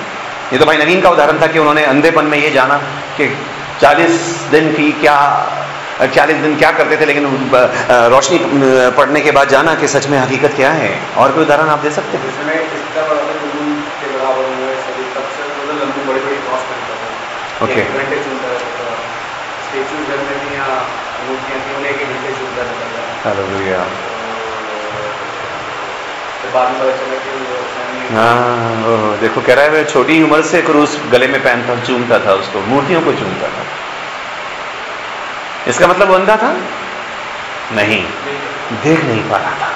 ये 0.53 0.59
तो 0.59 0.67
भाई 0.67 0.77
नवीन 0.77 1.01
का 1.01 1.11
उदाहरण 1.11 1.41
था 1.43 1.47
कि 1.47 1.59
उन्होंने 1.59 1.85
अंधेपन 1.85 2.25
में 2.25 2.39
ये 2.39 2.51
जाना 2.51 2.77
कि 3.17 3.27
40 3.81 4.11
दिन 4.51 4.73
की 4.73 4.91
क्या 4.93 5.17
40 6.09 6.41
दिन 6.43 6.57
क्या 6.59 6.71
करते 6.73 6.97
थे 6.97 7.07
लेकिन 7.07 7.25
रोशनी 8.15 8.39
पढ़ने 8.99 9.21
के 9.21 9.31
बाद 9.31 9.49
जाना 9.49 9.75
कि 9.75 9.89
सच 9.89 10.07
में 10.07 10.19
हकीकत 10.19 10.55
क्या 10.57 10.71
है? 10.73 10.93
और 11.17 11.33
कोई 11.33 11.45
उदाहरण 11.45 11.69
आप 11.69 11.79
दे 11.79 11.91
सकते 11.91 12.19
हैं? 12.19 12.25
ओके 17.63 17.83
हाँ 28.15 29.19
देखो 29.21 29.41
कह 29.41 29.55
रहा 29.55 29.65
है 29.65 29.85
छोटी 29.85 30.23
उम्र 30.23 30.43
से 30.43 30.63
क्रूस 30.63 30.99
गले 31.13 31.27
में 31.27 31.41
पहनता 31.43 31.77
चूमता 31.85 32.19
था 32.27 32.33
उसको 32.43 32.61
मूर्तियों 32.73 33.01
को 33.03 33.13
चूमता 33.13 33.49
था। 33.49 33.63
इसका 35.69 35.87
मतलब 35.87 36.15
अंधा 36.15 36.37
था? 36.37 36.57
नहीं। 37.73 38.05
देख 38.85 39.05
नहीं 39.05 39.31
पा 39.31 39.37
रहा 39.37 39.51
था। 39.51 39.73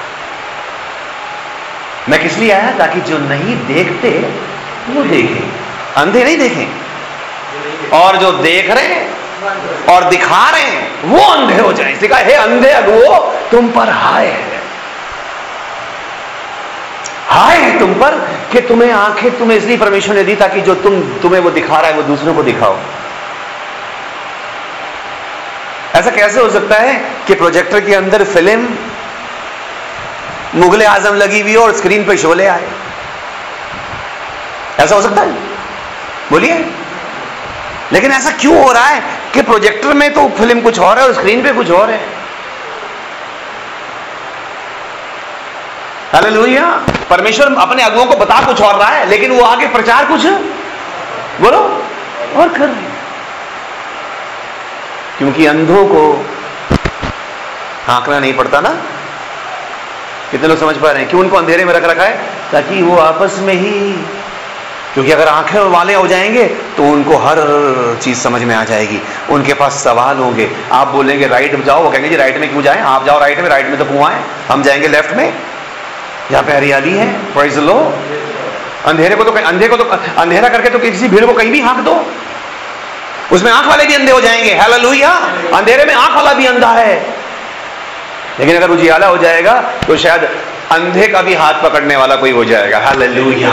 मैं 2.08 2.22
किस 2.22 2.38
लिए 2.38 2.50
आया? 2.52 2.70
ताकि 2.70 3.00
जो 3.00 3.18
नहीं 3.18 3.66
देखते, 3.66 4.08
वो 4.88 5.02
देखें। 5.02 5.52
अंधे 5.96 6.24
नहीं 6.24 6.38
देखें। 6.38 6.86
और 7.90 8.16
जो 8.16 8.32
देख 8.32 8.70
रहे 8.70 9.16
और 9.94 10.04
दिखा 10.04 10.50
रहे 10.50 10.62
हैं, 10.62 11.02
वो 11.02 11.18
अंधे 11.18 11.60
हो 11.60 11.72
जाए। 11.72 11.92
इसलिए 11.92 12.14
हे 12.14 12.32
अंधे 12.32 12.70
अगुओ 12.70 13.32
तुम 13.50 13.68
पर 13.68 13.88
हाय 13.88 14.26
है। 14.26 14.60
हाय 17.28 17.56
है 17.56 17.78
तुम 17.78 17.94
पर 17.94 18.28
कि 18.52 18.60
तुम्हें 18.60 18.92
आँखें, 18.92 19.38
तुम्हें 19.38 19.58
इसलिए 19.58 19.76
परमेश्वर 19.76 20.14
ने 20.14 20.24
दी 20.24 20.34
ताकि 20.34 20.60
जो 20.60 20.74
तुम, 20.74 21.02
तुम्हें 21.02 21.40
वो 21.40 21.50
दिखा 21.50 21.80
रहा 21.80 21.90
है, 21.90 21.96
वो 21.96 22.02
दूसरों 22.02 22.34
को 22.34 22.42
दिखाओ। 22.42 22.76
ऐसा 25.96 26.10
कैसे 26.10 26.40
हो 26.40 26.48
सकता 26.50 26.76
है 26.76 26.94
कि 27.26 27.34
प्रोजेक्टर 27.34 27.80
के 27.80 27.94
अंदर 27.94 28.24
फ़िल्म 28.24 28.68
मुगल 30.54 30.82
आज़म 30.82 31.14
लगी 31.14 31.40
हुई 31.40 31.54
और 31.54 31.72
स्क्रीन 31.76 32.04
पे 32.04 32.16
शोले 32.16 32.46
आए? 32.46 32.68
ऐसा 34.80 34.94
हो 34.94 35.02
सकता 35.02 35.22
है? 35.22 35.32
बोलिए। 36.30 36.64
लेकिन 37.92 38.12
ऐसा 38.12 38.30
क्यों 38.30 38.62
हो 38.64 38.72
रहा 38.72 38.86
है 38.86 39.02
कि 39.34 39.42
प्रोजेक्टर 39.42 39.92
में 39.94 40.12
तो 40.14 40.28
फ़िल्म 40.38 40.60
कुछ 40.60 40.78
और 40.78 40.98
है 40.98 41.04
और 41.04 41.12
स्क्रीन 41.14 41.42
पे 41.42 41.52
कुछ 41.52 41.70
और 41.70 41.90
है? 41.90 42.00
हालेलुया 46.12 46.66
परमेश्वर 47.10 47.54
अपने 47.58 47.82
अगुओं 47.82 48.04
को 48.06 48.16
बता 48.16 48.40
कुछ 48.46 48.60
और 48.60 48.78
रहा 48.78 48.88
है, 48.88 49.06
लेकिन 49.08 49.32
वो 49.32 49.44
आगे 49.44 49.66
प्रचार 49.68 50.06
कुछ 50.06 50.26
बोलो 51.40 51.58
और 52.36 52.48
कर 52.48 52.68
रहे 52.68 52.95
क्योंकि 55.18 55.46
अंधों 55.46 55.86
को 55.86 56.02
आंकना 57.88 58.18
नहीं 58.18 58.32
पड़ता 58.34 58.60
ना? 58.60 58.70
कितने 60.30 60.48
लोग 60.48 60.58
समझ 60.58 60.76
पा 60.76 60.90
रहे 60.90 61.00
हैं? 61.00 61.08
क्यों 61.10 61.22
उनको 61.22 61.36
अंधेरे 61.36 61.64
में 61.64 61.72
रख 61.74 61.84
रखा 61.84 62.04
है? 62.04 62.18
ताकि 62.52 62.82
वो 62.82 62.96
आपस 62.98 63.38
में 63.38 63.54
ही 63.54 63.92
क्योंकि 64.94 65.12
अगर 65.12 65.28
आँखें 65.28 65.58
वाले 65.60 65.94
हो 65.94 66.06
जाएँगे 66.06 66.44
तो 66.76 66.82
उनको 66.82 67.16
हर 67.16 67.38
चीज़ 68.02 68.18
समझ 68.18 68.42
में 68.42 68.54
आ 68.54 68.62
जाएगी। 68.64 69.00
उनके 69.30 69.54
पास 69.54 69.82
सवाल 69.84 70.18
होंगे। 70.18 70.50
आप 70.72 70.88
बोलेंगे, 70.88 71.26
राइट 71.26 71.64
जाओ। 71.64 71.82
वो 71.82 71.90
कहेंगे, 71.90 72.08
जी, 72.08 72.16
राइट 72.16 72.38
में 72.38 72.48
क्यों 72.50 72.62
जाए? 72.62 72.80
आप 72.82 73.04
जाओ 73.06 73.18
राइट 73.20 73.40
में 73.40 73.48
राइट 73.48 73.66
में 73.66 73.78
तो 73.78 73.84
कुआँ 73.84 74.10
है 74.12 74.22
हम 74.48 74.62
जाएँगे 74.62 74.88
लेफ़्ट 74.88 75.16
में। 75.16 75.24
यहाँ 75.24 76.42
पे 76.42 76.52
हरियाली 76.52 76.96
है। 76.96 77.06
प्राइज 77.32 77.58
लो 77.58 77.74
अंधेरे 78.86 79.16
को 79.16 79.24
तो 79.24 79.32
अंधे 79.32 79.68
को 79.68 79.76
तो 79.76 79.84
अंधेरा 80.18 80.48
करके 80.48 80.70
तो 80.70 80.78
किसी 80.78 81.08
भीड़ 81.08 81.24
को 81.26 81.32
कहीं 81.32 81.50
भी 81.50 81.60
हाँक 81.60 81.78
दो। 81.84 81.94
उसमें 83.32 83.50
आँख 83.52 83.66
वाले 83.66 83.84
भी 83.84 83.94
अंधे 83.94 84.12
हो 84.12 84.20
जाएँगे। 84.20 84.54
हालेलुया 84.54 85.10
अंधेरे 85.54 85.84
में 85.84 85.94
आँख 85.94 86.14
वाला 86.16 86.32
भी 86.32 86.46
अंधा 86.46 86.70
है। 86.70 86.94
लेकिन 88.38 88.56
अगर 88.56 88.70
उजियाला 88.70 89.06
हो 89.06 89.16
जाएगा 89.18 89.52
तो 89.86 89.96
शायद 89.96 90.28
अंधे 90.72 91.06
का 91.08 91.22
भी 91.22 91.34
हाथ 91.34 91.62
पकड़ने 91.62 91.96
वाला 91.96 92.16
कोई 92.16 92.30
हो 92.30 92.44
जाएगा। 92.44 92.78
हालेलुया 92.78 93.52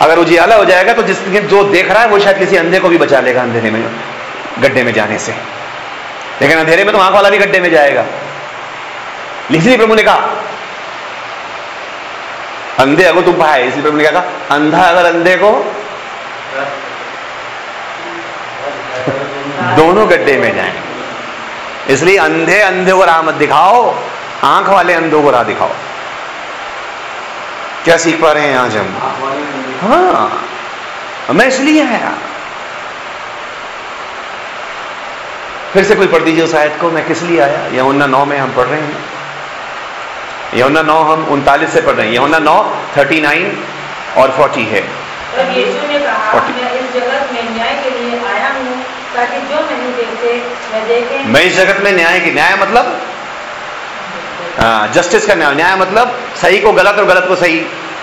अगर 0.00 0.18
उजियाला 0.18 0.56
हो 0.56 0.64
जाएगा 0.64 0.92
तो 0.92 1.02
जिस 1.02 1.18
जो 1.48 1.62
देख 1.64 1.90
रहा 1.90 2.02
है, 2.02 2.08
वो 2.08 2.18
शायद 2.18 2.38
किसी 2.38 2.56
अंधे 2.56 2.78
को 2.78 2.88
भी 2.88 2.98
बचा 2.98 3.20
लेगा 3.20 3.42
अंधेरे 3.42 3.70
में, 3.70 3.82
गड्ढे 4.60 4.82
में 4.84 4.92
जाने 4.92 5.18
से। 5.18 5.32
लेकिन 6.42 6.58
अंधेरे 6.58 6.84
में 6.84 6.92
तो 6.94 7.00
आँख 7.00 7.14
वाला 7.14 7.30
भी 7.30 7.38
गड्ढे 7.38 7.60
में 7.60 7.70
जाएगा। 7.70 8.04
इसलिए 9.50 9.76
प्रभु 9.76 9.94
ने 9.94 10.02
कहा, 10.02 10.30
अंधे 12.78 13.04
अगो 13.04 13.22
तुम 13.22 13.34
भाई 13.34 13.62
इसलिए 13.62 13.82
प्रभु 13.82 13.96
ने 13.96 14.04
कहा, 14.04 14.22
अंधा 14.50 14.82
अगर 14.82 15.04
अंधे 15.06 15.36
को 15.36 15.50
दोनों 19.76 20.08
गड्ढे 20.10 20.36
में 20.38 20.54
जाए। 20.56 20.72
इसलिए 21.90 22.16
अंधे 22.18 22.60
अंधे 22.62 22.92
को 22.92 23.04
राह 23.04 23.22
मत 23.22 23.34
दिखाओ 23.34 23.94
आँख 24.44 24.68
वाले 24.68 24.94
अंधों 24.94 25.22
को 25.22 25.30
राह 25.30 25.42
दिखाओ। 25.44 25.70
क्या 27.84 27.96
सीख 27.96 28.20
पा 28.22 28.32
रहे 28.32 28.46
हैं 28.46 28.56
आज 28.58 28.76
हम? 28.76 28.88
हाँ 29.82 31.34
मैं 31.34 31.46
इसलिए 31.46 31.82
आया। 31.86 32.12
फिर 35.72 35.84
से 35.84 35.94
कोई 35.94 36.06
पढ़ 36.06 36.22
दीजिए 36.22 36.44
उस 36.44 36.54
आयत 36.54 36.76
को 36.80 36.90
मैं 36.90 37.06
किस 37.06 37.22
लिए 37.22 37.40
आया? 37.40 37.66
यमुना 37.74 38.06
नौ 38.06 38.24
में 38.24 38.38
हम 38.38 38.52
पढ़ 38.54 38.66
रहे 38.66 38.80
हैं। 38.80 38.96
यमुना 40.54 40.82
नौ 40.82 40.98
हम 41.04 41.24
उनतालीस 41.32 41.72
से 41.72 41.80
पढ़ 41.80 41.94
रहे 41.94 42.06
हैं। 42.06 42.14
यमुना 42.14 42.38
नौ 42.40 42.56
थर्टी 42.96 43.20
नाइन 43.20 43.58
और 44.18 44.30
फोर्टी 44.36 44.64
है। 44.72 44.80
तब 45.32 45.52
यीशु 45.56 45.86
ने 45.88 45.98
कहा 45.98 46.32
मैं 46.32 46.72
इस 46.74 46.92
जगत 46.94 47.28
में 47.32 47.42
न्याय 47.50 47.74
के 47.82 47.90
लिए 47.90 48.18
आया 48.28 48.48
हूँ 48.54 48.72
ताकि 49.20 49.40
जो 49.48 49.60
नहीं 49.62 49.92
देखते 49.94 50.28
मैं 50.72 50.86
देखे। 50.88 51.16
मैं 51.32 51.40
इस 51.44 51.56
जगत 51.56 51.80
में 51.84 51.90
न्याय 51.92 52.20
की 52.20 52.30
न्याय 52.30 52.54
मतलब? 52.56 53.00
जस्टिस 54.94 55.26
का 55.26 55.34
न्याय 55.34 55.54
न्याय 55.54 55.74
मतलब 55.76 56.14
सही 56.40 56.58
को 56.60 56.72
गलत 56.72 56.98
और 56.98 57.04
गलत 57.06 57.24
को 57.28 57.36
सही 57.36 57.58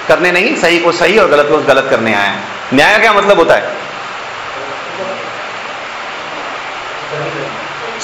करने 0.07 0.31
नहीं 0.31 0.55
सही 0.55 0.79
को 0.79 0.91
सही 0.91 1.17
और 1.17 1.27
गलत 1.29 1.47
को 1.49 1.57
गलत 1.65 1.87
करने 1.89 2.13
आया 2.13 2.29
है। 2.29 2.43
न्याय 2.73 2.91
का 2.93 2.99
क्या 2.99 3.13
मतलब 3.13 3.39
होता 3.39 3.55
है? 3.55 3.75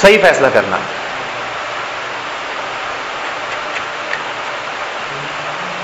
सही 0.02 0.18
फैसला 0.18 0.50
करना। 0.50 0.80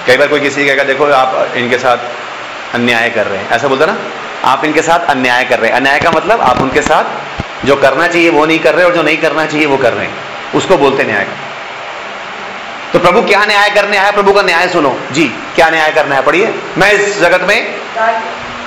कई 0.08 0.18
बार 0.18 0.28
कोई 0.28 0.40
किसी 0.40 0.66
कहेगा 0.66 0.84
देखो 0.84 1.12
आप 1.14 1.56
इनके 1.56 1.78
साथ 1.78 2.76
अन्याय 2.76 3.10
कर 3.10 3.28
रहे 3.28 3.40
हैं। 3.40 3.50
ऐसा 3.52 3.68
बोलते 3.68 3.86
ना? 3.86 3.98
आप 4.46 4.64
इनके 4.66 4.82
साथ 4.82 5.00
अन्याय 5.10 5.44
कर 5.46 5.60
रहे 5.60 5.70
हैं। 5.70 5.78
अन्याय 5.78 6.00
का 6.00 6.12
मतलब 6.12 6.42
आप 6.42 6.62
उनके 6.62 6.82
साथ 6.82 7.66
जो 7.66 7.76
करना 7.76 8.08
चाहिए 8.08 8.30
वो 8.30 8.46
नहीं 8.46 8.60
कर 8.60 8.76
रहे 8.76 8.86
और 8.86 8.94
जो 8.94 9.02
नहीं 9.04 9.18
करना 9.18 9.46
चाहिए 9.46 9.66
वो 9.66 9.78
कर 9.78 9.94
रहे 9.94 10.06
हैं। 10.06 10.14
उसको 10.56 10.78
बोलते 10.78 11.04
न्याय। 11.04 11.28
तो 12.94 13.00
प्रभु 13.00 13.22
क्या 13.22 13.44
न्याय 13.46 13.70
करने 13.70 13.98
आया? 13.98 14.12
प्रभु 14.12 14.34
का 14.34 14.42
न्याय 14.42 14.68
सुनो। 14.70 14.96
जी 15.12 15.28
क्या 15.56 15.70
न्याय 15.70 15.92
करना 15.92 16.16
है? 16.16 16.22
पढ़िए। 16.22 16.54
मैं 16.78 16.92
इस 16.94 17.20
जगत 17.22 17.42
में 17.48 17.58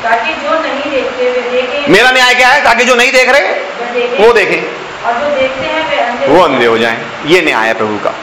ताकि 0.03 0.35
जो 0.35 0.53
नहीं 0.63 0.91
देखते 0.91 1.31
वे 1.31 1.41
देखें। 1.51 1.89
मेरा 1.93 2.11
न्याय 2.11 2.35
क्या 2.35 2.49
है? 2.49 2.63
ताकि 2.65 2.85
जो 2.85 2.95
नहीं 2.95 3.13
देख 3.13 3.29
रहे 3.29 3.43
वो 4.19 4.33
देखें। 4.33 4.63
और 5.03 5.15
जो 5.15 5.31
देखते 5.37 5.67
हैं 5.67 5.89
वे 5.91 5.97
अंधे 5.97 6.27
वो 6.27 6.43
अंधे 6.43 6.67
हो 6.67 6.79
जाएँ। 6.79 6.99
ये 7.27 7.41
न्याय 7.41 7.67
है 7.69 7.75
प्रभु 7.75 7.99
का। 8.05 8.15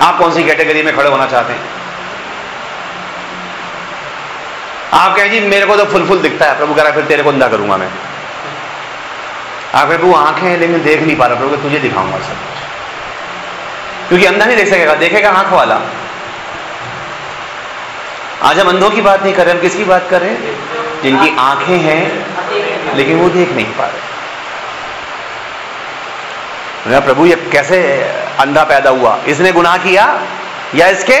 आप 0.00 0.18
कौन 0.18 0.32
सी 0.34 0.44
कैटेगरी 0.44 0.82
में 0.82 0.96
खड़े 0.96 1.08
होना 1.10 1.26
चाहते 1.26 1.52
हैं? 1.52 1.60
आप 4.92 5.16
कहें, 5.16 5.30
जी, 5.30 5.40
मेरे 5.40 5.66
को 5.66 5.76
तो 5.76 5.84
फुल 5.84 6.06
फुल 6.08 6.18
दिखता 6.18 6.46
है। 6.46 6.56
प्रभु 6.58 6.74
कह 6.74 6.82
रहा 6.82 6.92
फिर 6.92 7.04
तेरे 7.04 7.22
को 7.22 7.30
अंधा 7.30 7.48
करूँगा 7.48 7.76
मैं। 7.76 7.88
आप 9.74 9.88
कहें, 9.88 9.98
प्रभु, 9.98 10.14
आँखें 10.14 10.42
हैं, 10.42 10.56
लेकिन 10.58 10.82
देख 10.82 11.00
नहीं 11.00 11.16
पा 11.16 11.26
रहा। 11.26 11.38
प्रभु 11.38 11.56
तुझे 11.56 11.78
दिखाऊँगा 11.78 12.18
सब 12.18 12.36
क्योंकि 14.08 14.26
अंधा 14.26 14.44
नहीं 14.46 14.56
देख 14.56 14.68
सकेगा, 14.68 14.94
देखेगा 14.94 15.30
आँख 15.30 15.52
वाला। 15.52 15.80
आज 18.42 18.58
हम 18.58 18.68
अंधों 18.68 18.90
की 18.90 19.00
बात 19.00 19.22
नहीं 19.22 19.34
कर 19.34 19.44
रहे, 19.44 19.54
हम 19.54 19.60
किसकी 19.60 19.84
बात 19.84 20.06
कर 20.10 20.20
रहे 20.20 20.30
हैं? 20.30 21.02
जिनकी 21.02 21.36
आँखें 21.38 21.78
हैं, 21.78 22.96
लेकिन 22.96 23.18
वो 23.18 23.28
देख 23.28 23.50
नहीं 23.50 23.66
पा 23.72 23.84
रहे। 23.84 24.00
प्रभु, 27.00 27.26
ये 27.26 27.36
कैसे 27.52 27.78
अंधा 28.40 28.64
पैदा 28.64 28.90
हुआ? 28.90 29.18
इसने 29.26 29.52
गुनाह 29.52 29.76
किया 29.76 30.04
या 30.74 30.86
इसके 30.88 31.18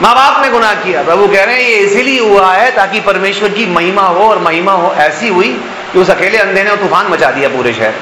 माँ 0.00 0.14
बाप 0.14 0.42
ने 0.42 0.50
गुनाह 0.50 0.74
किया। 0.74 1.02
प्रभु 1.02 1.28
कह 1.28 1.44
रहे 1.44 1.54
हैं, 1.54 1.62
ये 1.62 1.76
इसीलिए 1.76 2.20
हुआ 2.20 2.52
है 2.52 2.70
ताकि 2.70 3.00
परमेश्वर 3.00 3.48
की 3.48 3.66
महिमा 3.66 4.02
हो 4.02 4.28
और 4.28 4.38
महिमा 4.38 4.72
हो, 4.72 4.94
ऐसी 4.94 5.28
हुई 5.28 5.64
कि 5.92 5.98
उस 5.98 6.10
अकेले 6.10 6.38
अंधे 6.38 6.64
ने 6.64 6.76
तूफ़ान 6.76 7.06
मचा 7.06 7.30
दिया 7.30 7.48
पूरे 7.48 7.74
शहर। 7.74 7.94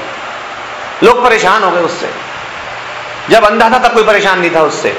लोग 1.03 1.25
परेशान 1.25 1.63
हो 1.63 1.71
गए 1.71 1.81
उससे। 1.81 2.11
जब 3.31 3.45
अंधा 3.45 3.71
था 3.71 3.79
तब 3.79 3.95
कोई 3.95 4.05
परेशान 4.05 4.41
नहीं 4.41 4.51
था 4.55 4.61
उससे। 4.61 4.99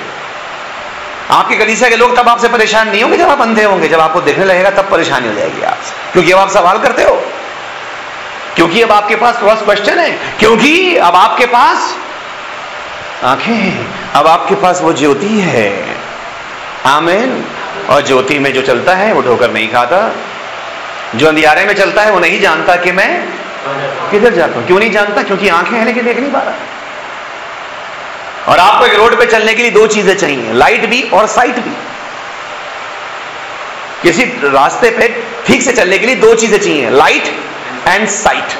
आपके 1.31 1.55
कलीसिया 1.55 1.89
के 1.89 1.95
लोग 1.95 2.17
तब 2.17 2.29
आपसे 2.29 2.47
परेशान 2.47 2.89
नहीं 2.89 3.03
होंगे 3.03 3.17
जब 3.17 3.29
आप 3.29 3.41
अंधे 3.41 3.63
होंगे। 3.63 3.87
जब 3.87 3.99
आपको 3.99 4.21
देखने 4.21 4.45
लगेगा 4.45 4.69
तब 4.69 4.89
परेशानी 4.91 5.27
हो 5.27 5.33
जाएगी 5.33 5.61
आपसे। 5.61 6.11
क्योंकि 6.13 6.31
अब 6.31 6.39
आप 6.39 6.49
सवाल 6.49 6.79
करते 6.79 7.03
हो। 7.03 7.23
क्योंकि 8.55 8.81
अब 8.81 8.91
आपके 8.91 9.15
पास 9.15 9.37
क्रॉस 9.37 9.61
क्वेश्चन 9.61 9.99
है। 9.99 10.11
क्योंकि 10.11 10.95
अब 10.95 11.15
आपके 11.15 11.45
पास 11.45 11.95
आँखें 13.23 13.85
अब 14.13 14.27
आपके 14.27 14.55
पास 14.55 14.81
वो 14.81 14.93
ज्योति 14.93 15.39
है। 15.39 16.06
आमेन। 16.87 17.43
और 17.89 18.01
ज्योति 18.01 18.39
में 18.39 18.53
जो 18.53 18.61
चलता 18.61 18.95
है, 18.95 19.13
वो 19.13 19.21
ठोकर 19.21 19.51
नहीं 19.51 19.67
खाता। 19.71 19.99
जो 21.15 21.27
अंधियारे 21.27 21.65
में 21.65 21.73
चलता 21.73 22.01
है, 22.01 22.11
वो 22.11 22.19
नहीं 22.19 22.39
जानता 22.41 22.75
कि 22.75 22.91
मैं 22.91 23.09
किधर 24.11 24.33
जाता 24.33 24.59
हूँ। 24.59 24.65
क्यों 24.67 24.79
नहीं 24.79 24.91
जानता? 24.91 25.23
क्योंकि 25.23 25.47
आँखें 25.49 25.77
हैं, 25.77 25.85
लेकिन 25.85 26.05
देख 26.05 26.19
नहीं 26.19 26.31
पा 26.31 26.39
रहा। 26.39 26.53
और 28.47 28.59
आपको 28.59 28.85
एक 28.85 28.95
रोड 28.95 29.19
पे 29.19 29.25
चलने 29.25 29.53
के 29.53 29.61
लिए 29.61 29.71
दो 29.71 29.87
चीज़ें 29.87 30.15
चाहिए, 30.17 30.53
लाइट 30.53 30.85
भी 30.85 31.01
और 31.13 31.27
साइट 31.27 31.55
भी। 31.55 31.71
किसी 34.01 34.23
रास्ते 34.43 34.89
पे 34.89 35.07
ठीक 35.47 35.61
से 35.61 35.71
चलने 35.71 35.97
के 35.97 36.05
लिए 36.05 36.15
दो 36.15 36.33
चीज़ें 36.35 36.57
चाहिए, 36.59 36.89
लाइट 36.89 37.33
एंड 37.87 38.07
साइट। 38.07 38.53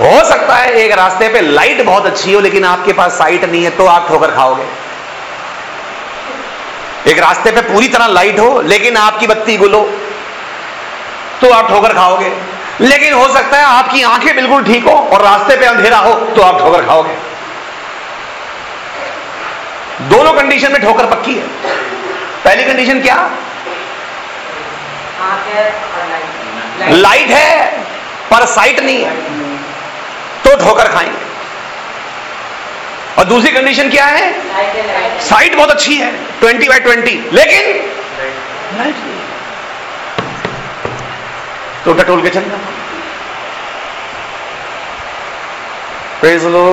हो 0.00 0.24
सकता 0.24 0.56
है 0.56 0.72
एक 0.74 0.92
रास्ते 0.92 1.28
पे 1.28 1.40
लाइट 1.40 1.84
बहुत 1.86 2.06
अच्छी 2.06 2.32
हो, 2.32 2.40
लेकिन 2.40 2.64
आपके 2.64 2.92
पास 2.92 3.12
साइट 3.12 3.44
नहीं 3.44 3.64
है 3.64 3.70
तो 3.70 3.86
आप 3.86 4.08
ठोकर 4.08 4.30
खाओगे। 4.30 4.64
एक 7.08 7.18
रास्ते 7.18 7.50
पे 7.50 7.60
पूरी 7.62 7.88
तरह 7.88 8.06
लाइट 8.06 8.38
हो 8.40 8.60
लेकिन 8.62 8.96
आपकी 8.96 9.26
बत्ती 9.26 9.56
गुलो। 9.56 9.80
तो 11.40 11.50
आप 11.50 11.68
ठोकर 11.68 11.92
खाओगे। 11.94 12.32
लेकिन 12.80 13.12
हो 13.14 13.28
सकता 13.28 13.58
है 13.58 13.64
आपकी 13.64 14.02
आँखें 14.02 14.34
बिल्कुल 14.36 14.64
ठीक 14.64 14.84
हो 14.84 14.92
और 15.12 15.22
रास्ते 15.22 15.56
पे 15.56 15.66
अंधेरा 15.66 15.98
हो 15.98 16.14
तो 16.36 16.42
आप 16.42 16.58
ठोकर 16.58 16.86
खाओगे। 16.86 17.14
दोनों 20.08 20.32
कंडीशन 20.32 20.72
में 20.72 20.80
ठोकर 20.82 21.06
पक्की 21.06 21.34
है। 21.34 21.46
पहली 22.44 22.64
कंडीशन 22.64 23.00
क्या? 23.02 23.16
लाइट 26.80 26.92
लाइट 26.92 27.30
है 27.30 27.66
पर 28.30 28.46
साइट 28.46 28.80
नहीं 28.80 29.04
है। 29.04 29.14
तो 30.44 30.56
ठोकर 30.64 30.88
खाएँगे। 30.88 31.20
और 33.18 33.24
दूसरी 33.24 33.52
कंडीशन 33.52 33.90
क्या 33.90 34.04
है? 34.06 35.20
साइट 35.20 35.56
बहुत 35.56 35.70
अच्छी 35.70 35.96
है। 35.96 36.12
Twenty 36.42 36.68
by 36.68 36.78
twenty. 36.80 37.12
लेकिन। 37.32 37.64
तो 41.84 41.92
टटोल 41.92 42.22
के 42.22 42.30
चलना 42.30 42.58
प्रेज 46.20 46.44
लो 46.44 46.64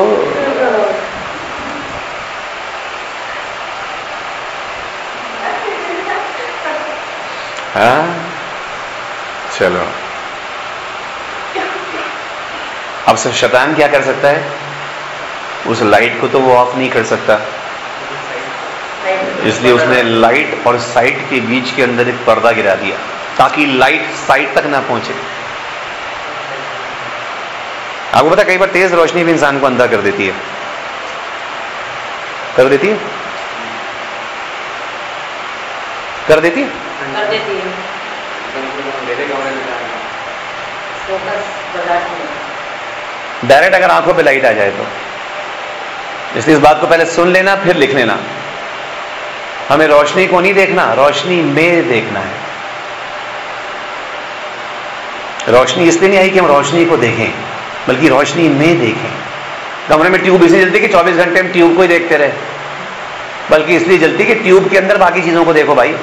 हाँ? 7.76 8.02
चलो। 9.60 9.86
अब 13.08 13.18
सब 13.18 13.34
शैतान 13.34 13.76
क्या 13.76 13.88
कर 13.88 14.02
सकता 14.02 14.28
है? 14.28 14.52
उस 15.68 15.82
लाइट 15.82 16.22
को 16.22 16.28
तो 16.28 16.40
वो 16.40 16.56
ऑफ़ 16.56 16.76
नहीं 16.78 16.90
कर 16.90 17.04
सकता। 17.04 17.59
इसलिए 19.48 19.72
उसने 19.72 20.02
लाइट 20.04 20.68
और 20.68 20.78
साइट 20.80 21.20
के 21.30 21.40
बीच 21.42 21.72
के 21.76 21.84
अंदर 21.84 22.10
एक 22.10 22.26
पर्दा 22.26 22.52
गिरा 22.52 22.76
दिया 22.76 22.98
ताकि 23.38 23.66
लाइट 23.66 24.10
साइट 24.28 24.56
तक 24.56 24.66
ना 24.66 24.80
पहुँचे। 24.90 25.14
आपको 28.14 28.30
पता 28.30 28.44
कई 28.44 28.58
बार 28.58 28.70
तेज 28.70 28.94
रोशनी 28.94 29.24
भी 29.24 29.32
इंसान 29.32 29.60
को 29.60 29.66
अंधा 29.66 29.88
कर 29.88 30.02
देती 30.02 30.28
है। 30.28 30.34
कर 32.58 32.70
देती 32.70 32.88
है? 32.88 32.98
कर 36.28 36.40
देती 36.40 36.62
है? 36.62 36.68
कर 37.16 37.30
देती 37.30 37.52
है। 37.52 37.88
डायरेक्ट 43.48 43.76
अगर 43.76 43.90
आँखों 43.92 44.14
पे 44.14 44.24
लाइट 44.24 44.46
आ 44.46 44.52
जाए 44.52 44.72
तो। 44.72 44.86
इसलिए 46.40 46.56
इस 46.56 46.62
बात 46.62 46.82
को 46.82 46.88
पहले 46.88 47.06
सुन 47.06 47.28
लेना 47.28 47.56
फिर 47.56 47.76
लिख 47.76 47.94
लेना। 47.94 48.18
हमें 49.70 49.88
रोशनी 49.88 50.28
को 50.28 50.40
नहीं 50.40 50.54
देखना, 50.54 50.94
रोशनी 50.94 51.42
में 51.42 51.90
देखना 51.90 52.20
है। 52.20 52.48
रोशनी 55.50 55.88
इसलिए 55.88 56.10
नहीं 56.10 56.20
आई 56.20 56.30
कि 56.30 56.40
हम 56.40 56.46
रोशनी 56.46 56.86
को 56.86 56.98
देखें, 56.98 57.34
बल्कि 57.88 58.08
रोशनी 58.08 58.48
में 58.50 58.80
देखें। 58.80 59.12
कमरे 59.90 60.10
में 60.10 60.22
ट्यूब 60.22 60.44
इसलिए 60.44 60.66
जलती 60.66 60.80
कि 60.80 60.88
24 60.88 61.16
घंटे 61.16 61.40
हम 61.40 61.48
ट्यूब 61.48 61.76
को 61.76 61.82
ही 61.82 61.88
देखते 61.88 62.18
रहे। 62.18 62.32
बल्कि 63.52 63.76
इसलिए 63.76 63.98
जलती 63.98 64.26
कि 64.26 64.36
ट्यूब 64.36 64.70
के 64.70 64.78
अंदर 64.78 64.98
बाकी 64.98 65.22
चीज़ों 65.22 65.46
को 65.46 65.54
देखो 65.54 65.76
भाई। 65.76 65.96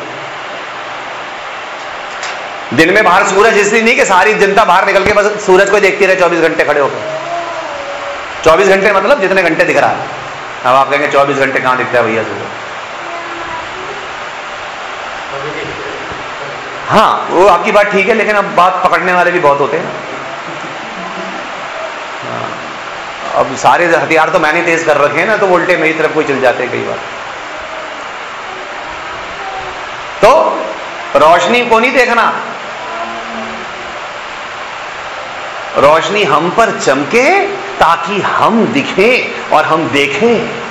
दिन 2.74 2.92
में 2.94 3.04
बाहर 3.04 3.26
सूरज 3.26 3.58
इसलिए 3.58 3.82
नहीं 3.82 3.96
कि 3.96 4.04
सारी 4.04 4.34
जनता 4.34 4.64
बाहर 4.64 4.86
निकल 4.86 5.04
के 5.04 5.12
बस 5.12 5.46
सूरज 5.46 5.70
को 5.70 5.80
देखती 5.80 6.06
रहे 6.06 6.16
24 6.16 6.40
घंटे 6.40 6.64
खड़े 6.64 6.80
होकर। 6.80 7.00
24 8.44 8.68
घंटे 8.68 8.92
मतलब 8.92 9.20
जितने 9.20 9.42
घंटे 9.42 9.64
दिख 9.64 9.76
रहा 9.76 9.90
है। 9.90 9.96
अब 10.64 10.74
आप 10.74 10.90
कहेंगे 10.90 11.08
24 11.08 11.38
घंटे 11.38 11.60
कहाँ 11.60 11.76
दिखता 11.76 11.98
है 11.98 12.04
भैया 12.04 12.22
सूरज? 12.22 12.65
हाँ 16.88 17.28
वो 17.30 17.46
आपकी 17.48 17.72
बात 17.72 17.86
ठीक 17.92 18.08
है 18.08 18.14
लेकिन 18.14 18.36
अब 18.36 18.54
बात 18.56 18.82
पकड़ने 18.84 19.12
वाले 19.12 19.30
भी 19.30 19.40
बहुत 19.40 19.60
होते 19.60 19.76
हैं। 19.76 19.86
हाँ, 22.24 22.48
अब 23.36 23.54
सारे 23.56 23.86
हथियार 23.86 24.30
तो 24.30 24.38
मैंने 24.40 24.62
तेज 24.62 24.84
कर 24.84 24.96
रखे 24.96 25.18
हैं 25.18 25.26
ना 25.26 25.36
तो 25.36 25.46
उल्टे 25.54 25.76
मेरी 25.76 25.94
तरफ़ 25.94 26.14
कोई 26.14 26.24
चल 26.24 26.40
जाते 26.40 26.62
हैं 26.62 26.72
कई 26.72 26.82
बार। 26.82 26.98
तो 30.22 30.30
रोशनी 31.18 31.64
को 31.66 31.78
नहीं 31.78 31.92
देखना। 31.92 32.24
रोशनी 35.78 36.22
हम 36.24 36.50
पर 36.50 36.70
चमके 36.78 37.26
ताकि 37.78 38.20
हम 38.20 38.64
दिखें 38.72 39.50
और 39.56 39.64
हम 39.64 39.88
देखें। 39.90 40.65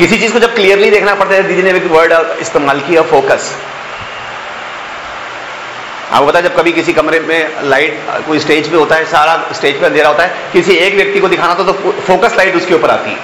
किसी 0.00 0.18
चीज़ 0.18 0.32
को 0.32 0.38
जब 0.38 0.54
क्लियरली 0.54 0.90
देखना 0.90 1.14
पड़ता 1.14 1.34
है 1.34 1.42
दीदी 1.42 1.62
ने 1.62 1.70
एक 1.70 1.86
वर्ड 1.92 2.12
इस्तेमाल 2.40 2.80
किया 2.80 3.02
फोकस 3.10 3.50
आपको 6.12 6.26
पता 6.26 6.38
है 6.38 6.44
जब 6.44 6.56
कभी 6.56 6.72
किसी 6.72 6.92
कमरे 6.92 7.18
में 7.20 7.68
लाइट 7.70 7.98
कोई 8.26 8.38
स्टेज 8.38 8.70
पे 8.70 8.76
होता 8.76 8.96
है 8.96 9.04
सारा 9.06 9.34
स्टेज 9.52 9.80
पे 9.80 9.86
अंधेरा 9.86 10.08
होता 10.08 10.22
है 10.22 10.48
किसी 10.52 10.72
एक 10.74 10.94
व्यक्ति 10.94 11.20
को 11.20 11.28
दिखाना 11.28 11.54
तो, 11.54 11.64
तो 11.64 11.92
फोकस 12.06 12.34
लाइट 12.36 12.56
उसके 12.56 12.74
ऊपर 12.74 12.90
आती 12.90 13.10
है. 13.10 13.18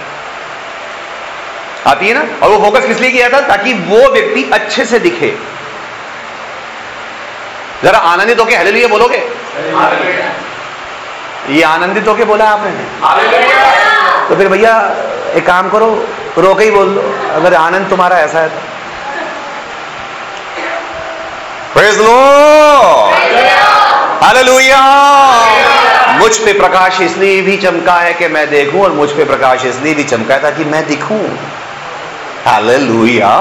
आती 1.86 2.08
है 2.08 2.14
ना? 2.14 2.24
और 2.42 2.50
वो 2.52 2.58
फोकस 2.64 2.86
किस 2.86 3.00
लिए 3.00 3.10
किया 3.10 3.28
था? 3.28 3.40
ताकि 3.40 3.72
वो 3.72 4.08
व्यक्ति 4.12 4.50
अच्छे 4.52 4.84
से 4.84 4.98
दिखे. 4.98 5.34
जरा 7.84 7.98
आनंदित 7.98 8.40
होके 8.40 8.56
हेलेलुया 8.56 8.88
बोलोगे? 8.88 9.22
ये 11.50 11.62
आनंदित 11.62 12.08
होके 12.08 12.24
बोला 12.24 12.44
आपने. 12.44 13.95
तो 14.28 14.36
फिर 14.36 14.48
भैया 14.48 14.74
एक 15.36 15.46
काम 15.46 15.68
करो 15.70 15.88
रोके 16.38 16.64
ही 16.64 16.70
बोल 16.70 16.94
दो 16.94 17.02
अगर 17.34 17.54
आनंद 17.54 17.88
तुम्हारा 17.90 18.18
ऐसा 18.20 18.40
है 18.40 18.48
तो। 18.48 18.60
हालेलुया 24.22 24.80
मुझ 26.18 26.36
पे 26.36 26.52
प्रकाश 26.58 27.00
इसलिए 27.00 27.40
भी 27.42 27.56
चमका 27.58 27.94
है 27.94 28.12
कि 28.14 28.28
मैं 28.28 28.48
देखूँ 28.50 28.82
और 28.84 28.92
मुझ 28.92 29.08
पे 29.10 29.24
प्रकाश 29.24 29.64
इसलिए 29.64 29.94
भी 29.94 30.04
चमका 30.04 30.34
है 30.34 30.40
ताकि 30.42 30.64
मैं 30.66 30.86
दिखूं। 30.86 31.20
हालेलुया 32.46 33.34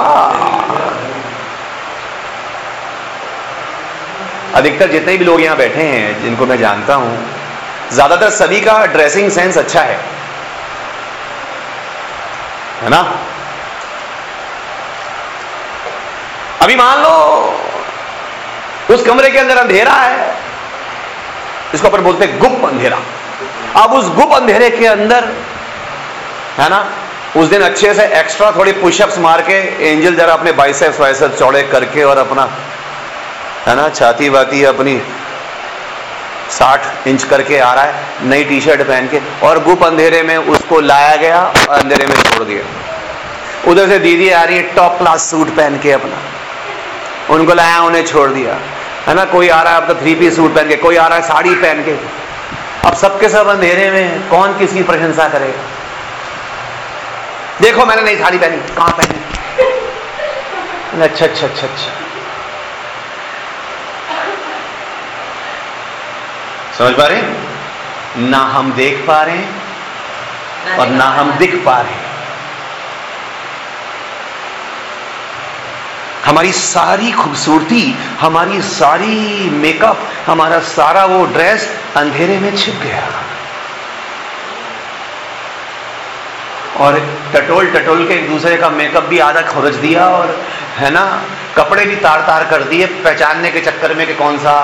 अधिकतर 4.55 4.91
जितने 4.91 5.17
भी 5.17 5.25
लोग 5.25 5.41
यहाँ 5.41 5.57
बैठे 5.57 5.83
हैं 5.83 6.21
जिनको 6.23 6.45
मैं 6.45 6.57
जानता 6.59 6.95
हूँ 6.95 7.17
ज़्यादातर 7.93 8.29
सभी 8.33 8.59
का 8.61 8.85
ड्रेसिंग 8.93 9.31
सेंस 9.31 9.57
अच्छा 9.57 9.81
है। 9.81 9.97
है 12.85 12.89
ना? 12.89 13.01
अभी 16.61 16.75
मान 16.75 17.01
लो, 17.03 17.13
उस 18.89 19.03
कमरे 19.05 19.29
के 19.31 19.37
अंदर 19.39 19.57
अंधेरा 19.57 19.93
है, 19.93 20.33
इसको 21.73 21.87
अपन 21.87 22.01
बोलते 22.03 22.25
हैं 22.25 22.39
गुप्त 22.39 22.65
अंधेरा। 22.65 22.99
अब 23.75 23.93
उस 23.93 24.09
गुप्त 24.15 24.35
अंधेरे 24.35 24.69
के 24.69 24.85
अंदर, 24.87 25.23
है 26.59 26.69
ना, 26.69 26.79
उस 27.37 27.47
दिन 27.47 27.61
अच्छे 27.61 27.93
से 27.93 28.05
एक्स्ट्रा 28.19 28.51
थोड़ी 28.51 28.71
पुशअप्स 28.73 29.17
मार 29.19 29.41
के 29.41 29.53
एंजल 29.83 30.15
जरा 30.15 30.33
अपने 30.33 30.51
बाइसेप्स 30.53 30.99
वाइसेप्स 30.99 31.39
चौड़े 31.39 31.63
करके 31.71 32.03
और 32.03 32.17
अपना, 32.17 32.49
है 33.67 33.75
ना 33.75 33.89
छाती 33.89 34.29
वाती 34.29 34.63
अपनी 34.65 35.01
साठ 36.51 37.07
इंच 37.07 37.23
करके 37.23 37.59
आ 37.59 37.73
रहा 37.73 37.83
है, 37.83 38.05
नई 38.23 38.43
टी 38.43 38.61
शर्ट 38.61 38.81
पहन 38.81 39.07
के, 39.07 39.47
और 39.47 39.63
गुप 39.63 39.83
अंधेरे 39.83 40.23
में 40.23 40.37
उसको 40.37 40.79
लाया 40.79 41.15
गया 41.15 41.53
और 41.69 41.79
अंधेरे 41.79 42.05
में 42.05 42.15
छोड़ 42.15 42.43
दिया। 42.43 42.63
उधर 43.71 43.89
से 43.89 43.99
दीदी 43.99 44.29
आ 44.29 44.43
रही 44.43 44.57
है 44.57 44.61
टॉप 44.61 44.97
क्लास 44.97 45.31
सूट 45.31 45.55
पहन 45.55 45.79
के 45.79 45.91
अपना। 45.91 46.17
उनको 47.33 47.53
लाया, 47.53 47.79
उन्हें 47.79 48.05
छोड़ 48.05 48.29
दिया। 48.29 48.53
है 49.07 49.13
ना, 49.13 49.25
कोई 49.25 49.49
आ 49.49 49.61
रहा 49.61 49.73
है, 49.73 49.81
अब 49.81 49.87
तो 49.87 50.01
थ्री 50.01 50.15
पीस 50.15 50.35
सूट 50.35 50.55
पहन 50.55 50.67
के, 50.67 50.75
कोई 50.75 50.95
आ 50.95 51.07
रहा 51.07 51.17
है, 51.17 51.23
साड़ी 51.23 51.55
पहन 51.55 51.83
के। 51.83 52.25
अब 52.87 52.93
सबके 52.93 53.29
सब 53.29 53.47
अंधेरे 53.47 53.91
में 53.91 54.29
कौन 54.29 54.57
किसकी 54.57 54.83
प्रशंसा 54.83 55.27
करेगा? 55.27 55.63
देखो, 57.61 57.85
मैंने 57.85 58.01
नई 58.01 58.15
साड़ी 58.15 58.37
पहनी, 58.37 58.57
कहाँ 58.57 58.89
पहनी? 58.89 59.19
अच्छा 61.01 61.25
अच्छा 61.25 61.47
अच्छा 61.47 61.67
अच्छा। 61.67 62.04
समझ 66.77 66.93
पा 66.93 67.05
रहे 67.07 68.27
ना 68.29 68.39
हम 68.53 68.71
देख 68.73 69.03
पा 69.07 69.21
रहे 69.23 69.37
हैं 69.37 70.77
और 70.79 70.87
ना 70.89 71.05
हम 71.17 71.31
दिख 71.37 71.55
पा 71.65 71.79
रहे 71.81 71.93
हैं। 71.93 72.03
हमारी 76.25 76.51
सारी 76.51 77.11
खूबसूरती 77.11 77.81
हमारी 78.19 78.61
सारी 78.61 79.49
मेकअप 79.55 79.99
हमारा 80.25 80.59
सारा 80.69 81.03
वो 81.05 81.23
ड्रेस 81.33 81.69
अंधेरे 81.97 82.37
में 82.39 82.55
छिप 82.57 82.81
गया। 82.83 83.07
और 86.85 86.99
टटोल 87.33 87.67
टटोल 87.71 88.07
के 88.07 88.13
एक 88.13 88.29
दूसरे 88.29 88.55
का 88.57 88.69
मेकअप 88.69 89.03
भी 89.03 89.19
आधा 89.19 89.41
खुरच 89.51 89.75
दिया 89.83 90.07
और 90.11 90.37
है 90.77 90.89
ना 90.91 91.05
कपड़े 91.57 91.85
भी 91.85 91.95
तार 91.97 92.21
तार 92.27 92.45
कर 92.49 92.63
दिए 92.63 92.85
पहचानने 93.03 93.51
के 93.51 93.61
चक्कर 93.61 93.93
में 93.93 94.05
कि 94.07 94.13
कौन 94.13 94.37
सा 94.37 94.55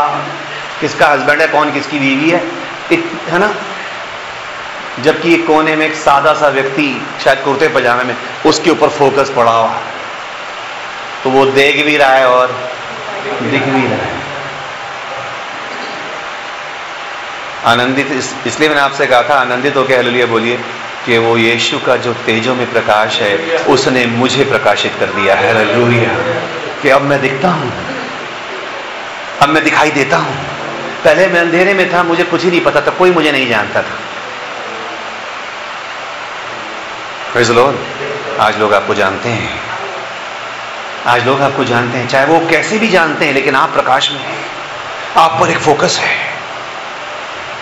किसका 0.82 1.08
हस्बैंड 1.08 1.42
है 1.42 1.48
कौन 1.48 1.72
किसकी 1.74 2.00
बीवी 2.00 2.30
है 2.30 2.42
इत, 2.92 3.12
है 3.30 3.40
ना? 3.40 3.54
जबकि 5.02 5.34
एक 5.34 5.46
कोने 5.48 5.76
में 5.76 5.86
एक 5.86 5.96
सादा 5.98 6.34
सा 6.34 6.48
व्यक्ति 6.50 6.88
शायद 7.24 7.44
कुर्ते 7.44 7.68
पजामे 7.76 8.04
में 8.04 8.16
उसके 8.46 8.70
ऊपर 8.70 8.90
फोकस 8.98 9.32
पड़ा 9.36 9.52
हुआ 9.52 9.80
तो 11.24 11.30
वो 11.30 11.46
देख 11.54 11.86
भी 11.86 11.96
रहा 11.98 12.16
है 12.16 12.28
और 12.28 12.48
दिख 13.22 13.64
भी 13.64 13.88
रहा 13.88 13.96
है। 13.96 14.20
आनंदित 17.66 18.12
इस, 18.12 18.34
इसलिए 18.48 18.70
मैंने 18.70 18.82
आपसे 18.82 19.08
कहा 19.08 19.22
था 19.24 19.36
आनंदित 19.36 19.76
होकर 19.78 20.00
हलिया 20.00 20.26
बोलिए 20.26 20.60
कि 21.06 21.18
वो 21.18 21.36
यीशु 21.38 21.80
का 21.80 21.96
जो 21.98 22.14
तेजों 22.26 22.56
में 22.56 22.72
प्रकाश 22.72 23.20
है 23.22 23.58
उसने 23.70 24.06
मुझे 24.06 24.44
प्रकाशित 24.46 24.96
कर 25.00 25.14
दिया 25.14 25.36
है। 25.36 25.54
हालेलुया 25.54 26.14
कि 26.82 26.90
अब 26.90 27.02
मैं 27.02 27.22
दिखता 27.22 27.50
हूँ। 27.50 27.72
अब 29.42 29.50
मैं 29.50 29.64
दिखाई 29.64 29.92
देता 29.92 30.18
हूँ। 30.18 30.51
पहले 31.04 31.28
मैं 31.28 31.42
अंधेरे 31.42 31.74
में 31.74 31.94
था, 31.94 32.04
मुझे 32.04 32.24
कुछ 32.24 32.44
ही 32.44 32.50
नहीं 32.50 32.62
पता 32.62 32.82
था, 32.82 32.92
कोई 32.92 33.12
मुझे 33.12 33.32
नहीं 33.32 33.50
जानता 33.50 33.82
था। 33.82 34.00
आज 38.40 38.60
लोग 38.60 38.74
आपको 38.74 38.94
जानते 38.94 39.30
हैं। 39.30 39.64
आज 41.08 41.28
लोग 41.28 41.42
आपको 41.42 41.64
जानते 41.64 41.98
हैं, 41.98 42.08
चाहे 42.08 42.26
वो 42.26 42.48
कैसे 42.50 42.80
भी 42.80 42.88
जानते 42.88 43.26
हैं, 43.26 43.34
लेकिन 43.34 43.56
आप 43.56 43.74
प्रकाश 43.74 44.12
में 44.12 44.20
हैं। 44.20 44.46
आप 45.18 45.38
पर 45.42 45.50
एक 45.50 45.58
फोकस 45.58 45.98
है। 45.98 46.34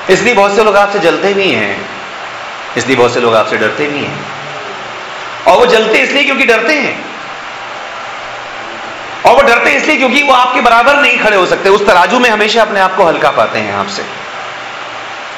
इसलिए 0.10 0.34
बहुत 0.34 0.56
से 0.56 0.64
लोग 0.64 0.76
आपसे 0.78 1.00
जलते 1.00 1.34
भी 1.34 1.52
हैं। 1.52 1.90
इसलिए 2.78 2.96
बहुत 2.96 3.14
से 3.14 3.20
लोग 3.20 3.36
आपसे 3.36 3.58
डरते 3.58 3.88
भी 3.88 4.00
हैं। 4.00 4.26
और 5.48 5.58
वो 5.58 5.66
जलते 5.66 6.00
इसलिए 6.00 6.24
क्योंकि 6.24 6.46
डरते 6.46 6.74
हैं। 6.74 7.09
और 9.26 9.36
वो 9.36 9.42
डरते 9.42 9.70
इसलिए 9.70 9.98
क्योंकि 9.98 10.24
वो 10.24 10.34
आपके 10.34 10.62
बराबर 10.62 10.96
नहीं 10.96 11.20
खड़े 11.20 11.38
हो 11.38 11.46
सकते। 11.46 11.70
उस 11.70 11.86
तराजू 11.86 12.20
में 12.20 12.30
हमेशा 12.30 12.62
अपने 12.62 12.80
आप 12.80 12.96
को 12.96 13.04
हल्का 13.04 13.30
पाते 13.30 13.60
हैं 13.60 13.74
आपसे। 13.74 14.04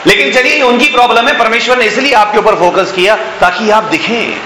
लेकिन 0.08 0.34
चलिए, 0.34 0.62
उनकी 0.62 0.88
प्रॉब्लम 0.88 1.28
है, 1.28 1.38
परमेश्वर 1.38 1.78
ने 1.78 1.86
इसलिए 1.86 2.14
आपके 2.14 2.38
ऊपर 2.38 2.56
फोकस 2.56 2.92
किया 2.92 3.16
ताकि 3.16 3.70
आप 3.70 3.84
दिखें। 3.84 4.42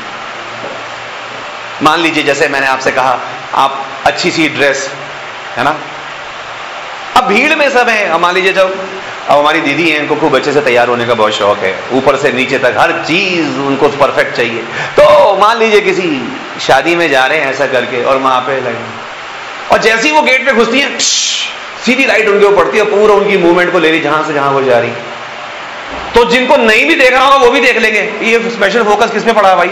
मान 1.83 1.99
लीजिए, 1.99 2.23
जैसे 2.23 2.47
मैंने 2.47 2.67
आपसे 2.67 2.91
कहा, 2.91 3.19
आप 3.53 3.85
अच्छी 4.05 4.31
सी 4.31 4.49
ड्रेस 4.49 4.91
है 5.57 5.63
ना? 5.63 5.75
अब 7.17 7.23
भीड़ 7.23 7.55
में 7.55 7.69
सब 7.69 7.89
है। 7.89 8.19
मान 8.19 8.33
लीजिए, 8.33 8.53
जब 8.53 8.89
अब 9.29 9.39
हमारी 9.39 9.61
दीदी 9.61 9.89
हैं, 9.89 9.99
इनको 9.99 10.15
खूब 10.15 10.35
अच्छे 10.35 10.53
से 10.53 10.61
तैयार 10.61 10.87
होने 10.87 11.05
का 11.05 11.13
बहुत 11.13 11.33
शौक 11.33 11.57
है। 11.57 11.79
ऊपर 11.91 12.15
से 12.15 12.31
नीचे 12.31 12.57
तक 12.57 12.75
हर 12.79 12.91
चीज़ 12.91 13.59
उनको 13.59 13.87
परफेक्ट 13.87 14.37
चाहिए। 14.37 14.61
तो 14.99 15.37
मान 15.37 15.57
लीजिए, 15.57 15.81
किसी 15.81 16.37
शादी 16.61 16.95
में 16.95 17.09
जा 17.09 17.25
रहे 17.25 17.39
हैं 17.39 17.49
ऐसा 17.49 17.67
करके 17.67 18.03
और 18.03 18.17
वहाँ 18.17 18.41
पे 18.41 18.61
लाइट 18.61 19.04
और 19.75 19.81
जैसे 19.81 20.07
ही 20.07 20.13
वो 20.15 20.21
गेट 20.21 20.45
पे 20.45 20.51
घुसती 20.53 20.79
है 20.79 20.97
सीधी 20.99 22.05
लाइट 22.05 22.27
उनके 22.29 22.45
ऊपर 22.45 22.63
पड़ती 22.63 22.77
है 22.77 22.83
पूरा 22.91 23.13
उनकी 23.13 23.37
मूवमेंट 23.37 23.71
को 23.71 23.79
ले 23.79 23.89
रही 23.91 23.99
जहाँ 24.01 24.23
से 24.27 24.33
जहाँ 24.33 24.51
वो 24.51 24.61
जा 24.61 24.77
रही 24.79 24.91
तो 26.15 26.23
जिनको 26.25 26.57
नहीं 26.57 26.85
भी 26.87 26.95
देख 26.95 27.11
रहा 27.11 27.23
होगा, 27.23 27.37
वो 27.37 27.51
भी 27.51 27.59
देख 27.59 27.77
लेंगे, 27.77 28.01
ये 28.23 28.39
स्पेशल 28.49 28.83
फोकस 28.83 29.11
किसमें 29.11 29.33
पड़ा 29.35 29.49
है 29.49 29.55
भाई? 29.55 29.67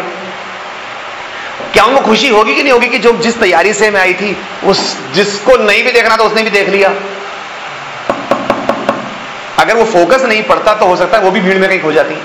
क्या 1.74 1.84
उनको 1.84 2.02
खुशी 2.02 2.30
होगी 2.30 2.56
कि 2.56 2.64
नहीं 2.64 2.74
होगी 2.74 2.88
कि 2.88 3.00
जो 3.00 3.12
जिस 3.18 3.40
तैयारी 3.40 3.74
से 3.74 3.90
मैं 3.92 4.02
आई 4.02 4.14
थी, 4.14 4.36
उस 4.66 4.82
जिसको 5.14 5.56
नहीं 5.58 5.84
भी 5.84 5.92
देखना 5.92 6.18
था, 6.18 6.24
उसने 6.24 6.44
भी 6.44 6.50
देख 6.50 6.70
लिया? 6.70 6.94
अगर 9.60 9.76
वो 9.76 9.86
फोकस 9.86 10.26
नहीं 10.26 10.44
पड़ता 10.44 10.74
तो 10.74 10.86
हो 10.86 10.96
सकता 10.96 11.18
है 11.18 11.24
वो 11.24 11.32
भी 11.32 11.42
भीड़ 11.42 11.58
में 11.58 11.70
कहीं 11.70 11.82
खो 11.82 11.92
जाती। 11.92 12.16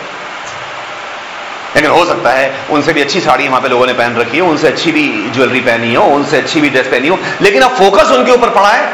लेकिन 1.78 1.90
हो 1.90 2.04
सकता 2.04 2.30
है 2.30 2.52
उनसे 2.70 2.92
भी 2.92 3.00
अच्छी 3.00 3.20
साड़ी 3.20 3.48
वहाँ 3.48 3.60
पे 3.60 3.68
लोगों 3.68 3.86
ने 3.86 3.92
पहन 3.92 4.16
रखी 4.16 4.38
हो, 4.38 4.48
उनसे 4.48 4.68
अच्छी 4.68 4.92
भी 4.92 5.30
ज्वेलरी 5.30 5.60
पहनी 5.60 5.94
हो, 5.94 6.04
उनसे 6.04 6.38
अच्छी 6.38 6.60
भी 6.60 6.70
ड्रेस 6.70 6.86
पहनी 6.86 7.08
हो, 7.08 7.18
लेकिन 7.40 7.62
अब 7.62 7.76
फोकस 7.76 8.10
उनके 8.10 8.32
ऊपर 8.32 8.50
पड़ा 8.50 8.68
है। 8.68 8.92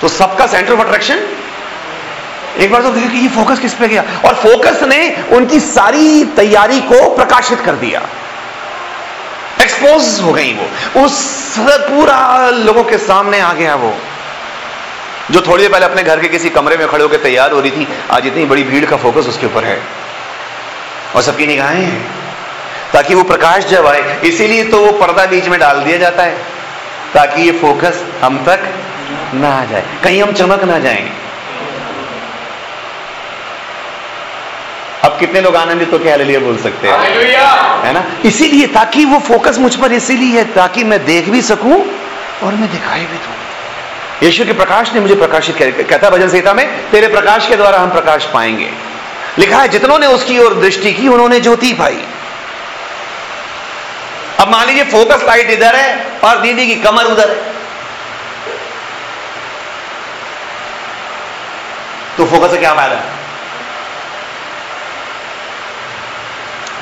तो 0.00 0.08
सबका 0.08 0.46
सेंटर 0.46 0.72
ऑफ़ 0.72 0.80
अट्रैक्शन 0.80 1.26
एक 2.60 2.72
बार 2.72 2.82
तो 2.82 2.90
देखिए 2.90 3.10
कि 3.10 3.18
ये 3.18 3.28
फोकस 3.28 3.58
किस 3.58 3.74
पे 3.74 3.88
गया। 3.88 4.04
और 4.24 4.34
फोकस 4.34 4.82
ने 4.82 5.24
उनकी 5.32 5.60
सारी 5.60 6.24
तैयारी 6.24 6.80
को 6.80 7.14
प्रकाशित 7.16 7.60
कर 7.60 7.72
दिया। 7.74 8.02
एक्सपोज 9.62 10.20
हो 10.22 10.32
गई 10.32 10.52
वो। 10.52 11.04
उस 11.04 11.54
पूरा 11.58 12.50
लोगों 12.50 12.84
के 12.84 12.98
सामने 12.98 13.40
आ 13.40 13.52
गया 13.52 13.74
वो। 13.74 13.94
जो 15.30 15.40
थोड़ी 15.40 15.62
देर 15.62 15.72
पहले 15.72 15.84
अपने 15.84 16.02
घर 16.02 16.20
के 16.20 16.28
किसी 16.28 16.50
कमरे 16.50 16.76
में 16.76 16.88
खड़े 16.88 17.02
होकर 17.02 17.16
तैयार 17.16 17.52
हो 17.52 17.60
रही 17.60 17.70
थी, 17.70 17.88
आज 18.10 18.26
इतनी 18.26 18.44
बड़ी 18.44 18.62
भीड़ 18.62 18.84
का 18.84 18.96
फोकस 18.96 19.28
उसके 19.28 19.46
ऊपर 19.46 19.64
है। 19.64 20.03
और 21.14 21.22
सबकी 21.22 21.46
निगाहें। 21.46 21.84
हैं 21.84 22.02
ताकि 22.92 23.14
वो 23.14 23.22
प्रकाश 23.22 23.64
जब 23.64 23.86
आए 23.86 24.20
इसीलिए 24.24 24.64
तो 24.64 24.80
वो 24.80 24.92
पर्दा 24.92 25.26
बीच 25.26 25.48
में 25.48 25.58
डाल 25.60 25.80
दिया 25.80 25.96
जाता 25.98 26.22
है 26.22 26.36
ताकि 27.14 27.42
ये 27.42 27.52
फोकस 27.58 28.04
हम 28.22 28.44
तक 28.44 28.68
ना 29.34 29.48
आ 29.50 29.64
जाए। 29.64 29.84
कहीं 30.04 30.22
हम 30.22 30.32
चमक 30.32 30.64
ना 30.64 30.78
जाए। 30.78 31.10
अब 35.04 35.18
कितने 35.18 35.40
लोग 35.40 35.56
आनंदित 35.56 35.90
तो 35.90 35.98
क्या 35.98 36.16
लिए 36.16 36.38
बोल 36.38 36.56
सकते 36.58 36.88
हैं? 36.88 36.98
है 37.84 37.92
ना? 37.92 38.04
इसीलिए 38.24 38.66
ताकि 38.66 39.04
वो 39.04 39.18
फोकस 39.18 39.58
मुझ 39.58 39.74
पर 39.76 39.92
इसीलिए 39.92 40.38
है 40.38 40.44
ताकि 40.52 40.84
मैं 40.84 41.04
देख 41.04 41.28
भी 41.28 41.42
सकूँ 41.42 41.76
और 42.42 42.54
मैं 42.54 42.70
दिखाई 42.70 43.00
भी 43.00 43.18
दूँ। 43.18 43.34
यीशु 44.22 44.44
के 44.44 44.52
प्रकाश 44.52 44.92
ने 44.92 45.00
मुझे 45.00 45.14
प्रकाशित 45.14 45.56
किया। 45.56 45.70
कहता 45.70 46.10
भजन 46.10 46.28
संहिता 46.28 46.54
में 46.54 46.90
तेरे 46.90 47.08
प्रकाश 47.08 47.48
के 47.48 47.56
द्वारा 47.56 47.78
हम 47.78 47.90
प्रकाश 47.90 48.24
पाएँगे। 48.24 48.70
लिखा 49.38 49.58
है 49.58 49.68
जितनों 49.68 49.98
ने 49.98 50.06
उसकी 50.06 50.38
ओर 50.38 50.54
दृष्टि 50.54 50.92
की, 50.92 51.08
उन्होंने 51.08 51.40
ज्योति 51.40 51.72
पाई। 51.72 52.04
अब 54.40 54.48
मान 54.48 54.66
लीजिए 54.66 54.84
फोकस 54.84 55.22
लाइट 55.22 55.50
इधर 55.50 55.76
है, 55.76 56.06
और 56.24 56.40
दीदी 56.40 56.66
की 56.66 56.74
कमर 56.74 57.04
उधर 57.04 57.30
है। 57.30 57.54
तो 62.16 62.26
फोकस 62.26 62.50
से 62.50 62.58
क्या 62.58 62.74
फ़ायदा? 62.74 63.02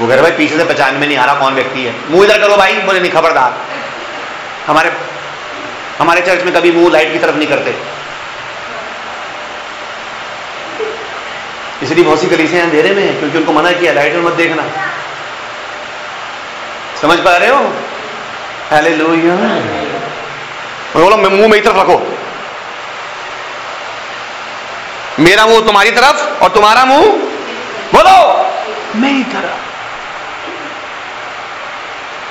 वो 0.01 0.09
रहे, 0.09 0.23
भाई, 0.23 0.31
पीछे 0.31 0.57
से 0.57 0.65
पहचान 0.65 0.95
में 0.95 1.07
नहीं 1.09 1.19
आ 1.19 1.25
रहा 1.25 1.35
कौन 1.35 1.55
व्यक्ति 1.55 1.85
है। 1.85 1.95
मुँह 2.11 2.25
इधर 2.25 2.39
करो 2.39 2.57
भाई, 2.57 2.75
बोले, 2.75 3.01
नहीं, 3.01 3.13
खबरदार। 3.13 3.59
हमारे 4.67 4.93
हमारे 5.99 6.21
चर्च 6.21 6.43
में 6.45 6.55
कभी 6.55 6.73
मुँह 6.73 6.93
लाइट 6.93 7.13
की 7.13 7.19
तरफ़ 7.19 7.37
नहीं 7.37 7.49
करते। 7.49 8.02
इसलिए 11.83 12.05
बहुत 12.05 12.21
सी 12.21 12.27
कलीसियाँ 12.27 12.65
अंधेरे 12.65 12.91
में 12.95 13.19
क्योंकि 13.19 13.39
उनको 13.39 13.53
मना 13.53 13.71
किया 13.73 13.93
लाइट 13.93 14.15
में 14.15 14.23
मत 14.23 14.33
देखना। 14.35 14.63
समझ 17.01 17.19
पा 17.19 17.37
रहे 17.37 17.49
हो? 17.49 17.63
हेले 18.71 18.91
बोलो 20.95 21.17
मुँह 21.17 21.49
मेरी 21.49 21.63
तरफ़ 21.63 21.77
रखो। 21.79 21.97
मेरा 25.21 25.47
मुँह 25.47 25.61
तुम्हारी 25.67 25.91
तरफ़ 25.91 26.43
और 26.43 26.49
तुम्हारा 26.51 26.85
मुँह 26.85 27.07
बोलो। 27.95 28.17
मेरी 29.01 29.25
तरफ़। 29.33 29.61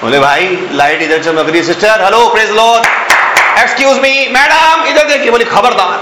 बोले 0.02 0.20
भाई 0.20 0.58
लाइट 0.74 1.02
इधर 1.02 1.24
चमक 1.24 1.49
रही 1.49 1.64
sister 1.64 2.04
hello 2.04 2.28
praise 2.30 2.52
Lord 2.52 2.86
excuse 3.60 3.99
me 3.99 4.28
madam 4.34 4.86
इधर 4.89 5.08
देखिए 5.08 5.32
बोली 5.32 5.45
खबरदार। 5.45 5.99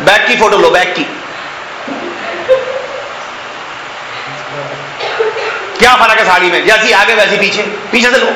बैग 0.00 0.26
की 0.28 0.36
फ़ोटो 0.36 0.56
लो 0.58 0.70
बैक 0.70 0.94
की। 0.94 1.04
क्या 5.78 5.94
फ़र्क 5.96 6.18
है 6.18 6.24
साड़ी 6.24 6.50
में? 6.50 6.64
जैसी 6.66 6.92
आगे 6.92 7.14
वैसी 7.14 7.36
पीछे। 7.36 7.62
पीछे 7.92 8.10
से 8.10 8.18
लो। 8.18 8.30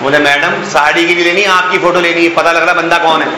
बोले 0.00 0.18
मैडम 0.18 0.62
साड़ी 0.70 1.04
की 1.06 1.14
भी 1.14 1.24
लेनी 1.24 1.42
है 1.42 1.48
आपकी 1.48 1.78
फ़ोटो 1.78 2.00
लेनी 2.00 2.22
है। 2.22 2.28
पता 2.34 2.52
लग 2.52 2.62
रहा 2.62 2.74
बंदा 2.74 2.98
कौन 2.98 3.22
है? 3.22 3.28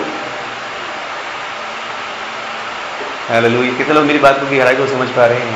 हेलो 3.30 3.60
कितने 3.78 3.94
लोग 3.94 4.04
मेरी 4.04 4.18
बात 4.18 4.38
को 4.40 4.46
गहराई 4.46 4.74
को 4.74 4.86
समझ 4.86 5.08
पा 5.08 5.26
रहे 5.26 5.38
हैं? 5.38 5.46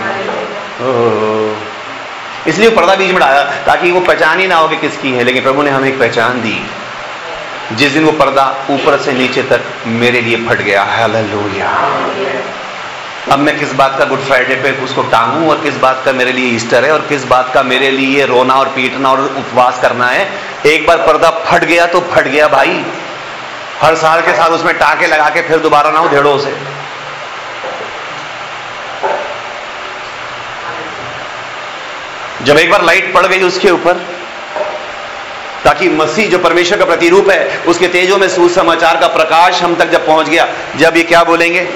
ओह। 0.82 2.48
इसलिए 2.48 2.70
पर्दा 2.70 2.94
बीच 2.94 3.10
में 3.10 3.18
डाला 3.20 3.42
ताकि 3.66 3.90
वो 3.90 4.00
पहचान 4.02 4.40
ही 4.40 4.46
ना 4.46 4.56
हो 4.56 4.68
कि 4.68 4.76
किसकी 4.76 5.12
है 5.12 5.24
लेकिन 5.24 5.42
प्रभु 5.42 5.62
ने 5.62 5.70
हमें 5.70 5.88
एक 5.88 5.98
पहचान 5.98 6.40
दी। 6.42 6.54
जिस 7.76 7.92
दिन 7.92 8.04
वो 8.04 8.12
पर्दा 8.12 8.44
ऊपर 8.70 8.96
से 8.98 9.12
नीचे 9.12 9.42
तक 9.42 9.62
मेरे 9.86 10.20
लिए 10.20 10.36
फट 10.46 10.60
गया। 10.60 10.82
हालेलुया। 10.90 11.70
अब 13.32 13.38
मैं 13.38 13.58
किस 13.58 13.72
बात 13.72 13.98
का 13.98 14.04
गुड 14.04 14.20
फ्राइडे 14.20 14.54
पे 14.54 14.70
उसको 14.84 15.02
टांगू 15.10 15.50
और 15.50 15.60
किस 15.60 15.76
बात 15.76 16.02
का 16.04 16.12
मेरे 16.12 16.32
लिए 16.32 16.50
ईस्टर 16.56 16.84
है 16.84 16.92
और 16.92 17.06
किस 17.08 17.24
बात 17.24 17.52
का 17.54 17.62
मेरे 17.62 17.90
लिए 17.90 18.24
रोना 18.26 18.54
और 18.54 18.68
पीटना 18.68 19.10
और 19.10 19.20
उपवास 19.20 19.80
करना 19.82 20.06
है? 20.06 20.28
एक 20.66 20.86
बार 20.86 20.98
पर्दा 20.98 21.30
फट 21.46 21.64
गया 21.64 21.86
तो 21.86 22.00
फट 22.12 22.28
गया 22.28 22.48
भाई। 22.48 22.84
हर 23.82 23.94
साल 23.96 24.20
के 24.20 24.32
साथ 24.32 24.50
उसमें 24.50 24.74
टाके 24.78 25.06
लगा 25.06 25.28
के 25.28 25.42
फिर 25.42 25.58
दोबारा 25.58 25.90
ना 25.90 25.98
हो 25.98 26.06
उधेड़ो 26.06 26.32
उसे 26.32 26.56
जब 32.42 32.58
एक 32.58 32.70
बार 32.70 32.82
लाइट 32.82 33.12
पड़ 33.14 33.26
गई 33.26 33.42
उसके 33.42 33.70
ऊपर 33.70 34.04
ताकि 35.64 35.88
मसीह 35.88 36.28
जो 36.28 36.38
परमेश्वर 36.38 36.78
का 36.78 36.84
प्रतिरूप 36.84 37.30
है, 37.30 37.58
उसके 37.66 37.88
तेजों 37.88 38.18
में 38.18 38.28
सुसमाचार 38.28 38.96
का 38.96 39.06
प्रकाश 39.06 39.62
हम 39.62 39.76
तक 39.76 39.90
जब 39.90 40.06
पहुँच 40.06 40.28
गया। 40.28 40.48
जब 40.76 40.96
ये 40.96 41.02
क्या 41.02 41.24
बोलेंगे? 41.24 41.68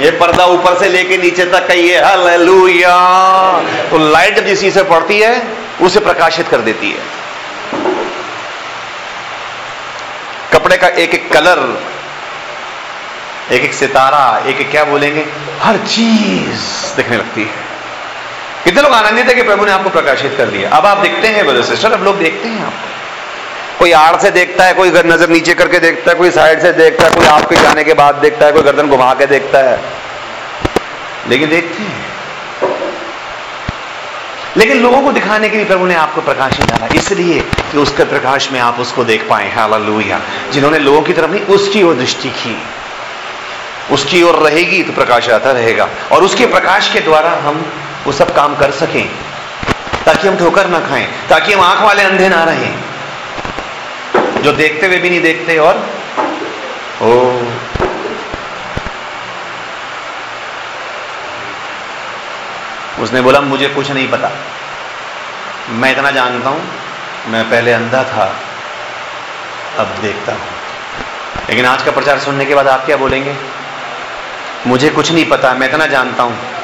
ये 0.00 0.10
पर्दा 0.10 0.44
ऊपर 0.44 0.78
से 0.78 0.88
लेके 0.88 1.16
नीचे 1.16 1.44
तक 1.44 1.68
का 1.68 1.74
ये 1.74 2.00
हालेलुया। 2.00 2.96
तो 3.90 4.10
लाइट 4.10 4.36
जब 4.36 4.44
जिस 4.46 4.74
से 4.74 4.82
पड़ती 4.82 5.20
है, 5.20 5.48
उसे 5.80 6.00
प्रकाशित 6.00 6.48
कर 6.48 6.56
देती 6.56 6.90
है। 6.90 7.00
कपड़े 10.52 10.76
का 10.76 10.88
एक 10.88 11.14
एक 11.14 11.32
कलर, 11.32 11.82
एक 13.52 13.62
एक 13.62 13.74
सितारा, 13.74 14.42
एक 14.46 14.60
एक 14.60 14.70
क्या 14.70 14.84
बोलेंगे? 14.84 15.26
हर 15.60 15.76
चीज़ 15.76 16.96
दिखने 16.96 17.16
लगती 17.16 17.42
है। 17.42 17.69
कितने 18.64 18.82
लोग 18.82 18.92
आनंदित 18.92 19.28
है 19.28 19.34
कि 19.34 19.42
प्रभु 19.42 19.64
ने 19.64 19.72
आपको 19.72 19.90
प्रकाशित 19.90 20.34
कर 20.38 20.46
दिया? 20.46 20.70
अब 20.70 20.86
आप 20.86 20.98
देखते 20.98 21.28
हैं 21.28 21.46
ब्रदर 21.46 21.62
सिस्टर 21.62 21.92
अब 21.92 22.04
लोग 22.04 22.18
देखते 22.18 22.48
हैं 22.48 22.66
आपको 22.66 22.88
कोई 23.78 23.92
आड़ 23.92 24.16
से 24.16 24.30
देखता 24.30 24.64
है, 24.64 24.74
कोई 24.74 24.90
नज़र 24.90 25.28
नीचे 25.28 25.54
करके 25.54 25.78
देखता 25.78 26.10
है, 26.10 26.16
कोई 26.16 26.30
साइड 26.30 26.60
से 26.60 26.72
देखता 26.72 27.04
है, 27.04 27.10
कोई 27.10 27.26
आपके 27.26 27.56
जाने 27.56 27.84
के 27.84 27.94
बाद 27.94 28.14
देखता 28.14 28.46
है, 28.46 28.52
कोई 28.52 28.62
गर्दन 28.62 28.88
घुमा 28.88 29.14
के 29.14 29.26
देखता 29.26 29.58
है। 29.58 29.80
लेकिन 31.28 31.48
देखते 31.48 31.82
हैं। 31.82 32.10
लेकिन 34.56 34.82
लोगों 34.82 35.02
को 35.02 35.12
दिखाने 35.12 35.48
के 35.48 35.56
लिए 35.56 35.66
प्रभु 35.66 35.86
ने 35.86 35.94
आपको 35.94 36.20
प्रकाश 36.20 36.60
डाला, 36.60 36.88
इसलिए 36.94 37.40
कि 37.40 37.78
उसके 37.78 38.04
प्रकाश 38.04 38.52
में 38.52 38.60
आप 38.60 38.80
उसको 38.80 39.04
देख 39.04 39.28
पाए। 39.28 39.54
हालेलुया। 39.54 40.20
जिन्होंने 40.52 40.78
लोगों 40.78 41.02
की 41.02 41.12
तरफ़ 41.12 41.30
नहीं, 41.30 41.42
उसकी 41.42 41.82
ओर 41.82 41.94
दृष्टि 41.94 42.30
की। 42.30 42.62
उसकी 43.90 44.22
ओर 44.22 44.34
रहेगी 44.34 44.82
तो 44.82 44.92
प्रकाश 44.92 45.28
आता 45.28 45.50
रहेगा। 45.50 45.88
और 46.12 46.22
उसके 46.22 46.46
प्रकाश 46.46 46.92
के 46.92 47.00
द्वारा 47.00 47.30
हम 47.30 47.72
वो 48.06 48.12
सब 48.12 48.34
काम 48.36 48.56
कर 48.56 48.70
सकें, 48.70 49.08
ताकि 50.06 50.28
हम 50.28 50.36
ठोकर 50.36 50.66
ना 50.66 50.80
खाएँ, 50.80 51.06
ताकि 51.28 51.52
हम 51.52 51.60
आँख 51.60 51.80
वाले 51.80 52.02
अंधे 52.02 52.28
ना 52.28 52.44
रहें। 52.44 52.74
जो 54.42 54.52
देखते 54.52 54.86
हुए 54.86 54.98
भी 54.98 55.10
नहीं 55.10 55.20
देखते 55.20 55.56
और, 55.58 55.86
ओ। 57.02 57.10
उसने 63.02 63.20
बोला, 63.20 63.40
मुझे 63.40 63.68
कुछ 63.68 63.90
नहीं 63.90 64.08
पता। 64.08 64.30
मैं 65.70 65.92
इतना 65.92 66.10
जानता 66.10 66.50
हूँ, 66.50 66.62
मैं 67.26 67.50
पहले 67.50 67.72
अंधा 67.72 68.02
था, 68.04 68.24
अब 69.78 69.94
देखता 70.02 70.32
हूँ। 70.32 70.48
लेकिन 71.48 71.66
आज 71.66 71.82
का 71.82 71.90
प्रचार 71.90 72.18
सुनने 72.18 72.44
के 72.44 72.54
बाद 72.54 72.68
आप 72.68 72.84
क्या 72.86 72.96
बोलेंगे? 72.96 73.34
मुझे 74.66 74.90
कुछ 74.90 75.12
नहीं 75.12 75.24
पता, 75.24 75.54
मैं 75.54 75.68
इतना 75.68 75.86
जानता 75.86 76.22
हूँ 76.22 76.59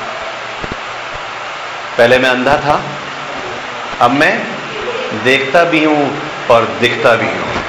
पहले 1.98 2.18
मैं 2.18 2.28
अंधा 2.28 2.54
था 2.64 2.74
अब 4.04 4.10
मैं 4.12 4.32
देखता 5.24 5.62
भी 5.64 5.82
हूँ 5.84 6.02
और 6.50 6.64
दिखता 6.80 7.14
भी 7.16 7.26
हूँ। 7.26 7.62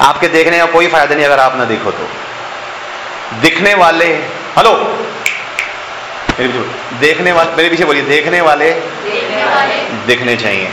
आपके 0.00 0.28
देखने 0.28 0.58
का 0.58 0.66
कोई 0.72 0.86
फ़ायदा 0.86 1.14
नहीं 1.14 1.26
अगर 1.26 1.40
आप 1.40 1.56
ना 1.56 1.64
देखो 1.64 1.90
तो। 1.90 2.08
दिखने 3.40 3.74
वाले 3.74 4.06
हेलो। 4.56 4.72
मेरे 6.38 6.48
पीछे 6.48 6.98
देखने 7.00 7.32
वाले 7.32 7.56
मेरे 7.56 7.68
पीछे 7.70 7.84
बोलिए 7.84 8.02
देखने 8.04 8.40
वाले 8.40 8.72
दिखने 10.06 10.36
चाहिए। 10.36 10.70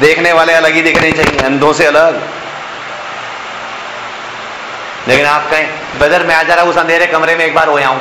देखने 0.00 0.32
वाले 0.32 0.52
अलग 0.52 0.74
ही 0.74 0.82
दिखने 0.82 1.12
चाहिए 1.12 1.38
अंधों 1.46 1.72
से 1.72 1.86
अलग। 1.86 2.20
लेकिन 5.08 5.26
आप 5.26 5.50
कहें 5.50 5.98
ब्रदर 5.98 6.26
मैं 6.26 6.34
आ 6.34 6.42
जा 6.42 6.54
रहा 6.54 6.64
हूँ 6.64 6.70
उस 6.72 6.78
अंधेरे 6.78 7.06
कमरे 7.06 7.36
में 7.36 7.44
एक 7.44 7.54
बार 7.54 7.68
हो। 7.68 7.78
आऊँ 7.80 8.00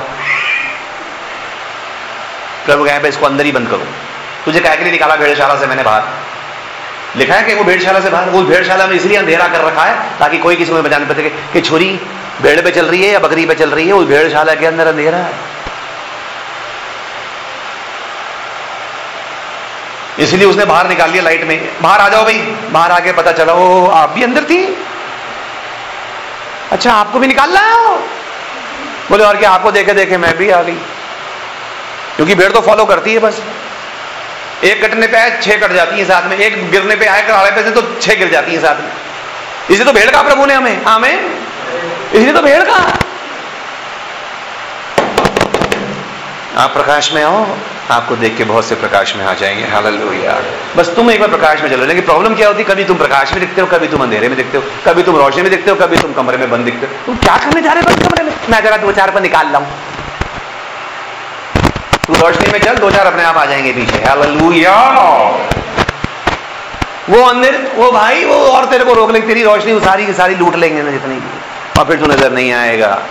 प्रभु 2.68 2.86
कहें 2.86 3.01
इसको 3.01 3.26
अंदर 3.26 3.45
ही 3.45 3.51
बंद 3.51 3.70
करो। 3.70 3.84
तुझे 4.45 4.59
कह 4.59 4.76
के 4.76 4.84
लिए 4.84 4.91
निकाला, 4.91 5.15
भेड़शाला 5.15 5.55
से 5.55 5.68
मैंने 5.68 5.84
बाहर। 5.84 6.03
लिखा 7.15 7.36
है 7.36 7.43
कि 7.43 7.53
वो 7.53 7.63
भेड़शाला 7.63 7.99
से 7.99 8.09
बाहर, 8.09 8.30
वो 8.30 8.41
भेड़शाला 8.41 8.88
में 8.88 8.95
इसलिए 8.95 9.18
अंधेरा 9.18 9.47
कर 9.47 9.61
रखा 9.61 9.84
है 9.84 10.20
ताकि 10.20 10.38
कोई 10.38 10.55
किसी 10.55 10.72
में 10.72 10.84
बचाने 10.84 11.05
पड़े 11.05 11.30
कि 11.53 11.61
छोरी 11.61 11.99
भेड़ 12.41 12.61
पे 12.61 12.72
चल 12.72 12.86
रही 12.86 13.03
है 13.03 13.13
या 13.13 13.20
बकरी 13.20 13.45
पे 13.45 13.55
चल 13.55 13.70
रही 13.70 13.88
है 13.88 13.93
उस 13.93 14.07
भेड़शाला 14.07 14.55
के 14.55 14.65
अंदर 14.65 14.88
अंधेरा 14.88 15.18
है। 15.18 15.34
इसलिए 20.20 20.45
उसने 20.45 20.65
बाहर 20.65 20.88
निकाल 20.88 21.11
लिया 21.11 21.24
लाइट 21.24 21.43
में। 21.43 21.82
बाहर 21.82 21.99
आ 21.99 22.09
जाओ 22.09 22.24
भाई, 22.24 22.38
बाहर 22.72 22.91
आके 22.91 23.11
पता 23.11 23.32
चला, 23.32 23.53
ओ, 23.53 23.88
आप 23.88 24.09
भी 24.09 24.24
अंदर 24.24 24.43
थी? 24.43 24.78
अच्छा 26.72 26.93
आपको 26.93 27.20
भी 27.20 27.28
निकाल 27.28 27.51
रहा 27.51 27.63
है? 27.63 27.97
बोले, 29.09 29.24
और 29.24 29.38
क्या, 29.38 29.51
आपको 29.51 29.72
देखे 29.72 29.93
देखे 29.93 30.18
मैं 30.18 30.38
भी 30.38 30.49
आ 30.49 30.61
गई। 30.61 30.78
क्योंकि 32.18 32.36
भेड़ 32.36 32.51
तो 32.51 32.61
फॉलो 32.61 32.86
करती 32.86 33.13
है 33.13 33.20
बस। 33.20 33.41
एक 34.63 34.84
कटने 34.84 35.07
पे 35.07 35.18
आए, 35.18 35.39
छह 35.41 35.57
कट 35.57 35.74
जाती 35.74 35.99
है 35.99 36.05
साथ 36.05 36.30
में। 36.30 36.38
एक 36.38 36.70
गिरने 36.72 36.95
पे 36.95 37.05
आए 37.05 37.22
कराड़े 37.28 37.51
पे 37.51 37.63
से 37.63 37.72
तो 37.72 37.82
छह 38.01 38.15
गिर 38.15 38.32
जाती 38.32 38.53
है 38.53 38.61
साथ 38.61 38.82
में। 38.82 38.91
इसलिए 39.70 39.86
तो 39.86 39.93
भेड़ 39.93 40.09
का 40.11 40.22
प्रभु 40.22 40.45
ने 40.45 40.53
हमें 40.53 40.84
हमें 40.84 41.13
इसलिए 41.13 42.34
तो 42.34 42.41
भेड़ 42.41 42.63
का। 42.63 42.78
आप 46.57 46.74
प्रकाश 46.74 47.11
में 47.13 47.24
आओ, 47.24 47.45
आपको 47.91 48.15
देख 48.15 48.38
के 48.38 48.43
बहुत 48.43 48.65
से 48.65 48.76
प्रकाश 48.76 49.15
में 49.15 49.24
आ 49.26 49.34
जाएँगे। 49.34 49.63
हालेलुया। 49.63 50.38
बस 50.78 50.89
तुम 50.95 51.11
एक 51.11 51.20
बार 51.20 51.30
प्रकाश 51.30 51.61
में 51.61 51.70
चलो, 51.70 51.86
लेकिन 51.86 52.03
प्रॉब्लम 52.03 52.36
क्या 52.36 52.47
होती? 52.47 52.63
कभी 52.63 52.84
तुम 52.84 52.97
प्रकाश 52.97 53.32
में 53.32 53.39
दिखते 53.39 53.61
हो, 53.61 53.68
कभी 53.68 53.88
तुम 53.88 54.01
अंधेरे 54.03 54.28
में 54.28 54.38
दिखते 54.38 54.57
हो, 54.57 54.63
कभी 54.86 55.03
तुम 55.03 55.18
रोशनी 55.18 55.41
में 55.41 55.51
दिखते 55.51 55.72
हो, 55.72 55.76
कभी 55.76 55.97
तुम 55.97 56.13
कमरे 56.13 56.38
में 56.38 56.49
बंद 56.51 56.65
दिखते 56.65 56.86
हो। 56.86 57.05
तुम 57.05 57.18
क्या 57.18 57.38
करने 57.38 57.61
जा 57.61 57.74
रहे 57.74 57.93
हो 57.93 58.09
कमरे 58.09 58.24
में? 58.24 58.34
मैं 58.49 58.63
जरा 58.63 58.78
दो 58.78 58.91
चार 58.91 59.11
पर 59.11 59.22
निकाल 59.22 59.51
लाऊं। 59.51 59.65
तू 62.08 62.14
रोशनी 62.14 62.51
में 62.51 62.60
चल 62.60 62.78
दो 62.78 62.91
चार 62.91 63.08
अपने 63.08 63.24
आप 63.24 63.38
आ 63.38 63.45
जाएँगे 63.45 63.74
पीछे। 63.74 63.99
वो 67.10 67.24
अंदर 67.24 67.72
वो 67.76 67.91
भाई, 67.91 68.26
वो 68.26 68.36
और 68.36 68.66
तेरे 68.66 68.84
को 68.84 68.93
रोक 68.93 69.12
लेंगे, 69.12 69.28
तेरी 69.28 69.43
रोशनी 69.43 69.74
वो 69.74 69.80
सारी 69.80 70.05
की 70.05 70.14
सारी 70.14 70.36
लूट 70.36 70.55
लेंगे 70.55 70.82
ना 70.82 70.91
जितनी 70.91 71.16
भी। 71.16 71.28
और 71.80 71.86
फिर 71.86 71.99
तू 71.99 72.05
नज़र 72.05 72.32
नहीं 72.32 72.53
आएगा। 72.53 73.01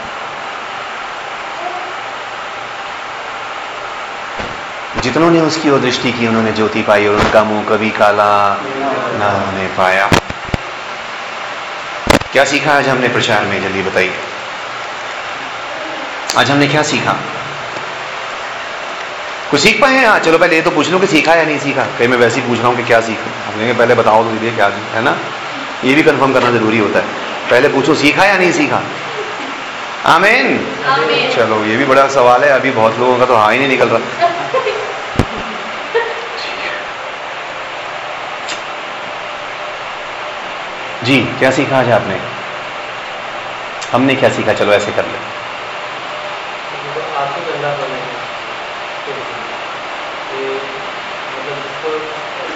जितनों 5.00 5.30
ने 5.30 5.40
उसकी 5.40 5.70
ओर 5.70 5.80
दृष्टि 5.80 6.12
की, 6.12 6.26
उन्होंने 6.26 6.52
ज्योति 6.52 6.82
पाई 6.82 7.06
और 7.06 7.14
उनका 7.14 7.44
मुँह 7.44 7.64
कभी 7.68 7.90
काला 7.90 8.56
ना 9.18 9.50
उन्हें 9.50 9.76
पाया। 9.76 10.10
क्या 12.32 12.44
सीखा 12.44 12.72
आज 12.72 12.88
हमने 12.88 13.08
प्रचार 13.08 13.40
में? 13.40 13.62
जल्दी 13.62 13.82
बताइए। 13.82 14.14
आज 16.38 16.50
हमने 16.50 16.66
क्या 16.66 16.82
सीखा? 16.82 17.16
कुछ 19.50 19.60
सीख 19.60 19.80
पाए 19.80 19.94
हैं? 19.94 20.06
हाँ 20.06 20.18
चलो 20.18 20.38
पहले 20.38 20.56
ये 20.56 20.62
तो 20.62 20.70
पूछ 20.70 20.88
लो 20.90 20.98
कि 20.98 21.06
सीखा 21.06 21.34
या 21.34 21.44
नहीं 21.44 21.58
सीखा। 21.58 21.82
कहीं 21.98 22.08
मैं 22.08 22.16
वैसे 22.18 22.40
ही 22.40 22.46
पूछ 22.48 22.58
रहा 22.58 22.68
हूँ 22.68 22.76
कि 22.76 22.82
क्या 22.84 23.00
सीखा। 23.00 23.30
हम 23.46 23.54
कहेंगे 23.56 23.72
पहले 23.72 23.94
बताओ 23.94 24.22
तो 24.24 24.30
दीजिए 24.30 24.50
क्या 24.52 24.66
है 24.94 25.02
ना? 25.02 25.16
ये 25.84 25.94
भी 25.94 26.02
कंफर्म 26.02 26.32
करना 26.32 26.50
ज़रूरी 26.50 26.78
होता 26.78 26.98
है। 26.98 27.04
पहले 27.50 27.68
पूछो 27.68 27.94
सीखा 27.94 28.24
या 28.24 28.36
नहीं 28.38 28.52
सीखा? 28.52 28.82
आमीन। 30.06 30.58
चलो 31.36 31.64
ये 31.64 31.76
भी 31.76 31.84
बड़ा 31.84 32.06
सवाल 32.08 32.44
है। 32.44 32.50
अभी 32.50 32.70
बहुत 32.70 32.98
लोगों 32.98 33.18
का 33.18 33.26
तो 33.26 33.36
हाँ 33.36 33.52
ही 33.52 33.58
नहीं 33.58 33.68
निकल 33.68 33.88
रहा। 33.88 34.00
जी 41.04 41.20
क्या 41.38 41.50
सीखा 41.50 41.78
आज 41.78 41.90
आपने? 41.92 42.18
हमने 43.92 44.14
क्या 44.14 44.30
सीखा? 44.30 44.52
चलो 44.52 44.72
ऐसे 44.72 44.92
कर 44.92 45.04
ले 45.04 45.18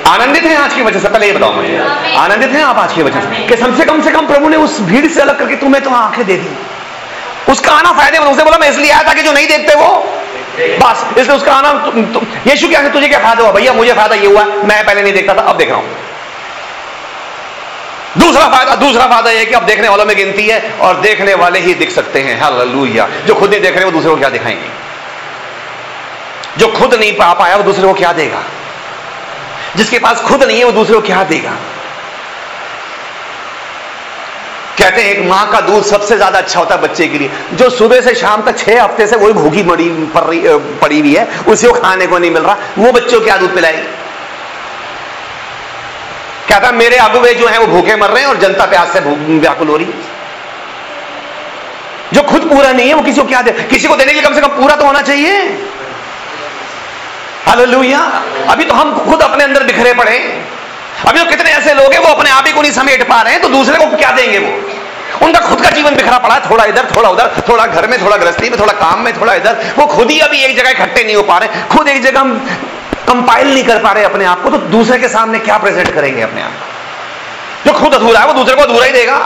आनंदित 0.08 0.44
हैं 0.44 0.56
आज 0.56 0.74
की 0.74 0.82
वजह 0.82 1.00
से 1.00 1.08
पहले 1.08 1.26
ये 1.26 1.32
बताओ 1.32 1.52
मुझे। 1.52 1.76
आनंदित 2.16 2.50
हैं 2.50 2.62
आप 2.62 2.78
आज 2.78 2.92
की 2.92 3.02
वजह 3.02 3.20
से? 3.20 3.46
कि 3.46 3.56
सबसे 3.56 3.84
कम 3.84 4.02
से 4.02 4.10
कम 4.10 4.26
प्रभु 4.26 4.48
ने 4.48 4.56
उस 4.56 4.80
भीड़ 4.80 5.06
से 5.06 5.20
अलग 5.20 5.38
करके 5.38 5.56
तुम्हें 5.56 5.82
तो 5.84 5.90
आँखें 5.90 6.26
दे 6.26 6.36
दी। 6.36 6.48
उसका 7.52 7.72
आना 7.72 7.92
फ़ायदे 7.92 8.18
उसने 8.18 8.44
बोला 8.44 8.58
मैं 8.58 8.70
इसलिए 8.70 8.90
आया 8.90 9.02
ताकि 9.02 9.22
जो 9.22 9.32
नहीं 9.32 9.46
देखते 9.46 9.74
वो 9.74 9.88
बस 10.80 11.04
इसलिए 11.18 11.36
उसका 11.36 11.52
आना 11.52 11.72
तु, 11.72 11.90
तु, 11.90 12.26
यीशु 12.46 12.68
क्या 12.68 12.80
है 12.80 12.92
तुझे 12.92 13.08
क्या 13.08 13.18
फ़ायदा 13.18 13.42
हुआ? 13.42 13.52
भैया 13.52 13.72
मुझे 13.72 13.92
फ़ायदा 13.92 14.14
ये 14.14 14.26
हुआ 14.26 14.44
मैं 14.44 14.84
पहले 14.86 15.02
नहीं 15.02 15.12
देखता 15.12 15.34
था 15.34 15.40
अब 15.40 15.56
देख 15.56 15.68
रहा 15.68 15.78
हूँ। 15.78 15.96
दूसरा 18.18 18.46
फ़ायदा 18.48 18.74
दूसरा 18.74 19.06
फ़ायदा 19.06 19.30
यह 19.30 19.44
कि 19.44 19.54
अब 19.54 19.62
देखने 19.62 19.88
वालों 19.88 20.04
में 20.04 20.16
गिनती 20.16 20.46
है 20.46 20.72
और 20.80 21.00
देखने 21.00 21.34
वाले 21.34 21.60
ही 21.60 21.74
दिख 21.74 21.90
सकते 21.90 22.20
हैं। 22.20 22.40
हालेलुया। 22.40 23.08
जो 23.26 23.34
खुद 23.34 23.50
नहीं 23.50 23.60
देख 23.60 23.76
रहे 23.76 23.84
वो 23.84 23.90
दूसरे 23.90 24.10
को 24.10 24.16
क्या 24.16 24.28
दिखाएँगे? 24.28 24.68
जो 26.58 26.68
खुद 26.68 26.94
नहीं 26.94 27.12
पा 27.12 27.32
पाया 27.32 27.56
वो 27.56 27.62
दूसरे 27.62 27.86
को 27.86 27.94
क्या 27.94 28.12
देगा? 28.12 28.42
जिसके 29.76 29.98
पास 29.98 30.20
खुद 30.20 30.42
नहीं 30.42 30.58
है, 30.58 30.64
वो 30.64 30.72
दूसरे 30.72 30.94
को 30.94 31.00
क्या 31.00 31.22
देगा? 31.24 31.50
कहते 34.78 35.02
हैं, 35.02 35.08
एक 35.10 35.28
माँ 35.28 35.50
का 35.50 35.60
दूध 35.60 35.84
सबसे 35.84 36.16
ज़्यादा 36.16 36.38
अच्छा 36.38 36.58
होता 36.60 36.74
है 36.74 36.80
बच्चे 36.82 37.06
के 37.06 37.18
लिए। 37.18 37.30
जो 37.52 37.68
सुबह 37.70 38.00
से 38.00 38.14
शाम 38.14 38.42
तक 38.42 38.58
छह 38.58 38.82
हफ़्ते 38.82 39.06
से 39.06 39.16
वही 39.16 39.32
भूखी 39.32 39.62
मड़ी 39.62 39.88
पड़ी 40.14 41.00
हुई 41.00 41.14
है, 41.14 41.26
उसे 41.48 41.68
को 41.68 41.80
खाने 41.80 42.06
को 42.06 42.18
नहीं 42.18 42.30
मिल 42.30 42.42
रहा। 42.42 42.56
वो 42.78 42.92
बच्चों 42.92 43.20
क्या 43.20 43.36
दूध 43.36 43.54
पिलाएगी? 43.54 43.82
कहता 46.48 46.70
मेरे 46.72 46.96
अगुवे 46.96 47.34
जो 47.34 47.46
है, 47.48 47.58
वो 47.58 47.66
भूखे 47.66 47.96
मर 47.96 48.10
रहे 48.10 48.22
हैं 48.22 48.28
और 48.28 48.36
जनता 48.36 48.66
प्यास 48.66 48.92
से 48.92 49.00
व्याकुल 49.00 49.68
हो 49.68 49.76
रही 49.76 49.86
है। 49.86 49.92
जो 52.12 52.22
खुद 52.22 52.48
पूरा 52.50 52.72
नहीं 52.72 52.88
है, 52.88 52.94
वो 52.94 53.02
किसी 53.02 53.20
को 53.20 53.26
क्या 53.26 53.42
दे? 53.42 53.52
किसी 53.70 53.88
को 53.88 53.96
देने 53.96 54.12
के 54.12 54.20
लिए 54.20 54.28
कम 54.28 54.34
से 54.34 54.40
कम 54.40 54.48
पूरा 54.56 54.76
तो 54.76 54.84
होना 54.84 55.02
चाहिए। 55.02 55.42
हालेलुया 57.50 58.00
अभी 58.48 58.64
तो 58.64 58.74
हम 58.74 58.98
खुद 59.04 59.22
अपने 59.22 59.44
अंदर 59.44 59.62
बिखरे 59.64 59.92
पड़े 59.94 60.16
अभी 61.08 61.18
तो 61.18 61.24
कितने 61.26 61.50
ऐसे 61.50 61.72
लोग 61.74 61.92
हैं, 61.92 62.00
वो 62.00 62.08
अपने 62.08 62.30
आप 62.30 62.46
ही 62.46 62.52
को 62.52 62.62
नहीं 62.62 62.72
समेट 62.72 63.08
पा 63.08 63.20
रहे 63.22 63.32
हैं 63.32 63.42
तो 63.42 63.48
दूसरे 63.48 63.78
को 63.78 63.96
क्या 63.96 64.10
देंगे 64.10 64.38
वो? 64.38 64.52
उनका 65.26 65.40
खुद 65.40 65.60
का 65.60 65.70
जीवन 65.70 65.94
बिखरा 65.94 66.18
पड़ा 66.18 66.34
है 66.34 66.50
थोड़ा 66.50 66.64
इधर, 66.64 66.86
थोड़ा 66.96 67.08
उधर, 67.08 67.42
थोड़ा 67.48 67.66
घर 67.66 67.86
में, 67.86 67.96
थोड़ा 68.04 68.16
गृहस्थी 68.16 68.50
में, 68.50 68.58
थोड़ा 68.60 68.72
काम 68.72 69.00
में, 69.00 69.12
थोड़ा 69.20 69.34
इधर। 69.34 69.74
वो 69.78 69.86
खुद 69.86 70.10
ही 70.10 70.18
अभी 70.20 70.38
एक 70.38 70.56
जगह 70.56 70.70
इकट्ठे 70.70 71.04
नहीं 71.04 71.16
हो 71.16 71.22
पा 71.22 71.38
रहे, 71.38 71.48
खुद 71.68 71.88
एक 71.88 72.02
जगह 72.02 72.20
हम 72.20 72.38
कंपाइल 73.08 73.52
नहीं 73.54 73.64
कर 73.64 73.78
पा 73.78 73.92
रहे 73.92 74.04
अपने 74.04 74.24
आप 74.24 74.42
को 74.42 74.50
तो 74.50 74.58
दूसरे 74.68 74.98
के 74.98 75.08
सामने 75.08 75.38
क्या 75.38 75.58
प्रेजेंट 75.58 75.94
करेंगे 75.94 76.22
अपने 76.22 76.42
आप? 76.42 76.52
जो 77.66 77.72
खुद 77.72 77.94
अधूरा 77.94 78.20
है, 78.20 78.26
वो 78.26 78.32
दूसरे 78.32 78.54
को 78.54 78.62
अधूरा 78.62 78.84
ही 78.84 78.92
देगा। 78.92 79.16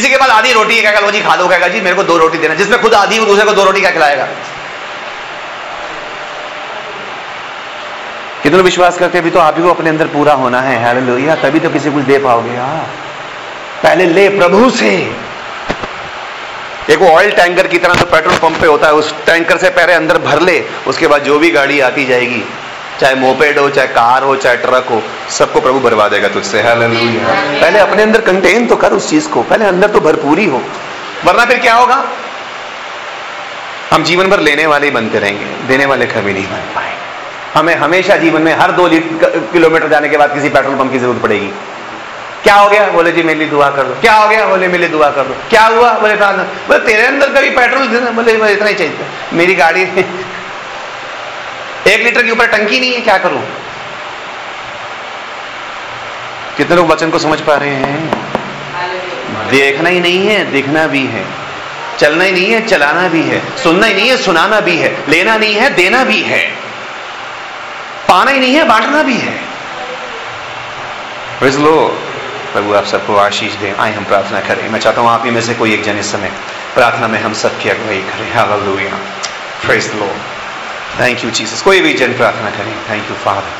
किसी 0.00 0.10
के 0.10 0.16
पास 0.16 0.30
आधी 0.30 0.52
रोटी 0.52 0.76
है 0.76 0.80
क्या 0.80 1.00
लो 1.00 1.10
जी 1.10 1.20
खा 1.20 1.34
लो 1.34 1.48
कहेगा 1.48 1.68
जी, 1.68 1.80
मेरे 1.80 1.96
को 1.96 2.02
दो 2.02 2.18
रोटी 2.18 2.38
देना। 2.38 2.54
जिसमें 2.54 2.82
खुद 2.82 2.94
आधी 2.94 3.18
दूसरे 3.18 3.44
को 3.44 3.52
दो 3.52 3.64
रोटी 3.64 3.80
क्या 3.80 3.90
खिलाएगा? 3.90 4.24
कितने 8.42 8.62
विश्वास 8.62 8.98
करते 8.98 9.18
हैं? 9.18 9.22
अभी 9.22 9.30
तो 9.30 9.38
आप 9.38 9.56
ही 9.56 9.62
को 9.62 9.70
अपने 9.70 9.90
अंदर 9.90 10.06
पूरा 10.06 10.32
होना 10.32 10.60
है। 10.60 10.84
हालेलुया 10.84 11.34
तभी 11.34 11.60
तो 11.60 11.70
किसी 11.70 11.90
कुछ 11.90 12.04
दे 12.04 12.18
पाओगे। 12.18 12.56
हाँ। 12.56 12.94
पहले 13.82 14.06
ले 14.06 14.28
प्रभु 14.28 14.70
से। 14.70 15.16
एक 16.90 17.02
ऑयल 17.02 17.30
टैंकर 17.30 17.66
की 17.66 17.78
तरह 17.78 17.94
जो 17.94 18.04
पेट्रोल 18.04 18.36
पंप 18.36 18.60
पे 18.60 18.66
होता 18.66 18.86
है। 18.86 18.92
उस 18.92 19.14
टैंकर 19.26 19.56
से 19.56 19.70
पहले 19.70 19.92
अंदर 19.92 20.18
भर 20.18 20.40
ले। 20.40 20.64
उसके 20.86 21.06
बाद 21.06 21.22
जो 21.22 21.38
भी 21.38 21.50
गाड़ी 21.50 21.80
आती 21.80 22.04
जाएगी। 22.04 22.44
चाहे 23.00 23.14
मोपेड 23.14 23.58
हो, 23.58 23.70
चाहे 23.70 23.86
कार 23.86 24.22
हो, 24.22 24.36
चाहे 24.36 24.56
ट्रक 24.56 24.86
हो, 24.90 25.02
सबको 25.30 25.60
प्रभु 25.60 25.80
भरवा 25.80 26.08
देगा 26.08 26.28
तुझसे। 26.28 26.62
पहले 26.66 27.78
अपने 27.78 28.02
अंदर 28.02 28.20
कंटेन 28.20 28.66
तो 28.66 28.76
कर 28.76 28.92
उस 28.92 29.10
चीज़ 29.10 29.28
को। 29.28 29.42
पहले 29.42 29.64
अंदर 29.64 29.88
तो 29.88 30.00
भरपूरी 30.00 30.46
हो। 30.46 30.62
वरना 31.24 31.44
फिर 31.44 31.58
क्या 31.58 31.74
होगा? 31.74 32.04
हम 33.90 34.02
जीवन 34.02 34.26
भर 34.26 34.40
लेने 34.40 34.66
वाले 34.66 34.86
ही 34.86 34.90
बनते 34.90 35.18
रहेंगे। 35.18 35.44
देने 35.44 35.86
वाले 35.86 36.06
कभी 36.06 36.32
नहीं 36.32 36.46
बन 36.46 36.74
पाए 36.74 36.96
हमें 37.54 37.76
हमेशा 37.76 38.16
जीवन 38.16 38.42
में 38.42 38.54
हर 38.54 38.72
दो 38.72 38.90
किलोमीटर 39.52 39.88
जाने 39.88 40.08
के 40.08 40.16
बाद 40.16 40.34
किसी 40.34 40.48
पेट्रोल 40.48 40.74
पंप 40.74 40.92
की 40.92 40.98
ज़रूरत 40.98 41.22
पड़ेगी। 41.22 41.50
क्या 42.42 42.54
हो 42.54 42.70
गया? 42.70 42.88
बोले, 42.88 43.12
जी, 43.12 43.22
मेरे 43.22 43.38
लिए 43.38 43.48
दुआ 43.48 43.70
कर 43.70 43.82
दो। 43.82 43.94
क्या 44.00 44.14
हो 44.14 44.28
गया? 44.28 44.46
बोले, 44.46 44.66
मेरे 44.66 44.78
लिए 44.78 44.88
दुआ 44.88 45.10
कर 45.10 45.22
दो। 45.22 45.34
क्या 45.50 45.66
हुआ? 45.66 45.92
बोले 45.92 46.14
बोले, 46.14 46.78
तेरे 46.78 47.06
अंदर 47.06 47.28
कभी 47.28 47.50
पेट्रोल 47.50 47.86
बोले, 47.86 48.32
इतना 48.32 48.68
ही 48.68 48.74
चाहिए 48.74 48.98
मेरी 49.32 49.54
गाड़ी 49.54 49.86
एक 51.88 52.04
लीटर 52.04 52.22
के 52.22 52.30
ऊपर 52.30 52.46
टंकी 52.46 52.80
नहीं 52.80 52.92
है, 52.92 53.00
क्या 53.00 53.18
करूँ? 53.18 53.42
कितने 56.56 56.76
लोग 56.76 56.86
वचन 56.86 57.10
को 57.10 57.18
समझ 57.18 57.40
पा 57.40 57.54
रहे 57.54 57.74
हैं? 57.74 58.10
देखना 59.50 59.88
ही 59.88 60.00
नहीं 60.00 60.26
है, 60.26 60.52
दिखना 60.52 60.86
भी 60.86 61.06
है। 61.06 61.24
चलना 61.98 62.24
ही 62.24 62.32
नहीं 62.32 62.50
है, 62.50 62.66
चलाना 62.66 63.08
भी 63.08 63.22
है। 63.22 63.56
सुनना 63.56 63.86
ही 63.86 63.94
नहीं 63.94 64.08
है, 64.08 64.16
सुनाना 64.16 64.60
भी 64.60 64.76
है। 64.76 65.04
लेना 65.08 65.36
नहीं 65.36 65.54
है, 65.54 65.74
देना 65.74 66.04
भी 66.04 66.22
है। 66.22 66.46
पाना 68.08 68.30
ही 68.30 68.40
नहीं 68.40 68.54
है, 68.54 68.64
बांटना 68.64 69.02
भी 69.02 69.16
है। 69.16 69.50
लो 71.42 71.98
प्रभु, 72.52 72.74
आप 72.74 72.84
सबको 72.84 73.16
आशीष 73.16 73.52
दें। 73.52 73.74
आए, 73.74 73.92
हम 73.92 74.04
प्रार्थना 74.04 74.40
करें। 74.40 74.68
मैं 74.68 74.80
चाहता 74.80 75.00
हूँ 75.00 75.10
आप 75.10 75.22
ही 75.24 75.30
में 75.30 75.40
से 75.40 75.54
कोई 75.54 75.74
एक 75.74 75.82
जन 75.82 75.98
इस 75.98 76.12
समय 76.12 76.32
प्रार्थना 76.74 77.08
में 77.08 77.20
हम 77.20 77.32
सबकी 77.32 77.68
अगुवाई 77.68 77.98
करें। 77.98 78.34
Hallelujah 78.34 78.94
praise 79.66 79.94
Lord 79.94 80.29
thank 81.00 81.22
you 81.24 81.28
Jesus 81.36 81.60
कोई 81.62 81.80
भी 81.80 81.92
जन 81.98 82.12
प्रार्थना 82.16 82.48
करें। 82.56 82.72
Thank 82.88 83.10
you 83.10 83.14
father 83.24 83.52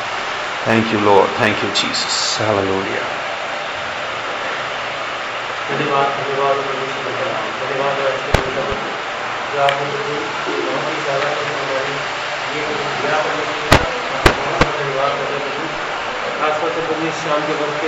thank 0.65 0.91
you 0.93 0.99
Lord 1.05 1.29
thank 1.37 1.63
you 1.63 1.69
Jesus 1.79 2.17
hallelujah 2.41 3.05
आपने 16.47 17.09
शाम 17.17 17.41
के 17.47 17.53
वक्त 17.57 17.83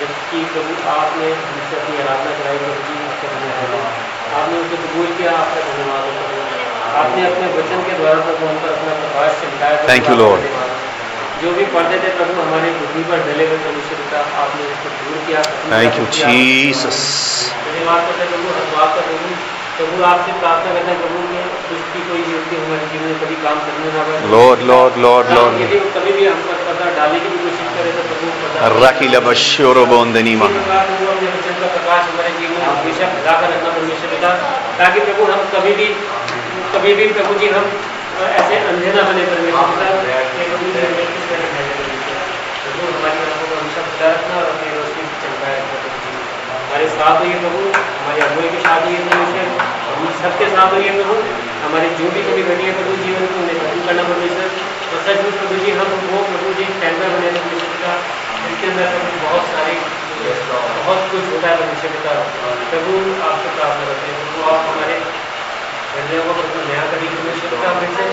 जबकि 0.00 0.40
प्रभु 0.54 0.72
आपने 0.90 1.28
अपनी 1.78 1.94
आराधना 2.02 2.32
कराई 2.38 2.58
आपने 4.40 4.58
कबूल 4.72 5.08
किया, 5.18 5.32
आपका 5.32 5.60
धन्यवाद 5.68 6.57
आपने 7.00 7.26
अपने 7.26 7.52
वचन 7.58 7.84
के 7.88 7.98
द्वारा 8.00 8.20
प्रभु 8.28 8.46
हम 8.46 8.56
पर 8.62 8.70
अपना 8.76 8.94
प्रकाश 9.02 9.42
चमकाया 9.42 9.82
थैंक 9.90 10.10
यू 10.10 10.16
लॉर्ड 10.22 10.48
जो 11.42 11.50
भी 11.56 11.64
पढ़ते 11.74 11.98
थे 12.04 12.08
प्रभु 12.18 12.40
हमारे 12.40 12.70
बुद्धि 12.78 13.02
पर 13.10 13.20
डले 13.26 13.44
हुए 13.50 13.58
परमेश्वर 13.66 14.00
का 14.14 14.22
आपने 14.44 14.64
उसको 14.70 14.88
दूर 15.02 15.20
किया 15.26 15.42
थैंक 15.74 15.98
यू 15.98 16.06
जीसस 16.14 16.98
धन्यवाद 17.66 18.00
करते 18.08 18.24
प्रभु 18.32 18.56
हम 18.56 18.66
बात 18.72 18.96
कर 18.96 19.06
प्रभु। 19.10 19.36
प्रभु 19.78 20.04
आपसे 20.06 20.32
प्रार्थना 20.42 20.70
करते 20.76 20.90
हैं 20.90 20.98
प्रभु 21.02 21.18
में 21.32 21.42
उसकी 21.74 22.00
कोई 22.06 22.22
व्यक्ति 22.30 22.56
हमारे 22.62 22.86
जीवन 22.92 23.10
में 23.10 23.18
कभी 23.20 23.36
काम 23.44 23.60
करने 23.66 23.92
ना 23.96 24.06
पाए। 24.08 24.30
लॉर्ड 24.32 24.64
लॉर्ड 24.70 24.96
लॉर्ड 25.04 25.30
लॉर्ड 25.36 25.60
यदि 25.62 25.78
कभी 25.96 26.14
भी 26.16 26.24
हम 26.26 26.40
पर 26.48 26.64
पर्दा 26.68 26.88
डालने 26.96 27.20
की 27.20 27.30
भी 27.34 27.38
कोशिश 27.44 27.68
करे 27.76 27.92
तो 27.98 28.06
प्रभु 28.08 28.32
पर्दा 28.40 28.72
रखी 28.86 29.08
लबश्योरो 29.14 29.84
बोंदनी 29.92 30.34
प्रकार 30.42 30.82
प्रभु 30.88 31.12
अपने 31.12 31.28
वचन 31.36 31.60
का 31.60 31.68
प्रकाश 31.76 32.02
हमारे 32.10 32.32
जीवन 32.40 32.58
में 32.58 32.66
हमेशा 32.70 33.12
फैलाकर 33.14 33.54
रखना 33.54 33.76
परमेश्वर 33.78 34.14
पिता 34.16 34.34
ताकि 34.80 35.06
प्रभु 35.06 35.30
हम 35.32 35.46
कभी 35.54 35.76
भी 35.80 35.88
कभी 36.72 36.90
भी 36.94 37.04
प्रभु 37.16 37.34
जी 37.40 37.46
हम 37.48 37.66
ऐसे 38.38 38.56
अंधे 38.70 38.90
ना 38.94 39.02
बने 39.08 39.22
कि 39.24 39.36
जी 39.36 39.52
प्रभु 42.62 42.86
हमारी 46.58 46.86
को 46.88 46.96
साथ 46.96 47.20
होइए 47.20 47.36
प्रभु 47.42 47.60
हमारे 47.98 48.20
अगुए 48.22 48.48
के 48.48 48.58
साथ 48.64 48.80
होइए 48.86 48.98
परमेश्वर 49.10 49.46
हम 49.88 50.08
सबके 50.22 50.48
साथ 50.56 50.72
होइए 50.72 50.90
प्रभु। 50.96 51.14
हमारी 51.62 51.88
जो 52.00 52.10
भी 52.16 52.20
कभी 52.26 52.42
घटी 52.50 52.66
है 52.66 52.72
प्रभु 52.74 52.96
जीवन 53.04 53.24
को 53.30 53.38
उन्हें 53.42 53.56
खत्म 53.60 53.86
करना 53.86 54.02
परमेश्वर 54.08 54.46
और 54.88 55.00
सचमुच 55.06 55.38
प्रभु 55.38 55.56
जी 55.62 55.72
हम 55.78 55.94
वो 56.10 56.20
प्रभु 56.28 56.52
जी 56.58 56.66
कैमरा 56.82 57.08
बने 57.14 57.30
परमेश्वर 57.38 57.70
पिता 57.72 57.94
इसके 58.50 58.66
अंदर 58.72 58.92
प्रभु 58.92 59.14
बहुत 59.24 59.48
सारे 59.54 59.74
बहुत 60.18 61.00
कुछ 61.12 61.24
होता 61.32 61.48
है 61.48 61.56
परमेश्वर 61.62 61.90
पिता 61.96 62.12
प्रभु 62.70 62.92
आपसे 63.30 63.48
प्रार्थना 63.56 63.84
करते 63.90 64.06
हैं। 64.08 64.16
प्रभु 64.20 64.50
आप 64.52 64.62
हमारे 64.68 64.96
हृदय 65.98 66.20
को 66.26 66.32
प्रभु 66.38 66.58
नया 66.68 66.84
करी 66.90 67.08
परमेश्वर 67.14 67.50
पिता 67.52 67.70
हमें 67.70 67.92
से 67.96 68.06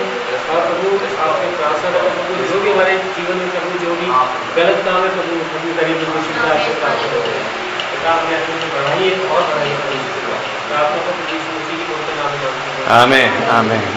और 0.52 0.60
प्रभु 0.68 0.86
आपसे 1.24 1.50
प्रार्थना 1.56 1.90
करते 1.90 2.10
प्रभु 2.16 2.48
जो 2.50 2.60
भी 2.60 2.72
हमारे 2.72 2.96
जीवन 3.16 3.36
में 3.42 3.50
प्रभु 3.50 3.78
जो 3.84 3.94
भी 4.00 4.08
गलत 4.56 4.82
काम 4.86 5.00
है 5.02 5.10
प्रभु 5.10 5.38
खत्म 5.52 5.76
करिए 5.80 5.94
परमेश्वर 6.00 6.32
पिता 6.32 6.54
आपसे 6.54 6.74
प्रार्थना 6.80 7.12
करते 7.12 7.36
हैं। 7.36 7.46
अपने 8.14 8.36
बढ़ाइए 8.74 9.12
और 9.34 9.42
बढ़ाइए। 9.42 9.76
परमेश्वर 9.84 10.42
पिता 10.64 10.82
प्रभु 10.90 11.22
की 11.28 11.36
पवित्र 11.86 12.12
नाम 12.18 13.02
आमेन 13.02 13.42
आमेन। 13.50 13.96